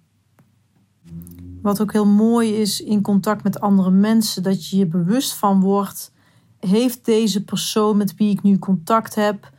Wat 1.61 1.81
ook 1.81 1.91
heel 1.91 2.05
mooi 2.05 2.55
is 2.55 2.81
in 2.81 3.01
contact 3.01 3.43
met 3.43 3.59
andere 3.59 3.91
mensen, 3.91 4.43
dat 4.43 4.67
je 4.67 4.77
je 4.77 4.85
bewust 4.85 5.33
van 5.33 5.61
wordt: 5.61 6.11
heeft 6.59 7.05
deze 7.05 7.43
persoon 7.43 7.97
met 7.97 8.15
wie 8.15 8.31
ik 8.31 8.41
nu 8.41 8.59
contact 8.59 9.15
heb 9.15 9.51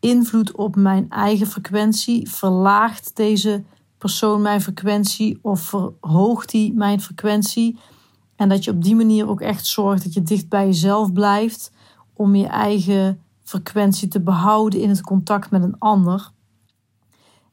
invloed 0.00 0.52
op 0.52 0.76
mijn 0.76 1.10
eigen 1.10 1.46
frequentie? 1.46 2.30
Verlaagt 2.30 3.16
deze 3.16 3.64
persoon 3.98 4.42
mijn 4.42 4.60
frequentie 4.60 5.38
of 5.42 5.60
verhoogt 5.60 6.50
die 6.50 6.74
mijn 6.74 7.00
frequentie? 7.00 7.78
En 8.36 8.48
dat 8.48 8.64
je 8.64 8.70
op 8.70 8.82
die 8.84 8.96
manier 8.96 9.28
ook 9.28 9.40
echt 9.40 9.66
zorgt 9.66 10.04
dat 10.04 10.14
je 10.14 10.22
dicht 10.22 10.48
bij 10.48 10.66
jezelf 10.66 11.12
blijft 11.12 11.72
om 12.12 12.34
je 12.34 12.46
eigen 12.46 13.20
frequentie 13.42 14.08
te 14.08 14.20
behouden 14.20 14.80
in 14.80 14.88
het 14.88 15.00
contact 15.00 15.50
met 15.50 15.62
een 15.62 15.78
ander. 15.78 16.30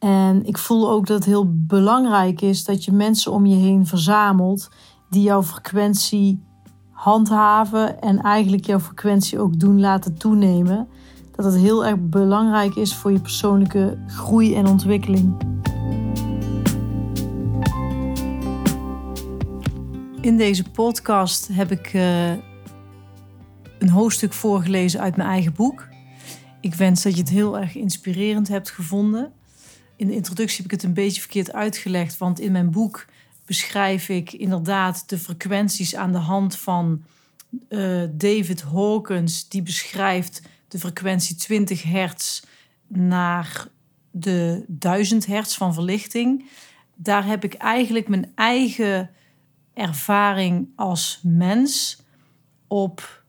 En 0.02 0.46
ik 0.46 0.58
voel 0.58 0.90
ook 0.90 1.08
dat 1.08 1.18
het 1.18 1.26
heel 1.26 1.54
belangrijk 1.56 2.42
is 2.42 2.64
dat 2.64 2.86
je 2.86 2.92
mensen 2.92 3.32
om 3.32 3.46
je 3.46 3.56
heen 3.56 3.86
verzamelt 3.86 4.70
die 5.10 5.22
jouw 5.22 5.44
frequentie 5.44 6.44
handhaven 6.92 8.02
en 8.02 8.22
eigenlijk 8.22 8.66
jouw 8.66 8.80
frequentie 8.80 9.40
ook 9.40 9.60
doen 9.60 9.80
laten 9.80 10.18
toenemen. 10.18 10.88
Dat 11.36 11.46
het 11.46 11.56
heel 11.56 11.86
erg 11.86 11.98
belangrijk 12.00 12.76
is 12.76 12.96
voor 12.96 13.12
je 13.12 13.20
persoonlijke 13.20 13.98
groei 14.08 14.56
en 14.56 14.68
ontwikkeling. 14.68 15.38
In 20.22 20.38
deze 20.38 20.64
podcast 20.64 21.48
heb 21.52 21.72
ik 21.72 21.94
uh, 21.94 22.30
een 23.80 23.90
hoofdstuk 23.90 24.34
voorgelezen 24.34 25.00
uit 25.00 25.16
mijn 25.16 25.30
eigen 25.30 25.54
boek. 25.54 25.88
Ik 26.62 26.76
wens 26.76 27.04
dat 27.04 27.14
je 27.14 27.20
het 27.20 27.30
heel 27.30 27.60
erg 27.60 27.76
inspirerend 27.76 28.48
hebt 28.48 28.70
gevonden. 28.70 29.32
In 30.02 30.08
de 30.08 30.14
introductie 30.14 30.58
heb 30.58 30.66
ik 30.66 30.72
het 30.72 30.84
een 30.84 30.94
beetje 30.94 31.22
verkeerd 31.22 31.54
uitgelegd, 31.54 32.18
want 32.18 32.40
in 32.40 32.52
mijn 32.52 32.72
boek 32.72 33.06
beschrijf 33.46 34.10
ik 34.10 34.34
inderdaad 34.34 35.10
de 35.10 35.18
frequenties 35.18 35.96
aan 35.96 36.12
de 36.12 36.18
hand 36.18 36.58
van 36.58 37.04
uh, 37.70 38.04
David 38.12 38.62
Hawkins, 38.62 39.50
die 39.50 39.62
beschrijft 39.62 40.42
de 40.68 40.80
frequentie 40.80 41.36
20 41.36 41.84
hertz 41.84 42.42
naar 42.88 43.68
de 44.12 44.64
1000 44.68 45.26
hertz 45.26 45.58
van 45.58 45.74
verlichting. 45.74 46.46
Daar 46.96 47.26
heb 47.26 47.44
ik 47.44 47.54
eigenlijk 47.54 48.08
mijn 48.08 48.32
eigen 48.36 49.10
ervaring 49.74 50.68
als 50.76 51.20
mens 51.24 52.02
op 52.68 53.24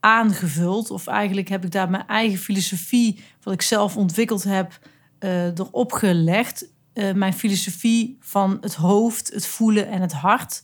aangevuld. 0.00 0.90
Of 0.90 1.06
eigenlijk 1.06 1.48
heb 1.48 1.64
ik 1.64 1.70
daar 1.70 1.90
mijn 1.90 2.06
eigen 2.06 2.38
filosofie, 2.38 3.22
wat 3.42 3.54
ik 3.54 3.62
zelf 3.62 3.96
ontwikkeld 3.96 4.44
heb, 4.44 4.78
erop 5.22 5.92
gelegd. 5.92 6.70
Uh, 6.94 7.12
mijn 7.12 7.32
filosofie 7.32 8.16
van 8.20 8.58
het 8.60 8.74
hoofd, 8.74 9.30
het 9.32 9.46
voelen 9.46 9.88
en 9.88 10.00
het 10.00 10.12
hart. 10.12 10.62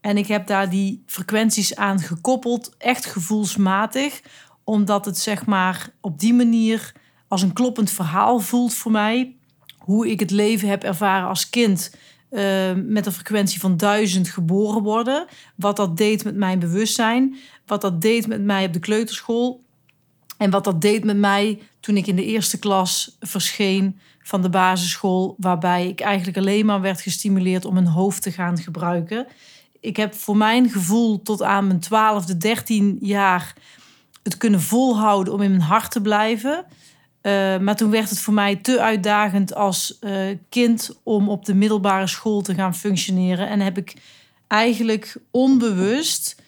En 0.00 0.16
ik 0.16 0.26
heb 0.26 0.46
daar 0.46 0.70
die 0.70 1.02
frequenties 1.06 1.76
aan 1.76 2.00
gekoppeld, 2.00 2.74
echt 2.78 3.06
gevoelsmatig, 3.06 4.22
omdat 4.64 5.04
het 5.04 5.18
zeg 5.18 5.46
maar 5.46 5.88
op 6.00 6.18
die 6.18 6.34
manier 6.34 6.92
als 7.28 7.42
een 7.42 7.52
kloppend 7.52 7.90
verhaal 7.90 8.40
voelt 8.40 8.74
voor 8.74 8.90
mij. 8.90 9.36
Hoe 9.78 10.10
ik 10.10 10.20
het 10.20 10.30
leven 10.30 10.68
heb 10.68 10.82
ervaren 10.82 11.28
als 11.28 11.50
kind 11.50 11.90
uh, 12.30 12.72
met 12.74 13.06
een 13.06 13.12
frequentie 13.12 13.60
van 13.60 13.76
duizend 13.76 14.28
geboren 14.28 14.82
worden. 14.82 15.26
Wat 15.56 15.76
dat 15.76 15.96
deed 15.96 16.24
met 16.24 16.36
mijn 16.36 16.58
bewustzijn. 16.58 17.36
Wat 17.66 17.80
dat 17.80 18.00
deed 18.00 18.26
met 18.26 18.42
mij 18.42 18.66
op 18.66 18.72
de 18.72 18.78
kleuterschool. 18.78 19.64
En 20.36 20.50
wat 20.50 20.64
dat 20.64 20.80
deed 20.80 21.04
met 21.04 21.16
mij 21.16 21.62
toen 21.80 21.96
ik 21.96 22.06
in 22.06 22.16
de 22.16 22.24
eerste 22.24 22.58
klas 22.58 23.16
verscheen 23.20 23.98
van 24.22 24.42
de 24.42 24.50
basisschool. 24.50 25.34
Waarbij 25.38 25.88
ik 25.88 26.00
eigenlijk 26.00 26.36
alleen 26.36 26.66
maar 26.66 26.80
werd 26.80 27.00
gestimuleerd 27.00 27.64
om 27.64 27.74
mijn 27.74 27.86
hoofd 27.86 28.22
te 28.22 28.32
gaan 28.32 28.58
gebruiken. 28.58 29.26
Ik 29.80 29.96
heb 29.96 30.14
voor 30.14 30.36
mijn 30.36 30.70
gevoel 30.70 31.22
tot 31.22 31.42
aan 31.42 31.66
mijn 31.66 31.80
twaalfde, 31.80 32.36
dertien 32.36 32.98
jaar 33.00 33.54
het 34.22 34.36
kunnen 34.36 34.60
volhouden 34.60 35.32
om 35.32 35.42
in 35.42 35.50
mijn 35.50 35.62
hart 35.62 35.90
te 35.90 36.00
blijven. 36.00 36.64
Uh, 37.22 37.58
maar 37.58 37.76
toen 37.76 37.90
werd 37.90 38.10
het 38.10 38.20
voor 38.20 38.34
mij 38.34 38.56
te 38.56 38.80
uitdagend 38.80 39.54
als 39.54 39.98
uh, 40.00 40.36
kind 40.48 41.00
om 41.02 41.28
op 41.28 41.44
de 41.44 41.54
middelbare 41.54 42.06
school 42.06 42.42
te 42.42 42.54
gaan 42.54 42.74
functioneren. 42.74 43.48
En 43.48 43.60
heb 43.60 43.78
ik 43.78 43.94
eigenlijk 44.46 45.16
onbewust 45.30 46.42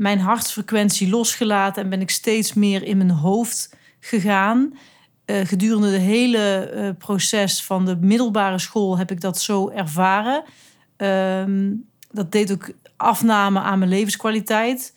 mijn 0.00 0.18
hartfrequentie 0.20 1.08
losgelaten 1.08 1.82
en 1.82 1.88
ben 1.88 2.00
ik 2.00 2.10
steeds 2.10 2.52
meer 2.52 2.82
in 2.82 2.96
mijn 2.96 3.10
hoofd 3.10 3.76
gegaan. 4.00 4.78
Uh, 5.26 5.36
gedurende 5.44 5.88
het 5.88 6.00
hele 6.00 6.94
proces 6.98 7.64
van 7.64 7.84
de 7.84 7.96
middelbare 7.96 8.58
school 8.58 8.98
heb 8.98 9.10
ik 9.10 9.20
dat 9.20 9.40
zo 9.40 9.68
ervaren. 9.68 10.44
Ehm, 10.96 11.72
dat 12.10 12.32
deed 12.32 12.52
ook 12.52 12.70
afname 12.96 13.60
aan 13.60 13.78
mijn 13.78 13.90
levenskwaliteit. 13.90 14.94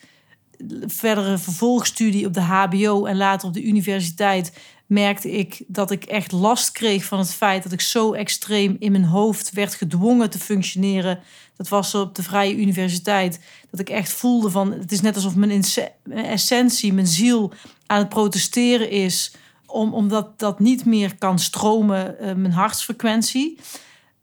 Verdere 0.85 1.37
vervolgstudie 1.37 2.25
op 2.25 2.33
de 2.33 2.41
HBO 2.41 3.05
en 3.05 3.17
later 3.17 3.47
op 3.47 3.53
de 3.53 3.63
universiteit 3.63 4.59
merkte 4.85 5.31
ik 5.31 5.63
dat 5.67 5.91
ik 5.91 6.03
echt 6.03 6.31
last 6.31 6.71
kreeg 6.71 7.03
van 7.03 7.19
het 7.19 7.33
feit 7.33 7.63
dat 7.63 7.71
ik 7.71 7.81
zo 7.81 8.13
extreem 8.13 8.75
in 8.79 8.91
mijn 8.91 9.05
hoofd 9.05 9.51
werd 9.51 9.75
gedwongen 9.75 10.29
te 10.29 10.39
functioneren. 10.39 11.19
Dat 11.55 11.67
was 11.67 11.95
op 11.95 12.15
de 12.15 12.23
Vrije 12.23 12.55
Universiteit. 12.55 13.39
Dat 13.69 13.79
ik 13.79 13.89
echt 13.89 14.11
voelde 14.11 14.49
van 14.49 14.71
het 14.71 14.91
is 14.91 15.01
net 15.01 15.15
alsof 15.15 15.35
mijn 15.35 15.63
essentie, 16.09 16.93
mijn 16.93 17.07
ziel 17.07 17.53
aan 17.85 17.99
het 17.99 18.09
protesteren 18.09 18.89
is. 18.89 19.35
Om, 19.65 19.93
omdat 19.93 20.39
dat 20.39 20.59
niet 20.59 20.85
meer 20.85 21.17
kan 21.17 21.39
stromen, 21.39 22.15
uh, 22.21 22.33
mijn 22.33 22.51
hartsfrequentie. 22.51 23.59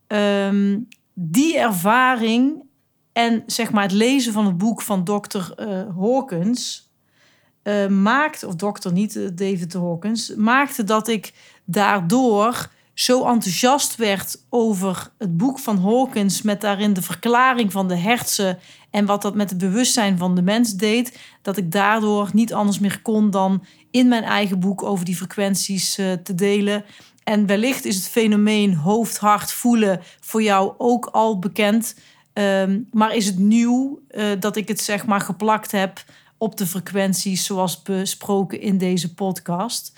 Ehm, 0.06 0.78
die 1.14 1.58
ervaring 1.58 2.62
en 3.12 3.42
zeg 3.46 3.70
maar 3.70 3.82
het 3.82 3.92
lezen 3.92 4.32
van 4.32 4.46
het 4.46 4.58
boek 4.58 4.82
van 4.82 5.04
dokter 5.04 5.54
uh, 5.56 5.66
Hawkins 5.98 6.90
uh, 7.64 7.86
maakte, 7.86 8.46
of 8.46 8.54
dokter 8.54 8.92
niet, 8.92 9.38
David 9.38 9.72
Hawkins, 9.72 10.34
maakte 10.34 10.84
dat 10.84 11.08
ik 11.08 11.32
daardoor 11.64 12.70
zo 13.00 13.24
enthousiast 13.24 13.96
werd 13.96 14.44
over 14.48 15.10
het 15.18 15.36
boek 15.36 15.58
van 15.58 15.78
Hawkins 15.78 16.42
met 16.42 16.60
daarin 16.60 16.92
de 16.92 17.02
verklaring 17.02 17.72
van 17.72 17.88
de 17.88 17.96
hersen 17.96 18.58
en 18.90 19.06
wat 19.06 19.22
dat 19.22 19.34
met 19.34 19.50
het 19.50 19.58
bewustzijn 19.58 20.18
van 20.18 20.34
de 20.34 20.42
mens 20.42 20.74
deed, 20.74 21.18
dat 21.42 21.56
ik 21.56 21.72
daardoor 21.72 22.30
niet 22.32 22.54
anders 22.54 22.78
meer 22.78 23.02
kon 23.02 23.30
dan 23.30 23.64
in 23.90 24.08
mijn 24.08 24.22
eigen 24.22 24.60
boek 24.60 24.82
over 24.82 25.04
die 25.04 25.16
frequenties 25.16 25.98
uh, 25.98 26.12
te 26.12 26.34
delen. 26.34 26.84
En 27.24 27.46
wellicht 27.46 27.84
is 27.84 27.96
het 27.96 28.08
fenomeen 28.08 28.74
hoofd, 28.74 29.18
hart, 29.18 29.52
voelen 29.52 30.00
voor 30.20 30.42
jou 30.42 30.74
ook 30.78 31.06
al 31.06 31.38
bekend. 31.38 31.94
Um, 32.32 32.88
maar 32.92 33.14
is 33.14 33.26
het 33.26 33.38
nieuw 33.38 34.00
uh, 34.10 34.24
dat 34.40 34.56
ik 34.56 34.68
het 34.68 34.80
zeg 34.80 35.06
maar 35.06 35.20
geplakt 35.20 35.70
heb 35.70 36.04
op 36.38 36.56
de 36.56 36.66
frequenties 36.66 37.44
zoals 37.44 37.82
besproken 37.82 38.60
in 38.60 38.78
deze 38.78 39.14
podcast. 39.14 39.92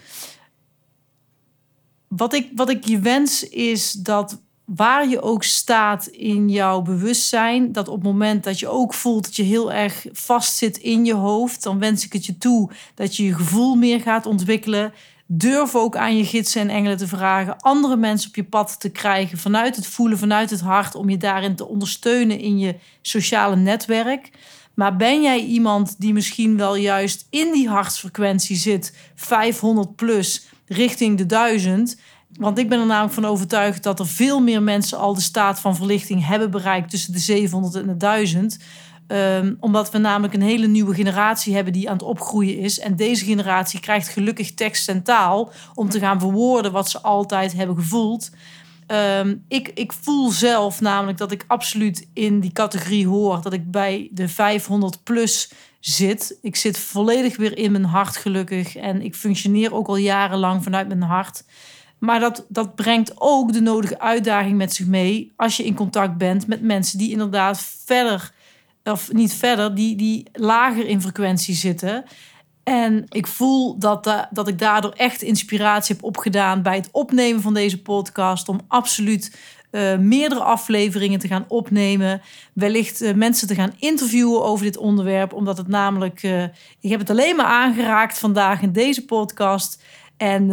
Wat 2.16 2.34
ik, 2.34 2.50
wat 2.54 2.70
ik 2.70 2.84
je 2.84 2.98
wens 2.98 3.48
is 3.48 3.92
dat 3.92 4.42
waar 4.64 5.08
je 5.08 5.22
ook 5.22 5.42
staat 5.42 6.06
in 6.06 6.48
jouw 6.48 6.82
bewustzijn, 6.82 7.72
dat 7.72 7.88
op 7.88 7.94
het 7.94 8.04
moment 8.04 8.44
dat 8.44 8.58
je 8.58 8.68
ook 8.68 8.94
voelt 8.94 9.24
dat 9.24 9.36
je 9.36 9.42
heel 9.42 9.72
erg 9.72 10.06
vastzit 10.12 10.76
in 10.76 11.04
je 11.04 11.14
hoofd, 11.14 11.62
dan 11.62 11.78
wens 11.78 12.04
ik 12.04 12.12
het 12.12 12.26
je 12.26 12.38
toe 12.38 12.70
dat 12.94 13.16
je 13.16 13.24
je 13.24 13.34
gevoel 13.34 13.74
meer 13.74 14.00
gaat 14.00 14.26
ontwikkelen. 14.26 14.92
Durf 15.26 15.74
ook 15.74 15.96
aan 15.96 16.16
je 16.16 16.24
gidsen 16.24 16.60
en 16.60 16.68
engelen 16.68 16.96
te 16.96 17.06
vragen, 17.06 17.60
andere 17.60 17.96
mensen 17.96 18.28
op 18.28 18.34
je 18.34 18.44
pad 18.44 18.80
te 18.80 18.90
krijgen 18.90 19.38
vanuit 19.38 19.76
het 19.76 19.86
voelen, 19.86 20.18
vanuit 20.18 20.50
het 20.50 20.60
hart, 20.60 20.94
om 20.94 21.08
je 21.08 21.16
daarin 21.16 21.56
te 21.56 21.68
ondersteunen 21.68 22.38
in 22.38 22.58
je 22.58 22.74
sociale 23.02 23.56
netwerk. 23.56 24.30
Maar 24.74 24.96
ben 24.96 25.22
jij 25.22 25.40
iemand 25.40 25.94
die 25.98 26.12
misschien 26.12 26.56
wel 26.56 26.74
juist 26.74 27.26
in 27.30 27.52
die 27.52 27.68
hartsfrequentie 27.68 28.56
zit, 28.56 28.96
500 29.14 29.96
plus, 29.96 30.46
richting 30.72 31.18
de 31.18 31.26
1000? 31.26 31.96
Want 32.32 32.58
ik 32.58 32.68
ben 32.68 32.80
er 32.80 32.86
namelijk 32.86 33.14
van 33.14 33.24
overtuigd 33.24 33.82
dat 33.82 33.98
er 33.98 34.06
veel 34.06 34.40
meer 34.40 34.62
mensen 34.62 34.98
al 34.98 35.14
de 35.14 35.20
staat 35.20 35.60
van 35.60 35.76
verlichting 35.76 36.26
hebben 36.26 36.50
bereikt 36.50 36.90
tussen 36.90 37.12
de 37.12 37.18
700 37.18 37.74
en 37.74 37.86
de 37.86 37.96
1000. 37.96 38.58
Um, 39.08 39.56
omdat 39.60 39.90
we 39.90 39.98
namelijk 39.98 40.34
een 40.34 40.42
hele 40.42 40.66
nieuwe 40.66 40.94
generatie 40.94 41.54
hebben 41.54 41.72
die 41.72 41.88
aan 41.88 41.96
het 41.96 42.02
opgroeien 42.02 42.58
is. 42.58 42.78
En 42.78 42.96
deze 42.96 43.24
generatie 43.24 43.80
krijgt 43.80 44.08
gelukkig 44.08 44.54
tekst 44.54 44.88
en 44.88 45.02
taal 45.02 45.52
om 45.74 45.88
te 45.88 45.98
gaan 45.98 46.20
verwoorden 46.20 46.72
wat 46.72 46.90
ze 46.90 47.00
altijd 47.00 47.52
hebben 47.52 47.76
gevoeld. 47.76 48.30
Um, 48.86 49.44
ik, 49.48 49.70
ik 49.74 49.92
voel 49.92 50.30
zelf 50.30 50.80
namelijk 50.80 51.18
dat 51.18 51.32
ik 51.32 51.44
absoluut 51.46 52.08
in 52.12 52.40
die 52.40 52.52
categorie 52.52 53.06
hoor. 53.06 53.42
Dat 53.42 53.52
ik 53.52 53.70
bij 53.70 54.08
de 54.12 54.28
500 54.28 55.02
plus 55.02 55.52
zit. 55.84 56.38
Ik 56.42 56.56
zit 56.56 56.78
volledig 56.78 57.36
weer 57.36 57.58
in 57.58 57.72
mijn 57.72 57.84
hart 57.84 58.16
gelukkig. 58.16 58.76
En 58.76 59.02
ik 59.02 59.14
functioneer 59.14 59.74
ook 59.74 59.88
al 59.88 59.96
jarenlang 59.96 60.62
vanuit 60.62 60.88
mijn 60.88 61.02
hart. 61.02 61.44
Maar 61.98 62.20
dat, 62.20 62.44
dat 62.48 62.74
brengt 62.74 63.12
ook 63.14 63.52
de 63.52 63.60
nodige 63.60 64.00
uitdaging 64.00 64.56
met 64.56 64.74
zich 64.74 64.86
mee. 64.86 65.32
Als 65.36 65.56
je 65.56 65.64
in 65.64 65.74
contact 65.74 66.16
bent 66.16 66.46
met 66.46 66.62
mensen 66.62 66.98
die 66.98 67.10
inderdaad 67.10 67.60
verder, 67.84 68.32
of 68.84 69.12
niet 69.12 69.34
verder, 69.34 69.74
die, 69.74 69.96
die 69.96 70.26
lager 70.32 70.86
in 70.86 71.00
frequentie 71.00 71.54
zitten. 71.54 72.04
En 72.62 73.04
ik 73.08 73.26
voel 73.26 73.78
dat, 73.78 74.26
dat 74.30 74.48
ik 74.48 74.58
daardoor 74.58 74.92
echt 74.92 75.22
inspiratie 75.22 75.94
heb 75.94 76.04
opgedaan 76.04 76.62
bij 76.62 76.76
het 76.76 76.88
opnemen 76.92 77.42
van 77.42 77.54
deze 77.54 77.82
podcast. 77.82 78.48
Om 78.48 78.60
absoluut 78.68 79.36
uh, 79.72 79.96
meerdere 79.98 80.42
afleveringen 80.42 81.18
te 81.18 81.26
gaan 81.26 81.44
opnemen. 81.48 82.22
Wellicht 82.52 83.02
uh, 83.02 83.14
mensen 83.14 83.48
te 83.48 83.54
gaan 83.54 83.74
interviewen 83.78 84.44
over 84.44 84.64
dit 84.64 84.76
onderwerp. 84.76 85.32
Omdat 85.32 85.56
het 85.56 85.68
namelijk, 85.68 86.22
uh, 86.22 86.42
ik 86.80 86.90
heb 86.90 87.00
het 87.00 87.10
alleen 87.10 87.36
maar 87.36 87.46
aangeraakt 87.46 88.18
vandaag 88.18 88.62
in 88.62 88.72
deze 88.72 89.04
podcast. 89.04 89.82
En 90.16 90.46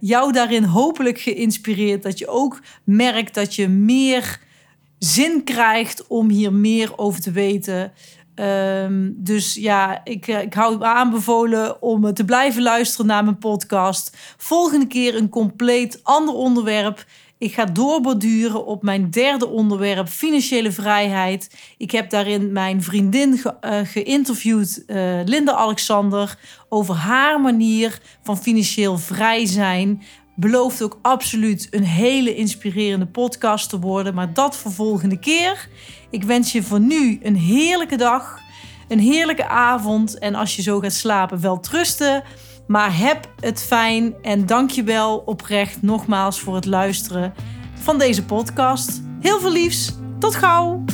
jou 0.00 0.32
daarin 0.32 0.64
hopelijk 0.64 1.18
geïnspireerd. 1.18 2.02
Dat 2.02 2.18
je 2.18 2.28
ook 2.28 2.60
merkt 2.84 3.34
dat 3.34 3.54
je 3.54 3.68
meer 3.68 4.40
zin 4.98 5.44
krijgt 5.44 6.06
om 6.06 6.30
hier 6.30 6.52
meer 6.52 6.98
over 6.98 7.20
te 7.20 7.30
weten. 7.30 7.92
Um, 8.40 9.14
dus 9.16 9.54
ja, 9.54 10.00
ik, 10.04 10.28
eh, 10.28 10.40
ik 10.40 10.54
hou 10.54 10.84
aanbevolen 10.84 11.82
om 11.82 12.14
te 12.14 12.24
blijven 12.24 12.62
luisteren 12.62 13.06
naar 13.06 13.24
mijn 13.24 13.38
podcast. 13.38 14.16
Volgende 14.36 14.86
keer 14.86 15.16
een 15.16 15.28
compleet 15.28 16.00
ander 16.02 16.34
onderwerp. 16.34 17.04
Ik 17.38 17.54
ga 17.54 17.64
doorborduren 17.64 18.66
op 18.66 18.82
mijn 18.82 19.10
derde 19.10 19.46
onderwerp, 19.46 20.08
financiële 20.08 20.72
vrijheid. 20.72 21.50
Ik 21.78 21.90
heb 21.90 22.10
daarin 22.10 22.52
mijn 22.52 22.82
vriendin 22.82 23.38
ge, 23.38 23.54
uh, 23.60 23.78
geïnterviewd, 23.84 24.82
uh, 24.86 25.20
Linda 25.24 25.52
Alexander, 25.52 26.38
over 26.68 26.94
haar 26.94 27.40
manier 27.40 28.00
van 28.22 28.38
financieel 28.38 28.98
vrij 28.98 29.46
zijn. 29.46 30.02
Belooft 30.34 30.82
ook 30.82 30.98
absoluut 31.02 31.68
een 31.70 31.84
hele 31.84 32.34
inspirerende 32.34 33.06
podcast 33.06 33.68
te 33.70 33.78
worden, 33.78 34.14
maar 34.14 34.32
dat 34.32 34.56
voor 34.56 34.72
volgende 34.72 35.18
keer. 35.18 35.68
Ik 36.10 36.24
wens 36.24 36.52
je 36.52 36.62
voor 36.62 36.80
nu 36.80 37.18
een 37.22 37.36
heerlijke 37.36 37.96
dag, 37.96 38.38
een 38.88 39.00
heerlijke 39.00 39.48
avond 39.48 40.18
en 40.18 40.34
als 40.34 40.56
je 40.56 40.62
zo 40.62 40.80
gaat 40.80 40.92
slapen, 40.92 41.40
wel 41.40 41.60
trusten. 41.60 42.22
Maar 42.66 42.98
heb 42.98 43.30
het 43.40 43.62
fijn 43.62 44.14
en 44.22 44.46
dank 44.46 44.70
je 44.70 44.82
wel 44.82 45.18
oprecht 45.18 45.82
nogmaals 45.82 46.40
voor 46.40 46.54
het 46.54 46.64
luisteren 46.64 47.34
van 47.74 47.98
deze 47.98 48.24
podcast. 48.24 49.02
Heel 49.20 49.40
veel 49.40 49.52
liefs, 49.52 49.92
tot 50.18 50.34
gauw! 50.34 50.84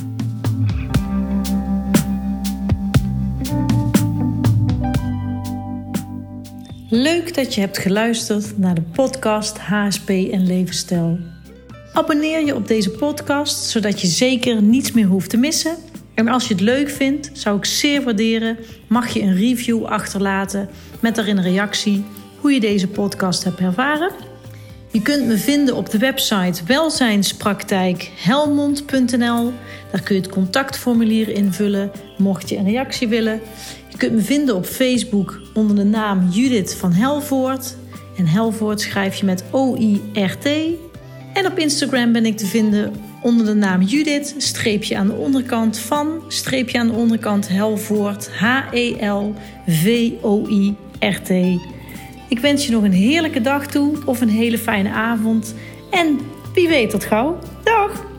Leuk 6.88 7.34
dat 7.34 7.54
je 7.54 7.60
hebt 7.60 7.78
geluisterd 7.78 8.58
naar 8.58 8.74
de 8.74 8.82
podcast 8.82 9.58
HSP 9.58 10.08
en 10.08 10.46
Levensstijl. 10.46 11.18
Abonneer 11.92 12.44
je 12.46 12.54
op 12.54 12.68
deze 12.68 12.90
podcast, 12.90 13.64
zodat 13.64 14.00
je 14.00 14.06
zeker 14.06 14.62
niets 14.62 14.92
meer 14.92 15.06
hoeft 15.06 15.30
te 15.30 15.36
missen. 15.36 15.76
En 16.22 16.28
als 16.28 16.48
je 16.48 16.54
het 16.54 16.62
leuk 16.62 16.90
vindt, 16.90 17.30
zou 17.32 17.56
ik 17.56 17.64
zeer 17.64 18.02
waarderen, 18.02 18.58
mag 18.86 19.08
je 19.08 19.22
een 19.22 19.36
review 19.36 19.84
achterlaten 19.84 20.68
met 21.00 21.14
daarin 21.14 21.36
een 21.36 21.42
reactie 21.42 22.04
hoe 22.36 22.52
je 22.52 22.60
deze 22.60 22.88
podcast 22.88 23.44
hebt 23.44 23.60
ervaren. 23.60 24.10
Je 24.90 25.02
kunt 25.02 25.26
me 25.26 25.36
vinden 25.36 25.76
op 25.76 25.90
de 25.90 25.98
website 25.98 26.64
welzijnspraktijkhelmond.nl. 26.66 29.52
Daar 29.90 30.02
kun 30.02 30.14
je 30.14 30.20
het 30.20 30.30
contactformulier 30.30 31.28
invullen, 31.28 31.90
mocht 32.18 32.48
je 32.48 32.56
een 32.56 32.64
reactie 32.64 33.08
willen. 33.08 33.40
Je 33.88 33.96
kunt 33.96 34.12
me 34.12 34.20
vinden 34.20 34.54
op 34.54 34.64
Facebook 34.64 35.40
onder 35.54 35.76
de 35.76 35.84
naam 35.84 36.28
Judith 36.30 36.74
van 36.74 36.92
Helvoort. 36.92 37.76
En 38.16 38.26
Helvoort 38.26 38.80
schrijf 38.80 39.14
je 39.14 39.24
met 39.24 39.44
O-I-R-T. 39.50 40.46
En 41.32 41.46
op 41.46 41.58
Instagram 41.58 42.12
ben 42.12 42.26
ik 42.26 42.36
te 42.36 42.46
vinden 42.46 42.92
onder 43.22 43.46
de 43.46 43.54
naam 43.54 43.82
Judith, 43.82 44.34
streepje 44.38 44.96
aan 44.96 45.06
de 45.06 45.12
onderkant 45.12 45.78
van, 45.78 46.22
streepje 46.28 46.78
aan 46.78 46.86
de 46.86 46.92
onderkant 46.92 47.48
Helvoort, 47.48 48.30
H-E-L-V-O-I-R-T. 48.30 49.40
Ik 52.28 52.38
wens 52.38 52.66
je 52.66 52.72
nog 52.72 52.82
een 52.82 52.92
heerlijke 52.92 53.40
dag 53.40 53.66
toe 53.66 53.96
of 54.04 54.20
een 54.20 54.28
hele 54.28 54.58
fijne 54.58 54.90
avond. 54.90 55.54
En 55.90 56.18
wie 56.54 56.68
weet 56.68 56.90
tot 56.90 57.04
gauw. 57.04 57.38
Dag! 57.64 58.11